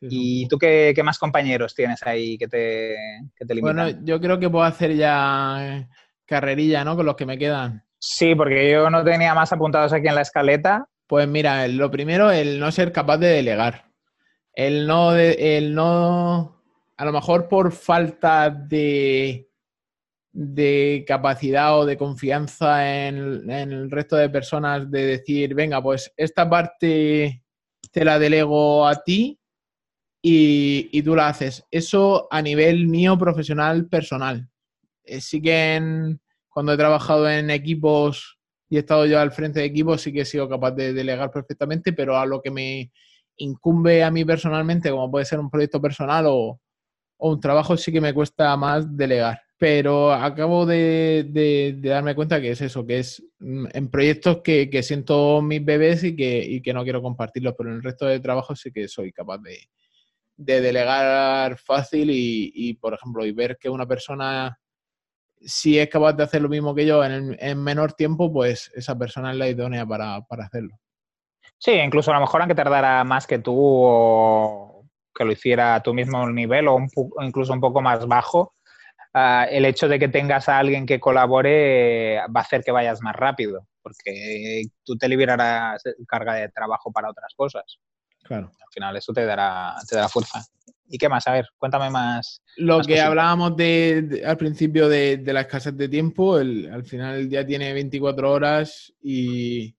¿Y 0.00 0.48
tú 0.48 0.58
qué, 0.58 1.00
más 1.04 1.16
compañeros 1.16 1.76
tienes 1.76 2.02
ahí 2.02 2.36
que 2.36 2.48
te, 2.48 2.96
que 3.36 3.46
te 3.46 3.54
limitan? 3.54 3.76
Bueno, 3.76 4.00
yo 4.02 4.20
creo 4.20 4.40
que 4.40 4.50
puedo 4.50 4.64
hacer 4.64 4.96
ya 4.96 5.88
carrerilla, 6.26 6.82
¿no? 6.82 6.96
Con 6.96 7.06
los 7.06 7.14
que 7.14 7.26
me 7.26 7.38
quedan. 7.38 7.84
Sí, 8.00 8.34
porque 8.34 8.68
yo 8.68 8.90
no 8.90 9.04
tenía 9.04 9.32
más 9.32 9.52
apuntados 9.52 9.92
aquí 9.92 10.08
en 10.08 10.16
la 10.16 10.22
escaleta, 10.22 10.88
pues 11.12 11.28
mira, 11.28 11.68
lo 11.68 11.90
primero, 11.90 12.30
el 12.30 12.58
no 12.58 12.72
ser 12.72 12.90
capaz 12.90 13.18
de 13.18 13.26
delegar. 13.26 13.84
El 14.54 14.86
no, 14.86 15.14
el 15.14 15.74
no, 15.74 16.62
a 16.96 17.04
lo 17.04 17.12
mejor 17.12 17.50
por 17.50 17.70
falta 17.70 18.48
de, 18.48 19.46
de 20.32 21.04
capacidad 21.06 21.78
o 21.78 21.84
de 21.84 21.98
confianza 21.98 23.06
en, 23.06 23.50
el 23.50 23.90
resto 23.90 24.16
de 24.16 24.30
personas 24.30 24.90
de 24.90 25.04
decir, 25.04 25.54
venga, 25.54 25.82
pues 25.82 26.10
esta 26.16 26.48
parte 26.48 27.44
te 27.90 28.04
la 28.06 28.18
delego 28.18 28.86
a 28.88 29.02
ti 29.02 29.38
y, 30.22 30.88
y 30.92 31.02
tú 31.02 31.14
la 31.14 31.28
haces. 31.28 31.62
Eso 31.70 32.26
a 32.30 32.40
nivel 32.40 32.86
mío 32.86 33.18
profesional, 33.18 33.86
personal. 33.86 34.48
Eh, 35.04 35.20
sí 35.20 35.42
que 35.42 36.16
cuando 36.48 36.72
he 36.72 36.78
trabajado 36.78 37.28
en 37.28 37.50
equipos 37.50 38.38
y 38.72 38.76
he 38.76 38.78
estado 38.78 39.04
yo 39.04 39.20
al 39.20 39.32
frente 39.32 39.60
de 39.60 39.66
equipo, 39.66 39.98
sí 39.98 40.14
que 40.14 40.22
he 40.22 40.24
sido 40.24 40.48
capaz 40.48 40.70
de 40.70 40.94
delegar 40.94 41.30
perfectamente, 41.30 41.92
pero 41.92 42.16
a 42.16 42.24
lo 42.24 42.40
que 42.40 42.50
me 42.50 42.90
incumbe 43.36 44.02
a 44.02 44.10
mí 44.10 44.24
personalmente, 44.24 44.90
como 44.90 45.10
puede 45.10 45.26
ser 45.26 45.40
un 45.40 45.50
proyecto 45.50 45.78
personal 45.78 46.24
o, 46.26 46.58
un 47.18 47.38
trabajo, 47.38 47.76
sí 47.76 47.92
que 47.92 48.00
me 48.00 48.14
cuesta 48.14 48.56
más 48.56 48.96
delegar. 48.96 49.42
Pero 49.58 50.10
acabo 50.10 50.64
de, 50.64 51.78
darme 51.82 52.14
cuenta 52.14 52.40
que 52.40 52.52
es 52.52 52.62
eso, 52.62 52.86
que 52.86 53.00
es 53.00 53.22
mm, 53.40 53.66
en 53.74 53.90
proyectos 53.90 54.38
que, 54.42 54.82
siento 54.82 55.42
mis 55.42 55.62
bebés 55.62 56.02
y 56.04 56.16
que, 56.16 56.62
que, 56.64 56.72
no 56.72 56.82
quiero 56.82 57.02
compartirlos, 57.02 57.54
pero 57.58 57.68
en 57.68 57.76
el 57.76 57.82
resto 57.82 58.06
de 58.06 58.20
trabajos 58.20 58.58
sí 58.58 58.72
que 58.72 58.88
soy 58.88 59.12
capaz 59.12 59.36
de, 59.42 59.68
delegar 60.34 61.58
fácil 61.58 62.08
y, 62.10 62.50
y, 62.54 62.72
por 62.72 62.94
ejemplo, 62.94 63.26
y 63.26 63.32
ver 63.32 63.58
que 63.60 63.68
una 63.68 63.86
persona 63.86 64.58
si 65.44 65.78
es 65.78 65.88
capaz 65.88 66.14
de 66.14 66.24
hacer 66.24 66.42
lo 66.42 66.48
mismo 66.48 66.74
que 66.74 66.86
yo 66.86 67.04
en, 67.04 67.62
menor 67.62 67.92
tiempo, 67.92 68.32
pues 68.32 68.70
esa 68.74 68.96
persona 68.96 69.32
es 69.32 69.36
la 69.36 69.48
idónea 69.48 69.86
para, 69.86 70.24
hacerlo. 70.28 70.78
Sí, 71.58 71.72
incluso 71.72 72.10
a 72.10 72.14
lo 72.14 72.20
mejor 72.20 72.40
aunque 72.40 72.54
tardara 72.54 73.04
más 73.04 73.26
que 73.26 73.38
tú 73.38 73.54
o 73.56 74.84
que 75.14 75.24
lo 75.24 75.32
hiciera 75.32 75.74
a 75.74 75.82
tu 75.82 75.94
mismo 75.94 76.28
nivel 76.28 76.68
o, 76.68 76.78
incluso 77.20 77.52
un 77.52 77.60
poco 77.60 77.80
más 77.80 78.06
bajo, 78.06 78.54
ah, 79.14 79.46
el 79.50 79.64
hecho 79.64 79.88
de 79.88 79.98
que 79.98 80.08
tengas 80.08 80.48
a 80.48 80.58
alguien 80.58 80.86
que 80.86 81.00
colabore 81.00 82.18
va 82.34 82.40
a 82.40 82.42
hacer 82.42 82.62
que 82.62 82.72
vayas 82.72 83.00
más 83.02 83.14
rápido, 83.14 83.66
porque 83.82 84.64
tú 84.84 84.96
te 84.96 85.08
liberarás 85.08 85.82
carga 86.06 86.34
de 86.34 86.48
trabajo 86.48 86.90
para 86.90 87.10
otras 87.10 87.32
cosas. 87.36 87.78
Claro. 88.22 88.46
Al 88.46 88.72
final 88.72 88.96
eso 88.96 89.12
te 89.12 89.24
dará, 89.24 89.76
te 89.88 89.96
dará 89.96 90.08
fuerza. 90.08 90.40
¿Y 90.86 90.98
qué 90.98 91.08
más? 91.08 91.26
A 91.26 91.32
ver, 91.32 91.46
cuéntame 91.56 91.90
más. 91.90 92.42
Lo 92.56 92.80
que 92.80 93.00
hablábamos 93.00 93.56
de, 93.56 94.22
al 94.26 94.36
principio 94.36 94.88
de, 94.88 95.16
de, 95.16 95.32
la 95.32 95.42
escasez 95.42 95.76
de 95.76 95.88
tiempo, 95.88 96.36
al 96.36 96.84
final 96.84 97.20
el 97.20 97.28
día 97.28 97.46
tiene 97.46 97.72
24 97.72 98.30
horas 98.30 98.92
y, 99.00 99.74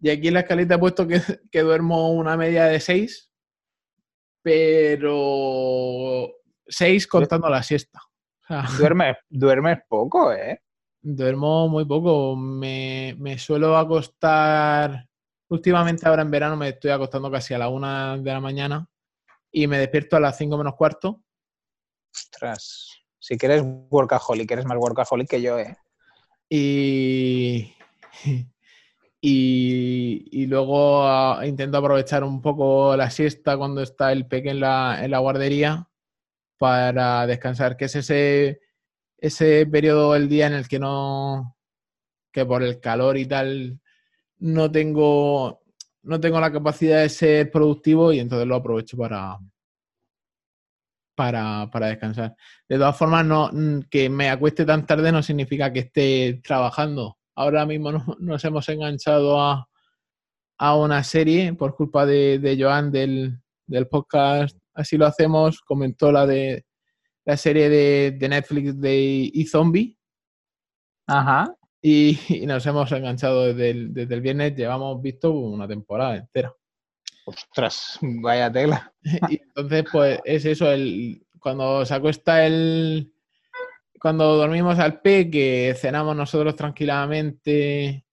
y 0.00 0.10
aquí 0.10 0.28
en 0.28 0.34
la 0.34 0.40
escaleta 0.40 0.76
he 0.76 0.78
puesto 0.78 1.06
que, 1.06 1.20
que 1.50 1.60
duermo 1.60 2.12
una 2.12 2.36
media 2.36 2.64
de 2.66 2.80
6, 2.80 3.30
pero 4.42 6.30
6 6.66 7.06
contando 7.06 7.48
la 7.48 7.62
siesta. 7.62 8.00
duermes, 9.28 9.78
poco, 9.88 10.32
¿eh? 10.32 10.62
Duermo 11.02 11.68
muy 11.68 11.84
poco. 11.84 12.36
Me, 12.36 13.14
me 13.18 13.38
suelo 13.38 13.76
acostar. 13.76 15.06
Últimamente, 15.50 16.08
ahora 16.08 16.22
en 16.22 16.30
verano, 16.30 16.56
me 16.56 16.70
estoy 16.70 16.90
acostando 16.90 17.30
casi 17.30 17.54
a 17.54 17.58
la 17.58 17.68
una 17.68 18.16
de 18.16 18.32
la 18.32 18.40
mañana 18.40 18.88
y 19.50 19.66
me 19.66 19.78
despierto 19.78 20.16
a 20.16 20.20
las 20.20 20.36
5 20.36 20.56
menos 20.58 20.74
cuarto. 20.74 21.22
Ostras, 22.14 23.02
si 23.18 23.36
quieres 23.36 23.62
workaholic, 23.64 24.50
eres 24.50 24.66
más 24.66 24.78
workaholic 24.78 25.28
que 25.28 25.42
yo, 25.42 25.58
¿eh? 25.58 25.76
Y, 26.50 27.74
y, 29.20 30.46
luego 30.46 31.02
ah, 31.04 31.42
intento 31.44 31.78
aprovechar 31.78 32.24
un 32.24 32.40
poco 32.40 32.96
la 32.96 33.10
siesta 33.10 33.56
cuando 33.56 33.82
está 33.82 34.12
el 34.12 34.26
peque 34.26 34.50
en 34.50 34.60
la, 34.60 35.04
en 35.04 35.10
la 35.10 35.18
guardería 35.18 35.88
para 36.56 37.26
descansar, 37.26 37.76
que 37.76 37.86
es 37.86 37.96
ese, 37.96 38.60
ese 39.18 39.66
periodo 39.66 40.12
del 40.14 40.28
día 40.28 40.46
en 40.46 40.54
el 40.54 40.68
que 40.68 40.78
no, 40.78 41.56
que 42.32 42.46
por 42.46 42.62
el 42.62 42.80
calor 42.80 43.16
y 43.18 43.26
tal, 43.26 43.80
no 44.38 44.70
tengo 44.70 45.57
no 46.08 46.18
tengo 46.18 46.40
la 46.40 46.50
capacidad 46.50 47.02
de 47.02 47.08
ser 47.10 47.50
productivo 47.50 48.12
y 48.14 48.18
entonces 48.18 48.48
lo 48.48 48.56
aprovecho 48.56 48.96
para, 48.96 49.38
para, 51.14 51.86
descansar. 51.86 52.34
De 52.66 52.78
todas 52.78 52.96
formas, 52.96 53.26
no, 53.26 53.50
que 53.90 54.08
me 54.08 54.30
acueste 54.30 54.64
tan 54.64 54.86
tarde 54.86 55.12
no 55.12 55.22
significa 55.22 55.70
que 55.70 55.80
esté 55.80 56.40
trabajando. 56.42 57.18
Ahora 57.36 57.66
mismo 57.66 57.90
nos 58.20 58.42
hemos 58.44 58.66
enganchado 58.70 59.38
a, 59.38 59.68
una 60.76 61.04
serie 61.04 61.52
por 61.52 61.76
culpa 61.76 62.06
de, 62.06 62.56
Joan 62.58 62.90
del, 62.90 63.38
podcast. 63.90 64.56
Así 64.72 64.96
lo 64.96 65.04
hacemos. 65.04 65.60
Comentó 65.60 66.10
la 66.10 66.26
de 66.26 66.64
la 67.26 67.36
serie 67.36 67.68
de, 67.68 68.28
Netflix 68.28 68.80
de 68.80 69.30
e-Zombie. 69.34 69.98
Ajá. 71.06 71.54
Y, 71.80 72.18
nos 72.46 72.66
hemos 72.66 72.90
enganchado 72.92 73.46
desde 73.46 73.70
el, 73.70 73.94
desde 73.94 74.14
el 74.14 74.20
viernes, 74.20 74.56
llevamos 74.56 75.00
visto 75.00 75.30
una 75.30 75.68
temporada 75.68 76.16
entera. 76.16 76.52
Ostras, 77.24 77.98
vaya 78.02 78.50
tela. 78.50 78.92
Y 79.30 79.40
entonces, 79.42 79.84
pues 79.90 80.20
es 80.24 80.44
eso, 80.44 80.70
el, 80.70 81.26
cuando 81.38 81.84
se 81.84 81.94
acuesta 81.94 82.44
el. 82.46 83.12
Cuando 84.00 84.36
dormimos 84.36 84.78
al 84.78 85.00
P, 85.00 85.28
que 85.28 85.74
cenamos 85.76 86.14
nosotros 86.14 86.54
tranquilamente, 86.54 88.04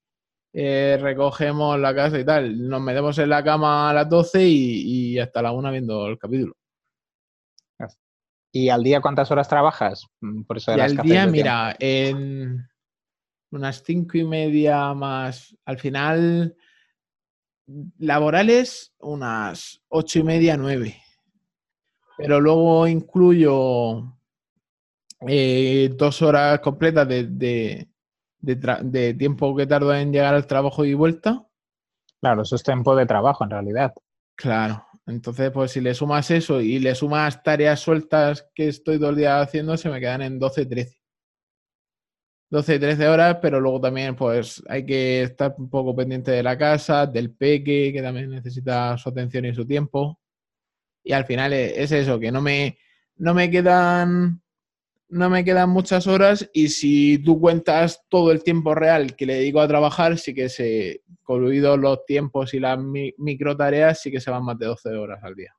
eh, 0.51 0.97
recogemos 0.99 1.79
la 1.79 1.93
casa 1.93 2.19
y 2.19 2.25
tal, 2.25 2.67
nos 2.67 2.81
metemos 2.81 3.17
en 3.19 3.29
la 3.29 3.43
cama 3.43 3.89
a 3.89 3.93
las 3.93 4.09
12 4.09 4.47
y, 4.47 5.13
y 5.13 5.19
hasta 5.19 5.43
la 5.43 5.51
una 5.51 5.69
viendo 5.69 6.07
el 6.07 6.17
capítulo. 6.17 6.55
¿Y 8.51 8.69
al 8.69 8.83
día 8.83 9.01
cuántas 9.01 9.29
horas 9.31 9.49
trabajas? 9.49 10.07
Mm, 10.21 10.43
por 10.43 10.57
eso 10.57 10.75
y 10.75 10.79
al 10.79 10.95
día, 10.95 11.27
mira, 11.27 11.75
en 11.77 12.65
unas 13.51 13.83
cinco 13.83 14.17
y 14.17 14.23
media 14.23 14.93
más, 14.93 15.55
al 15.65 15.79
final, 15.79 16.55
laborales, 17.97 18.93
unas 18.99 19.81
ocho 19.89 20.19
y 20.19 20.23
media, 20.23 20.57
nueve. 20.57 21.01
Pero 22.17 22.39
luego 22.39 22.87
incluyo 22.87 24.15
eh, 25.27 25.93
dos 25.97 26.21
horas 26.21 26.59
completas 26.59 27.07
de, 27.07 27.87
de, 28.39 29.13
tiempo 29.15 29.55
que 29.55 29.67
tardo 29.67 29.93
en 29.93 30.11
llegar 30.11 30.35
al 30.35 30.47
trabajo 30.47 30.85
y 30.85 30.93
vuelta. 30.93 31.45
Claro, 32.21 32.43
eso 32.43 32.55
es 32.55 32.63
tiempo 32.63 32.95
de 32.95 33.05
trabajo 33.05 33.43
en 33.43 33.49
realidad. 33.49 33.93
Claro, 34.35 34.85
entonces, 35.05 35.51
pues 35.51 35.71
si 35.71 35.81
le 35.81 35.93
sumas 35.93 36.31
eso 36.31 36.61
y 36.61 36.79
le 36.79 36.95
sumas 36.95 37.41
tareas 37.43 37.79
sueltas 37.79 38.47
que 38.53 38.67
estoy 38.67 38.97
todo 38.97 39.09
el 39.09 39.15
día 39.15 39.41
haciendo, 39.41 39.77
se 39.77 39.89
me 39.89 39.99
quedan 39.99 40.21
en 40.21 40.39
12, 40.39 40.65
13. 40.65 41.04
12, 42.49 42.79
13 42.79 43.07
horas, 43.07 43.37
pero 43.41 43.59
luego 43.59 43.81
también 43.81 44.15
pues 44.15 44.63
hay 44.67 44.85
que 44.85 45.23
estar 45.23 45.55
un 45.57 45.69
poco 45.69 45.95
pendiente 45.95 46.31
de 46.31 46.43
la 46.43 46.57
casa, 46.57 47.05
del 47.05 47.31
peque, 47.31 47.91
que 47.93 48.01
también 48.01 48.29
necesita 48.29 48.97
su 48.97 49.09
atención 49.09 49.45
y 49.45 49.53
su 49.53 49.65
tiempo. 49.65 50.19
Y 51.03 51.13
al 51.13 51.25
final 51.25 51.53
es 51.53 51.91
eso, 51.91 52.19
que 52.19 52.31
no 52.31 52.41
me, 52.41 52.77
no 53.17 53.33
me 53.33 53.49
quedan 53.49 54.41
no 55.07 55.29
me 55.29 55.45
quedan 55.45 55.69
muchas 55.69 56.07
horas 56.07 56.49
y 56.53 56.69
si 56.69 57.19
tú 57.19 57.39
cuentas 57.39 58.03
todo 58.09 58.31
el 58.31 58.43
tiempo 58.43 58.73
real 58.73 59.15
que 59.15 59.25
le 59.25 59.35
dedico 59.35 59.61
a 59.61 59.67
trabajar, 59.67 60.17
sí 60.17 60.33
que 60.33 60.49
se, 60.49 61.03
incluidos 61.07 61.79
los 61.79 62.05
tiempos 62.05 62.53
y 62.53 62.59
las 62.59 62.79
micro 62.79 63.55
tareas, 63.55 64.01
sí 64.01 64.11
que 64.11 64.19
se 64.19 64.31
van 64.31 64.43
más 64.43 64.57
de 64.57 64.65
12 64.65 64.89
horas 64.89 65.23
al 65.23 65.35
día. 65.35 65.55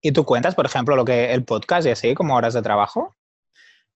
¿Y 0.00 0.12
tú 0.12 0.24
cuentas, 0.24 0.54
por 0.54 0.66
ejemplo, 0.66 0.96
lo 0.96 1.04
que 1.04 1.32
el 1.32 1.44
podcast 1.44 1.86
y 1.86 1.90
así, 1.90 2.14
como 2.14 2.36
horas 2.36 2.54
de 2.54 2.62
trabajo? 2.62 3.16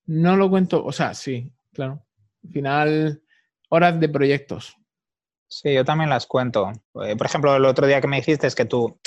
No 0.05 0.35
lo 0.35 0.49
cuento, 0.49 0.83
o 0.83 0.91
sea, 0.91 1.13
sí, 1.13 1.51
claro. 1.73 2.05
Al 2.43 2.51
final, 2.51 3.23
horas 3.69 3.99
de 3.99 4.09
proyectos. 4.09 4.75
Sí, 5.47 5.73
yo 5.73 5.85
también 5.85 6.09
las 6.09 6.25
cuento. 6.25 6.71
Eh, 7.05 7.15
por 7.15 7.27
ejemplo, 7.27 7.55
el 7.55 7.65
otro 7.65 7.85
día 7.85 8.01
que 8.01 8.07
me 8.07 8.17
dijiste 8.17 8.47
es 8.47 8.55
que 8.55 8.65
tú 8.65 8.99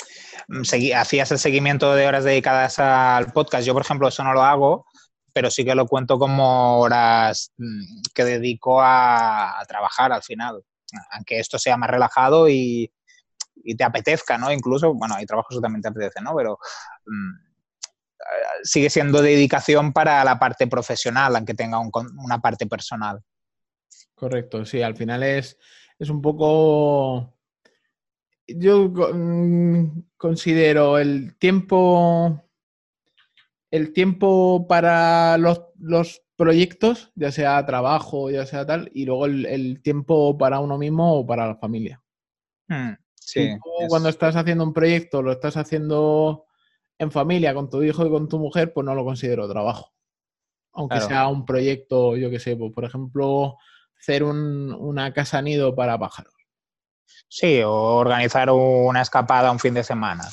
mm, 0.47 0.61
hacías 0.95 1.31
el 1.31 1.39
seguimiento 1.39 1.93
de 1.93 2.07
horas 2.07 2.23
dedicadas 2.23 2.79
al 2.79 3.33
podcast. 3.33 3.67
Yo, 3.67 3.73
por 3.73 3.81
ejemplo, 3.81 4.07
eso 4.07 4.23
no 4.23 4.33
lo 4.33 4.43
hago, 4.43 4.85
pero 5.33 5.51
sí 5.51 5.65
que 5.65 5.75
lo 5.75 5.85
cuento 5.87 6.17
como 6.17 6.79
horas 6.79 7.51
mm, 7.57 8.01
que 8.13 8.23
dedico 8.23 8.81
a, 8.81 9.61
trabajar 9.67 10.13
al 10.13 10.23
final. 10.23 10.63
Aunque 11.11 11.39
esto 11.39 11.59
sea 11.59 11.75
más 11.75 11.89
relajado 11.89 12.47
y, 12.47 12.91
te 13.77 13.83
apetezca, 13.83 14.37
¿no? 14.37 14.49
Incluso, 14.51 14.93
bueno, 14.93 15.15
hay 15.15 15.25
trabajos 15.25 15.57
que 15.57 15.61
también 15.61 15.81
te 15.81 15.89
apetece, 15.89 16.21
¿no? 16.21 16.33
Pero 16.33 16.57
mm, 17.05 17.46
sigue 18.63 18.89
siendo 18.89 19.21
dedicación 19.21 19.93
para 19.93 20.23
la 20.23 20.39
parte 20.39 20.67
profesional, 20.67 21.35
aunque 21.35 21.53
tenga 21.53 21.79
una 21.79 22.39
parte 22.39 22.67
personal. 22.67 23.21
Correcto, 24.15 24.65
sí, 24.65 24.81
al 24.81 24.95
final 24.95 25.23
es, 25.23 25.57
es 25.99 26.09
un 26.09 26.21
poco... 26.21 27.33
Yo 28.47 28.89
mm, 28.89 30.03
considero 30.17 30.97
el 30.97 31.37
tiempo 31.37 32.47
el 33.71 33.93
tiempo 33.93 34.65
para 34.67 35.37
los, 35.37 35.61
proyectos, 36.35 37.11
ya 37.15 37.31
sea 37.31 37.65
trabajo, 37.65 38.29
ya 38.29 38.45
sea 38.45 38.63
tal, 38.63 38.91
y 38.93 39.05
luego 39.05 39.25
el, 39.25 39.81
tiempo 39.81 40.37
para 40.37 40.59
uno 40.59 40.77
mismo 40.77 41.15
o 41.19 41.25
para 41.25 41.47
la 41.47 41.55
familia. 41.55 42.01
Hmm, 42.67 42.91
sí, 43.15 43.57
cuando 43.89 44.09
estás 44.09 44.35
haciendo 44.35 44.63
un 44.63 44.73
proyecto, 44.73 45.23
lo 45.23 45.31
estás 45.31 45.57
haciendo 45.57 46.45
en 46.99 47.11
familia, 47.11 47.53
con 47.53 47.69
tu 47.69 47.83
hijo 47.83 48.05
y 48.05 48.09
con 48.09 48.27
tu 48.27 48.39
mujer, 48.39 48.73
pues 48.73 48.85
no 48.85 48.95
lo 48.95 49.05
considero 49.05 49.47
trabajo. 49.47 49.93
Aunque 50.73 51.01
sea 51.01 51.27
un 51.27 51.45
proyecto, 51.45 52.15
yo 52.17 52.29
qué 52.29 52.39
sé, 52.39 52.55
pues, 52.55 52.71
por 52.71 52.85
ejemplo, 52.85 53.57
hacer 53.99 54.23
una 54.23 55.13
casa 55.13 55.41
nido 55.41 55.75
para 55.75 55.97
pájaros. 55.97 56.33
Sí, 57.27 57.61
o 57.61 57.73
organizar 57.73 58.49
una 58.51 59.01
escapada 59.01 59.51
un 59.51 59.59
fin 59.59 59.73
de 59.73 59.83
semana. 59.83 60.27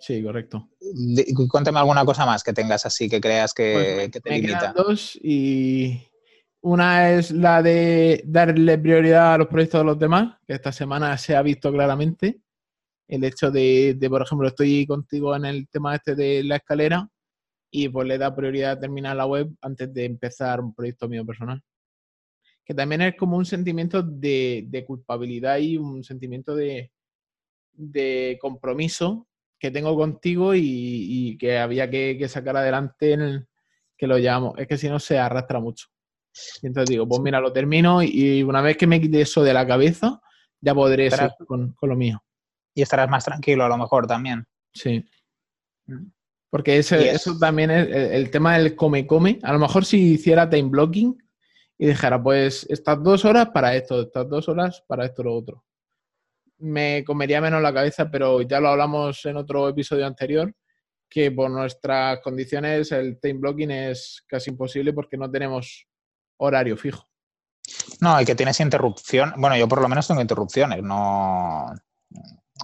Sí, 0.00 0.22
correcto. 0.22 0.68
cuéntame 1.48 1.78
alguna 1.78 2.04
cosa 2.04 2.26
más 2.26 2.42
que 2.42 2.52
tengas 2.52 2.84
así 2.84 3.08
que 3.08 3.20
creas 3.20 3.54
que, 3.54 4.10
pues 4.10 4.22
te 4.22 4.30
me 4.30 4.38
limita. 4.40 4.72
dos 4.72 5.16
y 5.22 6.08
una 6.60 7.12
es 7.12 7.30
la 7.30 7.62
de 7.62 8.22
darle 8.24 8.78
prioridad 8.78 9.34
a 9.34 9.38
los 9.38 9.46
proyectos 9.46 9.80
de 9.80 9.84
los 9.84 9.98
demás, 9.98 10.38
que 10.44 10.54
esta 10.54 10.72
semana 10.72 11.16
se 11.18 11.36
ha 11.36 11.42
visto 11.42 11.70
claramente. 11.70 12.40
El 13.08 13.24
hecho 13.24 13.50
de, 13.50 13.96
por 14.08 14.22
ejemplo, 14.22 14.48
estoy 14.48 14.86
contigo 14.86 15.34
en 15.36 15.44
el 15.44 15.68
tema 15.68 15.94
este 15.94 16.14
de 16.14 16.44
la 16.44 16.56
escalera 16.56 17.08
y 17.70 17.88
pues 17.88 18.06
le 18.06 18.18
da 18.18 18.34
prioridad 18.34 18.72
a 18.72 18.80
terminar 18.80 19.16
la 19.16 19.26
web 19.26 19.50
antes 19.60 19.92
de 19.92 20.04
empezar 20.04 20.60
un 20.60 20.74
proyecto 20.74 21.08
mío 21.08 21.24
personal. 21.24 21.62
Que 22.64 22.74
también 22.74 23.02
es 23.02 23.16
como 23.16 23.36
un 23.36 23.44
sentimiento 23.44 24.02
de, 24.02 24.84
culpabilidad 24.86 25.58
y 25.58 25.76
un 25.76 26.04
sentimiento 26.04 26.54
de, 26.54 26.92
de 27.72 28.38
compromiso 28.40 29.26
que 29.62 29.70
tengo 29.70 29.96
contigo 29.96 30.56
y, 30.56 31.36
que 31.38 31.56
había 31.56 31.88
que, 31.88 32.26
sacar 32.28 32.56
adelante 32.56 33.12
en 33.12 33.20
el 33.20 33.46
que 33.96 34.08
lo 34.08 34.18
llamo. 34.18 34.54
Es 34.56 34.66
que 34.66 34.76
si 34.76 34.88
no 34.88 34.98
se 34.98 35.20
arrastra 35.20 35.60
mucho. 35.60 35.86
Y 36.62 36.66
entonces 36.66 36.90
digo, 36.90 37.06
pues 37.06 37.20
mira, 37.22 37.40
lo 37.40 37.52
termino 37.52 38.02
y 38.02 38.42
una 38.42 38.60
vez 38.60 38.76
que 38.76 38.88
me 38.88 39.00
quite 39.00 39.20
eso 39.20 39.44
de 39.44 39.54
la 39.54 39.64
cabeza, 39.64 40.20
ya 40.60 40.74
podré 40.74 41.08
ser 41.12 41.30
con, 41.46 41.76
lo 41.80 41.94
mío. 41.94 42.20
Y 42.74 42.82
estarás 42.82 43.08
más 43.08 43.24
tranquilo 43.24 43.64
a 43.64 43.68
lo 43.68 43.76
mejor 43.76 44.06
también. 44.06 44.46
Sí. 44.72 45.04
Mm. 45.86 46.06
Porque 46.50 46.78
ese, 46.78 47.10
eso 47.10 47.38
también 47.38 47.70
es 47.70 47.88
el, 47.88 48.30
tema 48.30 48.58
del 48.58 48.76
come-come. 48.76 49.38
A 49.42 49.52
lo 49.52 49.58
mejor 49.58 49.84
si 49.84 50.12
hiciera 50.12 50.50
time 50.50 50.68
blocking 50.68 51.16
y 51.78 51.86
dijera, 51.86 52.22
pues 52.22 52.66
estas 52.68 53.02
dos 53.02 53.24
horas 53.24 53.48
para 53.50 53.74
esto, 53.74 54.02
estas 54.02 54.28
dos 54.28 54.48
horas 54.48 54.84
para 54.86 55.06
esto, 55.06 55.22
lo 55.22 55.34
otro 55.34 55.64
me 56.62 57.02
comería 57.04 57.40
menos 57.40 57.60
la 57.60 57.74
cabeza, 57.74 58.08
pero 58.10 58.40
ya 58.42 58.60
lo 58.60 58.68
hablamos 58.68 59.24
en 59.26 59.36
otro 59.36 59.68
episodio 59.68 60.06
anterior, 60.06 60.54
que 61.10 61.30
por 61.32 61.50
nuestras 61.50 62.20
condiciones 62.20 62.92
el 62.92 63.18
time 63.20 63.40
blocking 63.40 63.70
es 63.70 64.24
casi 64.28 64.50
imposible 64.50 64.92
porque 64.92 65.16
no 65.16 65.30
tenemos 65.30 65.86
horario 66.38 66.76
fijo. 66.76 67.08
No, 68.00 68.20
y 68.20 68.24
que 68.24 68.36
tienes 68.36 68.60
interrupción. 68.60 69.34
Bueno, 69.36 69.56
yo 69.56 69.66
por 69.66 69.82
lo 69.82 69.88
menos 69.88 70.06
tengo 70.06 70.20
interrupciones. 70.20 70.82
No. 70.82 71.66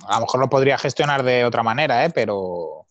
A 0.07 0.15
lo 0.17 0.21
mejor 0.23 0.41
lo 0.41 0.49
podría 0.49 0.79
gestionar 0.79 1.23
de 1.23 1.45
otra 1.45 1.63
manera, 1.63 2.05
¿eh? 2.05 2.11
pero 2.11 2.87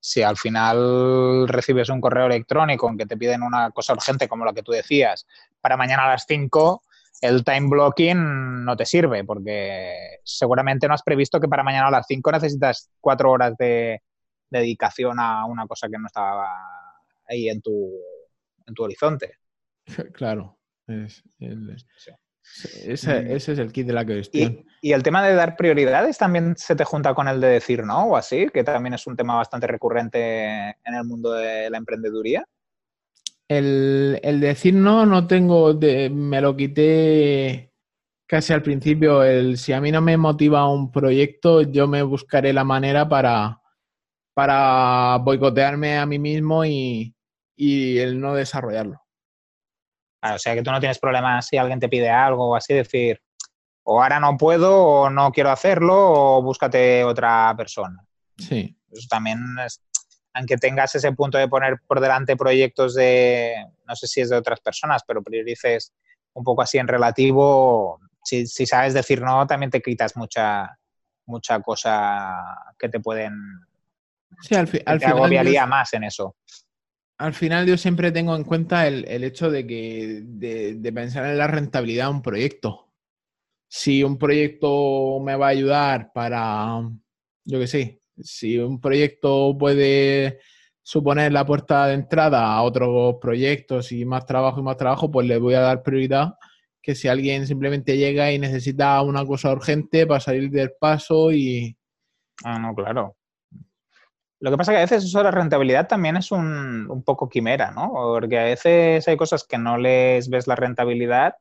si 0.00 0.22
al 0.22 0.36
final 0.36 1.46
recibes 1.48 1.88
un 1.88 2.00
correo 2.00 2.26
electrónico 2.26 2.88
en 2.88 2.98
que 2.98 3.06
te 3.06 3.16
piden 3.16 3.42
una 3.42 3.70
cosa 3.70 3.92
urgente 3.92 4.28
como 4.28 4.44
la 4.44 4.52
que 4.52 4.62
tú 4.62 4.72
decías 4.72 5.26
para 5.60 5.76
mañana 5.76 6.04
a 6.04 6.08
las 6.08 6.24
5, 6.26 6.82
el 7.20 7.44
time 7.44 7.68
blocking 7.68 8.64
no 8.64 8.76
te 8.76 8.84
sirve 8.84 9.24
porque 9.24 10.18
seguramente 10.24 10.88
no 10.88 10.94
has 10.94 11.02
previsto 11.02 11.40
que 11.40 11.48
para 11.48 11.62
mañana 11.62 11.88
a 11.88 11.92
las 11.92 12.06
5 12.08 12.32
necesitas 12.32 12.90
cuatro 13.00 13.30
horas 13.30 13.56
de, 13.56 14.00
dedicación 14.52 15.18
a 15.18 15.46
una 15.46 15.66
cosa 15.66 15.88
que 15.88 15.98
no 15.98 16.06
estaba 16.06 16.48
ahí 17.28 17.48
en 17.48 17.60
tu, 17.60 17.90
en 18.66 18.74
tu 18.74 18.84
horizonte. 18.84 19.38
Claro, 20.12 20.58
ese, 22.84 23.34
es 23.34 23.48
el 23.48 23.72
kit 23.72 23.86
de 23.86 23.92
la 23.92 24.04
cuestión. 24.04 24.64
¿Y, 24.80 24.90
¿Y, 24.90 24.92
el 24.92 25.02
tema 25.02 25.26
de 25.26 25.34
dar 25.34 25.56
prioridades 25.56 26.18
también 26.18 26.54
se 26.56 26.76
te 26.76 26.84
junta 26.84 27.14
con 27.14 27.28
el 27.28 27.40
de 27.40 27.48
decir 27.48 27.84
no 27.84 28.04
o 28.06 28.16
así, 28.16 28.48
que 28.52 28.64
también 28.64 28.94
es 28.94 29.06
un 29.06 29.16
tema 29.16 29.36
bastante 29.36 29.66
recurrente 29.66 30.70
en 30.84 30.94
el 30.94 31.04
mundo 31.04 31.32
de 31.32 31.70
la 31.70 31.78
emprendeduría. 31.78 32.44
El, 33.48 34.40
decir 34.40 34.74
no, 34.74 35.04
no 35.04 35.26
tengo, 35.26 35.74
me 35.74 36.40
lo 36.40 36.56
quité 36.56 37.72
casi 38.26 38.52
al 38.52 38.62
principio. 38.62 39.22
El, 39.22 39.58
si 39.58 39.72
a 39.72 39.80
mí 39.80 39.92
no 39.92 40.00
me 40.00 40.16
motiva 40.16 40.68
un 40.68 40.90
proyecto, 40.90 41.62
yo 41.62 41.86
me 41.86 42.02
buscaré 42.02 42.52
la 42.52 42.64
manera 42.64 43.08
para, 43.08 43.60
para 44.34 45.18
boicotearme 45.18 45.98
a 45.98 46.06
mí 46.06 46.18
mismo 46.18 46.64
y, 46.64 47.14
el 47.56 48.20
no 48.20 48.34
desarrollarlo. 48.34 49.01
O 50.22 50.38
sea 50.38 50.54
que 50.54 50.62
tú 50.62 50.70
no 50.70 50.80
tienes 50.80 50.98
problemas 50.98 51.46
si 51.46 51.56
alguien 51.56 51.80
te 51.80 51.88
pide 51.88 52.08
algo 52.08 52.50
o 52.50 52.56
así, 52.56 52.74
decir, 52.74 53.20
o 53.84 54.00
ahora 54.00 54.20
no 54.20 54.36
puedo, 54.36 54.84
o 54.84 55.10
no 55.10 55.32
quiero 55.32 55.50
hacerlo, 55.50 55.94
o 55.96 56.42
búscate 56.42 57.02
otra 57.04 57.54
persona. 57.56 58.04
Sí. 58.38 58.76
Eso 58.90 59.06
también 59.08 59.40
es, 59.64 59.82
aunque 60.34 60.56
tengas 60.56 60.94
ese 60.94 61.12
punto 61.12 61.38
de 61.38 61.48
poner 61.48 61.80
por 61.86 62.00
delante 62.00 62.36
proyectos 62.36 62.94
de, 62.94 63.54
no 63.86 63.96
sé 63.96 64.06
si 64.06 64.20
es 64.20 64.30
de 64.30 64.36
otras 64.36 64.60
personas, 64.60 65.02
pero 65.06 65.22
priorices 65.22 65.92
un 66.34 66.44
poco 66.44 66.62
así 66.62 66.78
en 66.78 66.88
relativo, 66.88 68.00
si, 68.22 68.46
sabes 68.46 68.94
decir 68.94 69.20
no, 69.20 69.46
también 69.46 69.70
te 69.70 69.82
quitas 69.82 70.16
mucha, 70.16 70.78
mucha 71.26 71.60
cosa 71.60 72.34
que 72.78 72.88
te 72.88 73.00
pueden... 73.00 73.34
Sí, 74.40 74.54
al, 74.54 74.68
al 74.86 74.98
te 74.98 75.06
agobiaría 75.06 75.66
más 75.66 75.92
en 75.92 76.04
eso. 76.04 76.36
Al 77.22 77.34
final 77.34 77.66
yo 77.68 77.76
siempre 77.76 78.10
tengo 78.10 78.34
en 78.34 78.42
cuenta 78.42 78.88
el, 78.88 79.22
hecho 79.22 79.48
de 79.48 79.64
que 79.64 80.22
de, 80.24 80.92
pensar 80.92 81.24
en 81.26 81.38
la 81.38 81.46
rentabilidad 81.46 82.06
de 82.06 82.10
un 82.10 82.20
proyecto. 82.20 82.88
Si 83.68 84.02
un 84.02 84.18
proyecto 84.18 85.20
me 85.20 85.36
va 85.36 85.46
a 85.46 85.50
ayudar 85.50 86.12
para, 86.12 86.80
yo 87.44 87.60
qué 87.60 87.66
sé, 87.68 88.00
si 88.20 88.58
un 88.58 88.80
proyecto 88.80 89.56
puede 89.56 90.40
suponer 90.82 91.32
la 91.32 91.46
puerta 91.46 91.86
de 91.86 91.94
entrada 91.94 92.52
a 92.52 92.62
otros 92.62 93.18
proyectos 93.20 93.92
y 93.92 94.04
más 94.04 94.26
trabajo 94.26 94.58
y 94.58 94.64
más 94.64 94.76
trabajo, 94.76 95.08
pues 95.08 95.24
le 95.28 95.38
voy 95.38 95.54
a 95.54 95.60
dar 95.60 95.84
prioridad 95.84 96.34
que 96.82 96.96
si 96.96 97.06
alguien 97.06 97.46
simplemente 97.46 97.96
llega 97.96 98.32
y 98.32 98.40
necesita 98.40 99.00
una 99.00 99.24
cosa 99.24 99.52
urgente 99.52 100.08
para 100.08 100.18
salir 100.18 100.50
del 100.50 100.72
paso 100.72 101.30
y... 101.30 101.76
Ah, 102.42 102.58
no, 102.58 102.74
claro. 102.74 103.14
Lo 104.42 104.50
que 104.50 104.56
pasa 104.56 104.72
es 104.72 104.74
que 104.74 104.78
a 104.78 104.82
veces 104.82 105.04
eso 105.04 105.18
de 105.18 105.24
la 105.24 105.30
rentabilidad 105.30 105.86
también 105.86 106.16
es 106.16 106.32
un, 106.32 106.90
un, 106.90 107.04
poco 107.04 107.28
quimera, 107.28 107.70
¿no? 107.70 107.92
Porque 107.92 108.40
a 108.40 108.44
veces 108.44 109.06
hay 109.06 109.16
cosas 109.16 109.44
que 109.44 109.56
no 109.56 109.78
les 109.78 110.28
ves 110.28 110.48
la 110.48 110.56
rentabilidad 110.56 111.36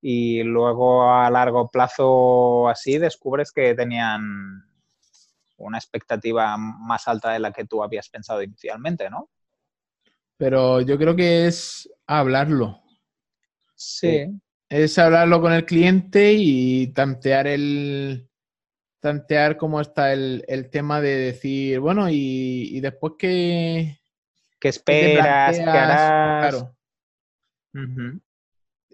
y 0.00 0.42
luego 0.42 1.08
a 1.08 1.30
largo 1.30 1.70
plazo 1.70 2.68
así 2.68 2.98
descubres 2.98 3.52
que 3.52 3.76
tenían 3.76 4.64
una 5.56 5.78
expectativa 5.78 6.56
más 6.56 7.06
alta 7.06 7.30
de 7.30 7.38
la 7.38 7.52
que 7.52 7.64
tú 7.64 7.80
habías 7.80 8.08
pensado 8.08 8.42
inicialmente, 8.42 9.08
¿no? 9.08 9.30
Pero 10.36 10.80
yo 10.80 10.98
creo 10.98 11.14
que 11.14 11.46
es 11.46 11.88
hablarlo. 12.08 12.82
Sí. 13.76 14.26
Es 14.68 14.98
hablarlo 14.98 15.40
con 15.40 15.52
el 15.52 15.64
cliente 15.64 16.32
y 16.32 16.88
tantear 16.88 17.46
el 17.46 18.28
tantear 19.02 19.56
cómo 19.56 19.80
está 19.80 20.12
el, 20.12 20.68
tema 20.70 21.00
de 21.00 21.16
decir, 21.16 21.80
bueno, 21.80 22.08
y, 22.08 22.80
después 22.80 23.14
que... 23.18 23.98
¿Qué 24.60 24.68
esperas? 24.68 25.58
¿Qué 25.58 25.64
harás? 25.64 26.52
Claro. 26.52 26.76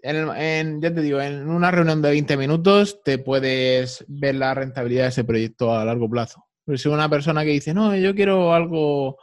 en, 0.01 0.81
ya 0.81 0.93
te 0.93 1.01
digo, 1.01 1.21
en 1.21 1.47
una 1.47 1.69
reunión 1.69 2.01
de 2.01 2.09
20 2.09 2.37
minutos 2.37 3.03
te 3.03 3.19
puedes 3.19 4.03
ver 4.07 4.33
la 4.33 4.55
rentabilidad 4.55 5.03
de 5.03 5.09
ese 5.09 5.23
proyecto 5.23 5.71
a 5.77 5.85
largo 5.85 6.09
plazo. 6.09 6.43
Pero 6.65 6.79
si 6.79 6.89
una 6.89 7.07
persona 7.07 7.43
que 7.43 7.51
dice, 7.51 7.75
no, 7.75 7.95
yo 7.95 8.15
quiero 8.15 8.51
algo 8.51 9.17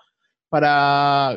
para 0.49 1.37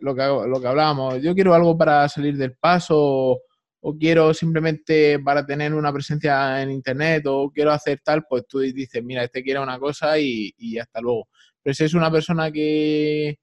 lo 0.00 0.14
que, 0.14 0.22
lo 0.22 0.58
que 0.58 0.68
hablábamos, 0.68 1.20
yo 1.20 1.34
quiero 1.34 1.52
algo 1.52 1.76
para 1.76 2.08
salir 2.08 2.38
del 2.38 2.56
paso 2.56 3.42
o, 3.88 3.96
quiero 3.98 4.34
simplemente 4.34 5.18
para 5.20 5.44
tener 5.46 5.74
una 5.74 5.92
presencia 5.92 6.60
en 6.62 6.70
internet 6.70 7.24
o 7.26 7.50
quiero 7.50 7.72
hacer 7.72 8.00
tal, 8.04 8.24
pues 8.28 8.44
tú 8.48 8.60
dices, 8.60 9.02
mira, 9.02 9.24
este 9.24 9.42
quiere 9.42 9.60
una 9.60 9.78
cosa 9.78 10.18
y, 10.18 10.52
y 10.58 10.78
hasta 10.78 11.00
luego. 11.00 11.28
Pero 11.62 11.74
si 11.74 11.84
es 11.84 11.94
una 11.94 12.10
persona 12.10 12.50
que, 12.50 13.38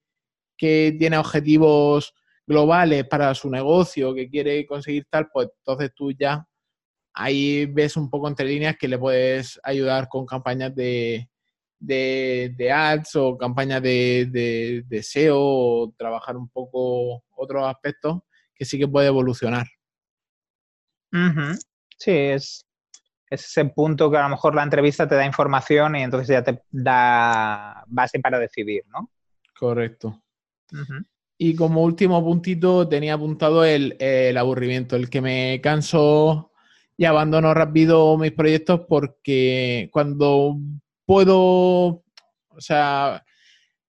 que 0.58 0.96
tiene 0.98 1.18
objetivos 1.18 2.14
globales 2.46 3.06
para 3.08 3.34
su 3.36 3.50
negocio, 3.50 4.14
que 4.14 4.30
quiere 4.30 4.66
conseguir 4.66 5.06
tal, 5.10 5.30
pues 5.32 5.50
entonces 5.60 5.92
tú 5.96 6.12
ya 6.12 6.46
ahí 7.14 7.66
ves 7.66 7.96
un 7.98 8.10
poco 8.10 8.28
entre 8.28 8.48
líneas 8.48 8.76
que 8.78 8.88
le 8.88 8.98
puedes 8.98 9.60
ayudar 9.64 10.08
con 10.10 10.26
campañas 10.26 10.76
de, 10.76 11.30
de, 11.80 12.72
ads 12.72 13.16
o 13.16 13.38
campañas 13.38 13.82
de, 13.82 14.84
de, 14.88 15.04
SEO 15.04 15.38
o 15.40 15.94
trabajar 15.98 16.38
un 16.38 16.50
poco 16.50 17.24
otros 17.36 17.66
aspectos 17.68 18.20
que 18.56 18.66
sí 18.66 18.80
que 18.80 18.88
puede 18.88 19.08
evolucionar. 19.08 19.68
Sí, 21.98 22.12
es, 22.12 22.66
ese 23.30 23.66
punto 23.66 24.12
que 24.12 24.18
a 24.18 24.24
lo 24.24 24.30
mejor 24.30 24.56
la 24.56 24.64
entrevista 24.64 25.08
te 25.08 25.16
da 25.16 25.26
información 25.26 25.96
y 25.96 26.04
entonces 26.04 26.28
ya 26.30 26.44
te 26.44 26.62
da 26.70 27.84
base 27.88 28.20
para 28.20 28.40
decidir, 28.40 28.84
¿no? 28.90 29.10
Correcto. 29.58 30.22
Y 31.38 31.56
como 31.56 31.84
último 31.84 32.24
puntito 32.24 32.88
tenía 32.88 33.16
apuntado 33.16 33.64
el, 33.66 33.96
el, 34.00 34.38
aburrimiento, 34.38 34.96
el 34.96 35.10
que 35.10 35.22
me 35.22 35.62
canso 35.62 36.52
y 36.98 37.06
abandono 37.06 37.54
rápido 37.54 38.18
mis 38.18 38.32
proyectos 38.32 38.82
porque 38.88 39.90
cuando 39.92 40.58
puedo, 41.06 41.38
o 41.38 42.60
sea, 42.60 43.24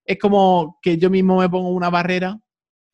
es 0.05 0.19
como 0.19 0.79
que 0.83 0.99
yo 0.99 1.11
mismo 1.11 1.39
me 1.39 1.49
pongo 1.49 1.71
una 1.71 1.91
barrera. 1.91 2.39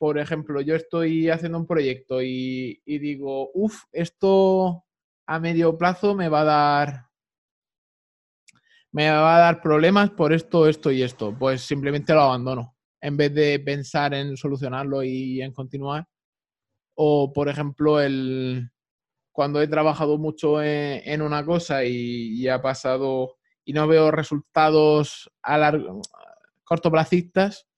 Por 0.01 0.19
ejemplo, 0.19 0.63
yo 0.63 0.77
estoy 0.77 1.29
haciendo 1.29 1.59
un 1.59 1.67
proyecto 1.67 2.23
y, 2.23 2.81
digo, 2.87 3.51
uff, 3.53 3.85
esto 3.93 4.87
a 5.27 5.39
medio 5.39 5.77
plazo 5.77 6.15
me 6.15 6.31
va 6.31 6.41
a 6.41 6.45
dar 6.45 7.07
me 8.93 9.11
va 9.11 9.37
a 9.37 9.41
dar 9.41 9.61
problemas 9.61 10.09
por 10.09 10.33
esto, 10.33 10.67
esto 10.67 10.91
y 10.91 11.03
esto. 11.03 11.37
Pues 11.39 11.61
simplemente 11.61 12.15
lo 12.15 12.23
abandono. 12.23 12.79
En 12.99 13.19
vez 13.19 13.35
de 13.35 13.61
pensar 13.61 14.15
en 14.15 14.39
solucionarlo 14.39 15.03
y 15.03 15.43
en 15.43 15.53
continuar. 15.53 16.09
O, 16.95 17.31
por 17.35 17.51
ejemplo, 17.51 18.01
el 18.01 18.71
cuando 19.33 19.61
he 19.61 19.69
trabajado 19.69 20.17
mucho 20.17 20.63
en, 20.63 21.21
una 21.21 21.45
cosa 21.45 21.85
y, 21.85 22.49
ha 22.49 22.63
pasado 22.63 23.37
y 23.67 23.75
no 23.75 23.87
veo 23.87 24.11
resultados 24.11 25.31
a 25.43 25.59
largo, 25.59 26.01
cortoplacistas, 26.65 27.70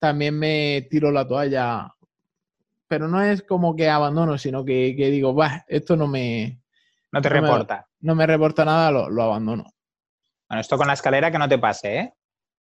también 0.00 0.36
me 0.36 0.88
tiro 0.90 1.12
la 1.12 1.28
toalla. 1.28 1.94
Pero 2.88 3.06
no 3.06 3.22
es 3.22 3.42
como 3.42 3.76
que 3.76 3.88
abandono, 3.88 4.36
sino 4.36 4.64
que, 4.64 4.92
digo, 4.96 5.34
va, 5.34 5.64
esto 5.68 5.94
no 5.94 6.08
me... 6.08 6.60
No 7.12 7.20
te 7.20 7.28
reporta. 7.28 7.88
no 8.00 8.14
me 8.14 8.26
reporta 8.26 8.64
nada, 8.64 8.90
lo, 8.90 9.22
abandono. 9.22 9.64
Bueno, 10.48 10.60
esto 10.60 10.76
con 10.76 10.86
la 10.88 10.94
escalera 10.94 11.30
que 11.30 11.38
no 11.38 11.48
te 11.48 11.58
pase, 11.58 11.98
¿eh? 11.98 12.14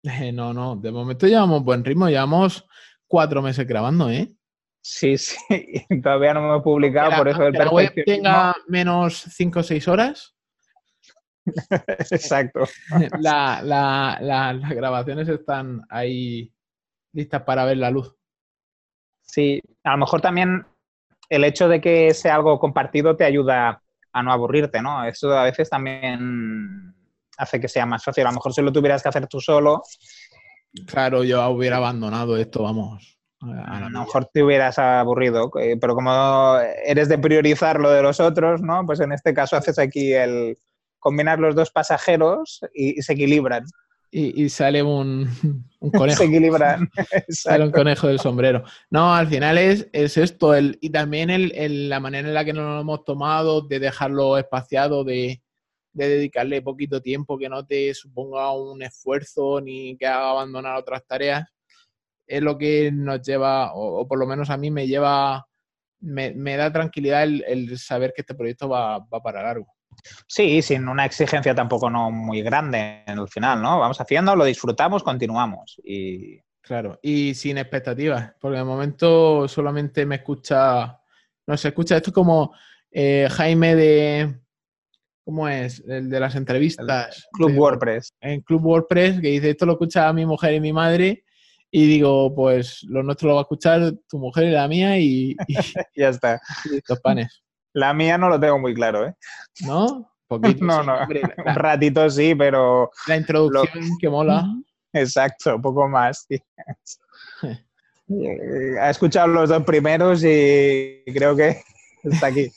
¿eh? 0.02 0.32
no, 0.32 0.52
no, 0.52 0.76
de 0.76 0.90
momento 0.90 1.26
llevamos 1.26 1.62
buen 1.62 1.84
ritmo, 1.84 2.08
llevamos 2.08 2.66
cuatro 3.06 3.42
meses 3.42 3.66
grabando, 3.66 4.10
¿eh? 4.10 4.32
Sí, 4.80 5.18
sí, 5.18 5.36
todavía 6.02 6.34
no 6.34 6.42
me 6.42 6.58
he 6.58 6.60
publicado, 6.60 7.16
por 7.16 7.28
eso 7.28 7.44
el 7.44 7.52
la 7.52 7.70
web 7.70 7.92
tenga 8.04 8.54
menos 8.68 9.26
cinco 9.30 9.60
o 9.60 9.62
seis 9.64 9.86
horas, 9.88 10.36
Exacto. 12.10 12.64
las 13.20 14.70
grabaciones 14.70 15.28
están 15.28 15.82
ahí 15.88 16.52
listas 17.16 17.42
para 17.42 17.64
ver 17.64 17.78
la 17.78 17.90
luz. 17.90 18.14
Sí, 19.22 19.60
a 19.82 19.92
lo 19.92 19.98
mejor 19.98 20.20
también 20.20 20.66
el 21.28 21.44
hecho 21.44 21.68
de 21.68 21.80
que 21.80 22.14
sea 22.14 22.36
algo 22.36 22.58
compartido 22.58 23.16
te 23.16 23.24
ayuda 23.24 23.82
a 24.12 24.22
no 24.22 24.32
aburrirte, 24.32 24.80
¿no? 24.80 25.04
Eso 25.04 25.36
a 25.36 25.44
veces 25.44 25.68
también 25.68 26.94
hace 27.36 27.60
que 27.60 27.68
sea 27.68 27.86
más 27.86 28.04
fácil. 28.04 28.24
A 28.24 28.30
lo 28.30 28.34
mejor 28.34 28.52
si 28.52 28.62
lo 28.62 28.72
tuvieras 28.72 29.02
que 29.02 29.08
hacer 29.08 29.26
tú 29.26 29.40
solo. 29.40 29.82
Claro, 30.86 31.24
yo 31.24 31.46
hubiera 31.48 31.78
abandonado 31.78 32.36
esto, 32.36 32.62
vamos. 32.62 33.18
A, 33.40 33.80
lo 33.80 33.90
mejor 33.90 34.26
te 34.32 34.42
hubieras 34.42 34.78
aburrido, 34.78 35.50
eh, 35.60 35.76
pero 35.78 35.94
como 35.94 36.58
eres 36.84 37.08
de 37.08 37.18
priorizar 37.18 37.78
lo 37.78 37.90
de 37.90 38.02
los 38.02 38.18
otros, 38.18 38.62
¿no? 38.62 38.84
Pues 38.86 39.00
en 39.00 39.12
este 39.12 39.34
caso 39.34 39.56
haces 39.56 39.78
aquí 39.78 40.14
el, 40.14 40.58
combinar 40.98 41.38
los 41.38 41.54
dos 41.54 41.70
pasajeros 41.70 42.60
y, 42.74 43.00
se 43.02 43.12
equilibran. 43.12 43.64
Y, 44.10 44.48
sale 44.48 44.82
un, 44.82 45.28
conejo. 45.92 46.16
se 46.16 46.24
equilibran. 46.24 46.88
sale 47.28 47.64
un 47.64 47.70
conejo 47.70 48.08
del 48.08 48.20
sombrero. 48.20 48.64
No, 48.90 49.14
al 49.14 49.26
final 49.26 49.58
es, 49.58 49.88
es 49.92 50.16
esto. 50.16 50.54
El, 50.54 50.78
y 50.80 50.90
también 50.90 51.30
el, 51.30 51.88
la 51.88 52.00
manera 52.00 52.28
en 52.28 52.34
la 52.34 52.44
que 52.44 52.52
nos 52.52 52.64
lo 52.64 52.80
hemos 52.80 53.04
tomado, 53.04 53.62
de 53.62 53.78
dejarlo 53.78 54.38
espaciado, 54.38 55.04
de, 55.04 55.42
dedicarle 55.92 56.62
poquito 56.62 57.00
tiempo, 57.02 57.38
que 57.38 57.48
no 57.48 57.66
te 57.66 57.92
suponga 57.94 58.52
un 58.52 58.82
esfuerzo 58.82 59.60
ni 59.60 59.96
que 59.96 60.06
haga 60.06 60.30
abandonar 60.30 60.76
otras 60.76 61.04
tareas, 61.06 61.44
es 62.26 62.42
lo 62.42 62.58
que 62.58 62.90
nos 62.92 63.22
lleva, 63.22 63.72
o, 63.74 64.06
por 64.06 64.18
lo 64.18 64.26
menos 64.26 64.50
a 64.50 64.56
mí 64.56 64.70
me 64.70 64.86
lleva, 64.86 65.46
me, 66.00 66.56
da 66.56 66.72
tranquilidad 66.72 67.24
el, 67.24 67.78
saber 67.78 68.12
que 68.14 68.22
este 68.22 68.34
proyecto 68.34 68.68
va, 68.68 68.98
va 68.98 69.22
para 69.22 69.42
largo. 69.42 69.75
Sí, 70.26 70.62
sin 70.62 70.88
una 70.88 71.04
exigencia 71.04 71.54
tampoco 71.54 71.90
no 71.90 72.10
muy 72.10 72.42
grande 72.42 73.02
en 73.06 73.18
el 73.18 73.28
final, 73.28 73.62
¿no? 73.62 73.78
Vamos 73.78 74.00
haciendo, 74.00 74.34
lo 74.36 74.44
disfrutamos, 74.44 75.02
continuamos. 75.02 75.80
Y... 75.84 76.38
Claro, 76.60 76.98
y 77.00 77.34
sin 77.34 77.58
expectativas, 77.58 78.32
porque 78.40 78.58
de 78.58 78.64
momento 78.64 79.46
solamente 79.46 80.04
me 80.04 80.16
escucha, 80.16 81.00
no 81.46 81.56
se 81.56 81.68
escucha, 81.68 81.96
esto 81.96 82.10
es 82.10 82.14
como 82.14 82.52
eh, 82.90 83.28
Jaime 83.30 83.76
de, 83.76 84.40
¿cómo 85.24 85.48
es? 85.48 85.84
El 85.86 86.08
de 86.08 86.18
las 86.18 86.34
entrevistas. 86.34 87.28
Club 87.32 87.56
WordPress. 87.56 88.12
En 88.20 88.40
Club 88.40 88.64
WordPress, 88.64 89.20
que 89.20 89.28
dice, 89.28 89.50
esto 89.50 89.64
lo 89.64 89.72
escucha 89.72 90.12
mi 90.12 90.26
mujer 90.26 90.54
y 90.54 90.60
mi 90.60 90.72
madre, 90.72 91.24
y 91.70 91.86
digo, 91.86 92.34
pues 92.34 92.82
lo 92.84 93.02
nuestro 93.02 93.28
lo 93.28 93.34
va 93.34 93.40
a 93.40 93.42
escuchar 93.42 93.92
tu 94.08 94.18
mujer 94.18 94.44
y 94.44 94.50
la 94.50 94.66
mía, 94.66 94.98
y, 94.98 95.36
ya 95.96 96.08
está. 96.08 96.40
Y 96.64 96.76
estos 96.76 97.00
panes. 97.00 97.42
La 97.76 97.92
mía 97.92 98.16
no 98.16 98.30
lo 98.30 98.40
tengo 98.40 98.58
muy 98.58 98.72
claro, 98.72 99.06
¿eh? 99.06 99.14
¿No? 99.60 100.10
no, 100.60 100.82
no. 100.82 100.98
Un 101.44 101.54
ratito 101.54 102.08
sí, 102.08 102.34
pero. 102.34 102.90
La 103.06 103.16
introducción 103.18 103.98
que 104.00 104.08
mola. 104.08 104.46
Exacto, 104.92 105.60
poco 105.60 105.88
más. 105.88 106.26
Ha 108.08 108.90
escuchado 108.90 109.26
los 109.26 109.48
dos 109.48 109.64
primeros 109.64 110.22
y 110.22 111.02
creo 111.06 111.34
que 111.34 111.60
está 112.04 112.28
aquí. 112.28 112.52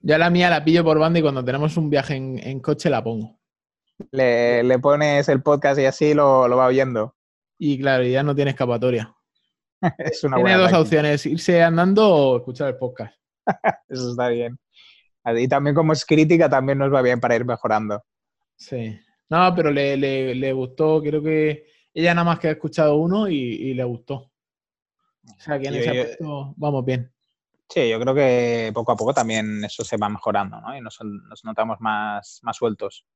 Ya 0.00 0.18
la 0.18 0.30
mía 0.30 0.50
la 0.50 0.64
pillo 0.64 0.82
por 0.82 0.98
banda 0.98 1.20
y 1.20 1.22
cuando 1.22 1.44
tenemos 1.44 1.76
un 1.76 1.88
viaje 1.88 2.16
en, 2.16 2.58
coche 2.58 2.90
la 2.90 3.04
pongo. 3.04 3.38
Le, 4.10 4.76
pones 4.80 5.28
el 5.28 5.42
podcast 5.42 5.78
y 5.78 5.84
así 5.84 6.12
lo, 6.12 6.48
va 6.48 6.66
oyendo. 6.66 7.14
Y 7.56 7.78
claro, 7.78 8.02
ya 8.02 8.24
no 8.24 8.34
tiene 8.34 8.50
escapatoria. 8.50 9.14
es 9.98 10.24
una 10.24 10.38
tiene 10.38 10.56
dos 10.56 10.72
opciones, 10.72 11.24
irse 11.24 11.62
andando 11.62 12.08
o 12.08 12.36
escuchar 12.38 12.66
el 12.66 12.76
podcast. 12.78 13.21
Eso 13.88 14.10
está 14.10 14.28
bien. 14.28 14.58
Y 15.24 15.48
también 15.48 15.74
como 15.74 15.92
es 15.92 16.04
crítica, 16.04 16.48
también 16.48 16.78
nos 16.78 16.92
va 16.92 17.02
bien 17.02 17.20
para 17.20 17.36
ir 17.36 17.44
mejorando. 17.44 18.02
Sí. 18.56 18.98
No, 19.28 19.54
pero 19.54 19.70
le, 19.70 20.52
gustó, 20.52 21.00
creo 21.00 21.22
que 21.22 21.66
ella 21.94 22.14
nada 22.14 22.24
más 22.24 22.38
que 22.38 22.48
ha 22.48 22.52
escuchado 22.52 22.96
uno 22.96 23.28
y, 23.28 23.72
le 23.74 23.84
gustó. 23.84 24.30
O 25.24 25.40
sea 25.40 25.58
que 25.58 25.68
en 25.68 25.74
ese 25.74 25.90
aspecto 25.90 26.52
vamos 26.56 26.84
bien. 26.84 27.12
Sí, 27.68 27.88
yo 27.88 27.98
creo 27.98 28.14
que 28.14 28.70
poco 28.74 28.92
a 28.92 28.96
poco 28.96 29.14
también 29.14 29.64
eso 29.64 29.82
se 29.84 29.96
va 29.96 30.08
mejorando, 30.08 30.60
¿no? 30.60 30.76
Y 30.76 30.80
nos, 30.80 30.98
notamos 31.44 31.78
más, 31.80 32.40
más 32.42 32.56
sueltos. 32.56 33.06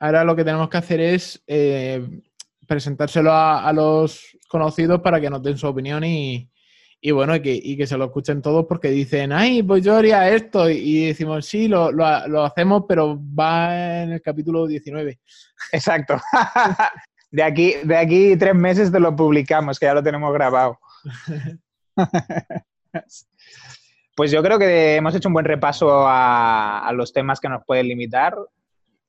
Ahora 0.00 0.24
lo 0.24 0.34
que 0.34 0.44
tenemos 0.44 0.68
que 0.68 0.78
hacer 0.78 1.00
es 1.00 1.42
eh, 1.46 2.22
presentárselo 2.66 3.32
a, 3.32 3.72
los 3.72 4.36
conocidos 4.48 5.00
para 5.00 5.20
que 5.20 5.30
nos 5.30 5.42
den 5.42 5.58
su 5.58 5.68
opinión 5.68 6.02
y, 6.04 6.50
bueno, 7.12 7.36
y 7.36 7.76
que, 7.76 7.86
se 7.86 7.96
lo 7.96 8.06
escuchen 8.06 8.42
todos 8.42 8.66
porque 8.66 8.88
dicen, 8.88 9.32
ay, 9.32 9.62
pues 9.62 9.84
yo 9.84 9.96
haría 9.96 10.28
esto. 10.30 10.68
Y, 10.68 11.06
decimos, 11.06 11.46
sí, 11.46 11.68
lo, 11.68 11.92
lo, 11.92 12.44
hacemos, 12.44 12.84
pero 12.88 13.18
va 13.18 14.02
en 14.02 14.12
el 14.12 14.22
capítulo 14.22 14.66
19. 14.66 15.18
Exacto. 15.72 16.20
de, 17.30 17.42
aquí, 17.42 17.74
de 17.84 17.96
aquí 17.96 18.36
tres 18.36 18.54
meses 18.54 18.90
te 18.90 18.98
lo 18.98 19.14
publicamos, 19.14 19.78
que 19.78 19.86
ya 19.86 19.94
lo 19.94 20.02
tenemos 20.02 20.32
grabado. 20.34 20.78
pues 24.16 24.32
yo 24.32 24.42
creo 24.42 24.58
que 24.58 24.96
hemos 24.96 25.14
hecho 25.14 25.28
un 25.28 25.34
buen 25.34 25.46
repaso 25.46 26.06
a, 26.06 26.80
a 26.80 26.92
los 26.92 27.12
temas 27.12 27.38
que 27.38 27.48
nos 27.48 27.64
pueden 27.64 27.86
limitar. 27.86 28.34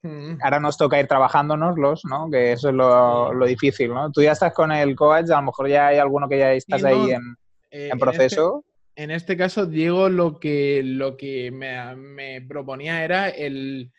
Mm. 0.04 0.38
Ahora 0.42 0.60
nos 0.60 0.78
toca 0.78 1.00
ir 1.00 1.08
trabajándonoslos, 1.08 2.06
¿no? 2.06 2.30
Que 2.30 2.54
eso 2.54 2.70
es 2.70 2.76
lo, 2.76 3.46
difícil, 3.46 3.94
¿no? 3.94 4.12
Tú 4.12 4.22
ya 4.22 4.34
estás 4.34 4.54
con 4.54 4.72
el 4.72 4.96
coach, 4.96 5.30
a 5.32 5.38
lo 5.38 5.48
mejor 5.48 5.68
ya 5.68 5.88
hay 5.88 5.98
alguno 5.98 6.30
que 6.30 6.38
ya 6.38 6.54
estás 6.54 6.84
ahí 6.84 7.12
en, 7.12 7.36
eh, 7.72 7.90
proceso. 8.00 8.66
En 8.96 9.12
este, 9.12 9.38
caso, 9.38 9.66
Diego, 9.66 10.10
lo 10.10 10.40
que, 10.40 10.82
lo 10.84 11.16
que 11.16 11.52
me, 11.52 12.42
proponía 12.42 13.04
era 13.04 13.30
el... 13.30 13.92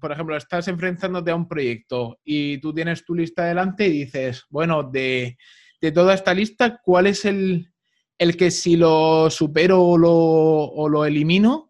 por 0.00 0.12
ejemplo, 0.12 0.36
estás 0.36 0.68
enfrentándote 0.68 1.30
a 1.30 1.36
un 1.36 1.46
proyecto 1.46 2.18
y 2.24 2.58
tú 2.58 2.72
tienes 2.72 3.04
tu 3.04 3.14
lista 3.14 3.44
delante 3.44 3.86
y 3.86 4.04
dices, 4.04 4.44
bueno, 4.48 4.82
de, 4.82 5.36
toda 5.94 6.14
esta 6.14 6.32
lista, 6.32 6.80
¿cuál 6.82 7.06
es 7.06 7.24
el, 7.26 7.70
el 8.18 8.36
que 8.36 8.50
si 8.50 8.76
lo 8.76 9.28
supero 9.30 9.82
o 9.82 9.98
lo, 9.98 10.14
o 10.14 10.88
lo 10.88 11.04
elimino, 11.04 11.66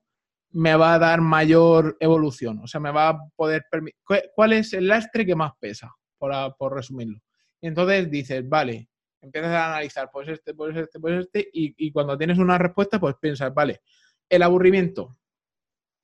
me 0.57 0.75
va 0.75 0.95
a 0.95 0.99
dar 0.99 1.21
mayor 1.21 1.97
evolución. 2.01 2.61
O 2.61 2.67
sea, 2.67 2.81
me 2.81 2.91
va 2.91 3.11
a 3.11 3.19
poder 3.37 3.65
permitir. 3.71 4.01
¿Cuál 4.35 4.55
es 4.55 4.73
el 4.73 4.89
lastre 4.89 5.27
que 5.27 5.35
más 5.35 5.53
pesa? 5.61 5.95
Por, 6.19 6.33
por 6.57 6.75
resumirlo. 6.75 7.21
Entonces 7.61 8.11
dices, 8.11 8.49
vale, 8.49 8.89
empiezas 9.21 9.53
a 9.53 9.67
analizar, 9.67 10.11
pues 10.13 10.29
este, 10.29 10.55
pues 10.55 10.77
este, 10.77 11.01
pues 11.01 11.25
este, 11.25 11.49
y, 11.53 11.91
cuando 11.93 12.17
tienes 12.17 12.39
una 12.39 12.59
respuesta, 12.59 13.01
pues 13.01 13.15
piensas, 13.21 13.53
vale, 13.53 13.83
el 14.29 14.43
aburrimiento 14.43 15.17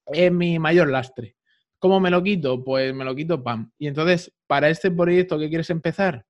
es 0.07 0.33
mi 0.33 0.59
mayor 0.59 0.89
lastre. 0.89 1.37
¿Cómo 1.79 2.01
me 2.01 2.11
lo 2.11 2.23
quito? 2.23 2.63
Pues 2.63 2.95
me 2.95 3.05
lo 3.05 3.15
quito, 3.15 3.43
pam. 3.43 3.73
Y 3.79 3.89
entonces, 3.89 4.33
para 4.47 4.69
este 4.69 4.91
proyecto 4.91 5.39
que 5.39 5.49
quieres 5.49 5.71
empezar, 5.71 6.25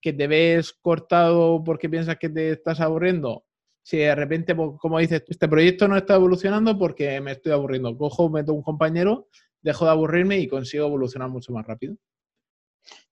que 0.00 0.12
te 0.12 0.26
ves 0.26 0.72
cortado 0.72 1.62
porque 1.62 1.88
piensas 1.88 2.16
que 2.16 2.28
te 2.28 2.50
estás 2.50 2.80
aburriendo, 2.80 3.44
si 3.82 3.98
de 3.98 4.14
repente, 4.14 4.54
pues, 4.54 4.70
como 4.78 4.98
dices, 4.98 5.24
este 5.28 5.48
proyecto 5.48 5.88
no 5.88 5.96
está 5.96 6.14
evolucionando 6.14 6.78
porque 6.78 7.20
me 7.20 7.32
estoy 7.32 7.52
aburriendo. 7.52 7.96
Cojo, 7.96 8.30
meto 8.30 8.52
un 8.52 8.62
compañero, 8.62 9.28
dejo 9.62 9.84
de 9.84 9.90
aburrirme 9.90 10.38
y 10.38 10.48
consigo 10.48 10.86
evolucionar 10.86 11.28
mucho 11.28 11.52
más 11.52 11.66
rápido. 11.66 11.96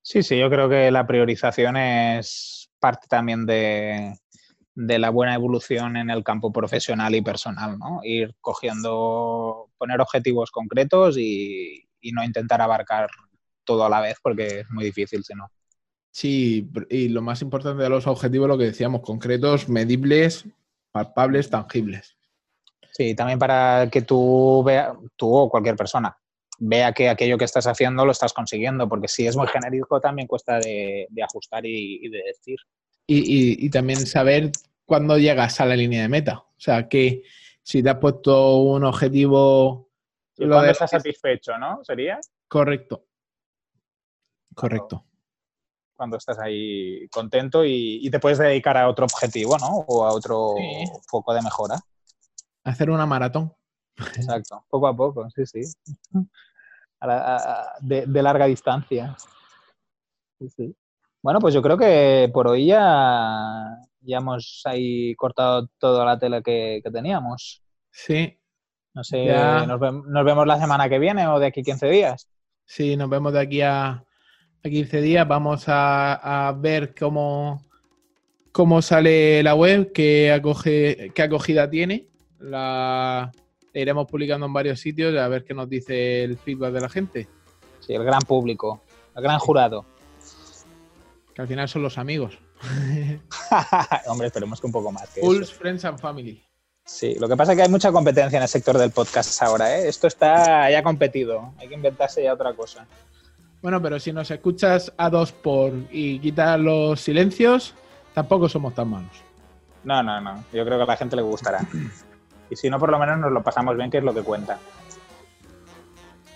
Sí, 0.02 0.22
sí, 0.22 0.38
yo 0.38 0.48
creo 0.48 0.68
que 0.68 0.90
la 0.90 1.06
priorización 1.06 1.76
es 1.76 2.57
parte 2.78 3.06
también 3.08 3.46
de, 3.46 4.18
la 4.74 5.10
buena 5.10 5.34
evolución 5.34 5.96
en 5.96 6.10
el 6.10 6.22
campo 6.22 6.52
profesional 6.52 7.14
y 7.14 7.22
personal, 7.22 7.78
¿no? 7.78 8.00
Ir 8.04 8.34
cogiendo, 8.40 9.70
poner 9.76 10.00
objetivos 10.00 10.50
concretos 10.50 11.16
y, 11.18 11.84
y 12.00 12.12
no 12.12 12.24
intentar 12.24 12.60
abarcar 12.60 13.10
todo 13.64 13.84
a 13.84 13.90
la 13.90 14.00
vez 14.00 14.16
porque 14.22 14.60
es 14.60 14.70
muy 14.70 14.84
difícil 14.84 15.24
si 15.24 15.34
no. 15.34 15.50
Sí, 16.10 16.68
y 16.90 17.08
lo 17.08 17.22
más 17.22 17.42
importante 17.42 17.82
de 17.82 17.88
los 17.88 18.06
objetivos, 18.06 18.48
lo 18.48 18.58
que 18.58 18.64
decíamos, 18.64 19.02
concretos, 19.02 19.68
medibles, 19.68 20.46
palpables, 20.90 21.50
tangibles. 21.50 22.16
Sí, 22.92 23.14
también 23.14 23.38
para 23.38 23.88
que 23.90 24.02
tú 24.02 24.64
veas, 24.64 24.96
tú 25.16 25.32
o 25.32 25.48
cualquier 25.48 25.76
persona, 25.76 26.18
vea 26.58 26.92
que 26.92 27.08
aquello 27.08 27.38
que 27.38 27.44
estás 27.44 27.66
haciendo 27.66 28.04
lo 28.04 28.12
estás 28.12 28.32
consiguiendo, 28.32 28.88
porque 28.88 29.08
si 29.08 29.26
es 29.26 29.36
muy 29.36 29.46
genérico 29.48 30.00
también 30.00 30.28
cuesta 30.28 30.58
de, 30.58 31.08
ajustar 31.22 31.64
y, 31.64 32.08
de 32.08 32.22
decir. 32.24 32.58
Y, 33.06 33.70
también 33.70 34.06
saber 34.06 34.52
cuándo 34.84 35.18
llegas 35.18 35.60
a 35.60 35.66
la 35.66 35.76
línea 35.76 36.02
de 36.02 36.08
meta. 36.08 36.38
O 36.38 36.60
sea, 36.60 36.88
que 36.88 37.22
si 37.62 37.82
te 37.82 37.90
has 37.90 37.98
puesto 37.98 38.56
un 38.58 38.84
objetivo... 38.84 39.90
Y 40.36 40.46
cuando 40.46 40.70
estás 40.70 40.90
satisfecho, 40.90 41.58
¿no? 41.58 41.82
¿Sería? 41.84 42.18
Correcto. 42.46 43.06
Correcto 44.54 45.04
cuando 45.98 46.16
estás 46.16 46.38
ahí 46.38 47.08
contento 47.08 47.64
y, 47.64 48.08
te 48.08 48.20
puedes 48.20 48.38
dedicar 48.38 48.76
a 48.76 48.88
otro 48.88 49.04
objetivo, 49.04 49.58
¿no? 49.58 49.84
O 49.88 50.06
a 50.06 50.12
otro 50.12 50.54
foco 51.08 51.34
de 51.34 51.42
mejora. 51.42 51.80
Hacer 52.62 52.88
una 52.88 53.04
maratón. 53.04 53.52
Exacto, 54.14 54.64
poco 54.68 54.86
a 54.86 54.96
poco, 54.96 55.28
sí, 55.30 55.44
sí. 55.44 55.60
De, 57.80 58.22
larga 58.22 58.46
distancia. 58.46 59.16
Sí, 60.38 60.48
sí. 60.50 60.76
Bueno, 61.22 61.40
pues 61.40 61.54
yo 61.54 61.62
creo 61.62 61.76
que 61.76 62.30
por 62.32 62.48
hoy 62.48 62.66
ya, 62.66 63.76
ya 64.00 64.18
hemos 64.18 64.62
ahí 64.64 65.14
cortado 65.16 65.68
toda 65.78 66.04
la 66.04 66.18
tela 66.18 66.42
que, 66.42 66.80
teníamos. 66.92 67.62
Sí. 67.90 68.38
No 68.94 69.04
sé, 69.04 69.26
nos, 69.26 69.80
nos, 69.80 70.24
vemos 70.24 70.46
la 70.46 70.58
semana 70.58 70.88
que 70.88 70.98
viene 70.98 71.26
o 71.28 71.38
de 71.38 71.46
aquí 71.46 71.62
15 71.62 71.88
días. 71.88 72.28
Sí, 72.64 72.96
nos 72.96 73.08
vemos 73.08 73.32
de 73.32 73.40
aquí 73.40 73.62
a, 73.62 73.90
a 73.90 74.68
15 74.68 75.00
días. 75.00 75.26
Vamos 75.28 75.64
a, 75.68 76.54
ver 76.58 76.94
cómo, 76.94 77.64
cómo 78.52 78.82
sale 78.82 79.42
la 79.42 79.54
web, 79.54 79.92
qué, 79.92 80.32
acoge, 80.32 81.12
qué 81.14 81.22
acogida 81.22 81.70
tiene. 81.70 82.08
La, 82.38 83.30
iremos 83.80 84.06
publicando 84.06 84.46
en 84.46 84.52
varios 84.52 84.80
sitios 84.80 85.16
a 85.16 85.28
ver 85.28 85.44
qué 85.44 85.54
nos 85.54 85.68
dice 85.68 86.24
el 86.24 86.38
feedback 86.38 86.72
de 86.72 86.80
la 86.80 86.88
gente. 86.88 87.28
Sí, 87.80 87.94
el 87.94 88.04
gran 88.04 88.20
público, 88.22 88.82
el 89.16 89.22
gran 89.22 89.38
jurado. 89.38 89.84
Que 91.34 91.42
al 91.42 91.48
final 91.48 91.68
son 91.68 91.82
los 91.82 91.98
amigos. 91.98 92.38
Hombre, 94.06 94.26
esperemos 94.26 94.60
que 94.60 94.66
un 94.66 94.72
poco 94.72 94.92
más. 94.92 95.08
Fools, 95.10 95.52
Friends 95.52 95.84
and 95.84 95.98
Family. 95.98 96.42
Sí, 96.84 97.16
lo 97.20 97.28
que 97.28 97.36
pasa 97.36 97.52
es 97.52 97.56
que 97.56 97.62
hay 97.62 97.68
mucha 97.68 97.92
competencia 97.92 98.38
en 98.38 98.42
el 98.42 98.48
sector 98.48 98.78
del 98.78 98.90
podcast 98.90 99.42
ahora, 99.42 99.78
¿eh? 99.78 99.88
Esto 99.88 100.06
está 100.06 100.70
ya 100.70 100.82
competido, 100.82 101.52
hay 101.58 101.68
que 101.68 101.74
inventarse 101.74 102.22
ya 102.22 102.32
otra 102.32 102.54
cosa. 102.54 102.86
Bueno, 103.60 103.82
pero 103.82 104.00
si 104.00 104.10
nos 104.10 104.30
escuchas 104.30 104.90
a 104.96 105.10
dos 105.10 105.32
por 105.32 105.72
y 105.90 106.18
quitas 106.18 106.58
los 106.58 106.98
silencios, 107.00 107.74
tampoco 108.14 108.48
somos 108.48 108.74
tan 108.74 108.88
malos. 108.88 109.22
No, 109.84 110.02
no, 110.02 110.18
no. 110.20 110.44
Yo 110.52 110.64
creo 110.64 110.78
que 110.78 110.84
a 110.84 110.86
la 110.86 110.96
gente 110.96 111.16
le 111.16 111.22
gustará. 111.22 111.60
Y 112.50 112.56
si 112.56 112.70
no, 112.70 112.78
por 112.78 112.90
lo 112.90 112.98
menos 112.98 113.18
nos 113.18 113.32
lo 113.32 113.42
pasamos 113.42 113.76
bien, 113.76 113.90
que 113.90 113.98
es 113.98 114.04
lo 114.04 114.14
que 114.14 114.22
cuenta. 114.22 114.58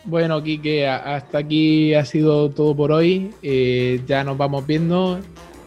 Bueno, 0.04 0.42
Kike, 0.42 0.88
hasta 0.88 1.38
aquí 1.38 1.94
ha 1.94 2.04
sido 2.04 2.50
todo 2.50 2.76
por 2.76 2.92
hoy. 2.92 3.32
Eh, 3.42 4.02
ya 4.06 4.24
nos 4.24 4.36
vamos 4.36 4.66
viendo. 4.66 5.20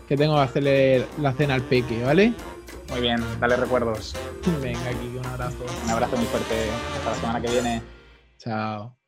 Que 0.07 0.17
tengo 0.17 0.35
que 0.35 0.41
hacerle 0.41 1.05
la 1.19 1.33
cena 1.33 1.55
al 1.55 1.61
peque, 1.63 2.03
¿vale? 2.03 2.33
Muy 2.91 3.01
bien, 3.01 3.23
dale 3.39 3.55
recuerdos. 3.55 4.15
Venga, 4.61 4.89
Kike, 4.89 5.17
un 5.17 5.25
abrazo. 5.25 5.65
Un 5.85 5.89
abrazo 5.89 6.17
muy 6.17 6.25
fuerte. 6.25 6.55
Hasta 6.97 7.09
la 7.09 7.15
semana 7.15 7.41
que 7.41 7.51
viene. 7.51 7.81
Chao. 8.37 9.04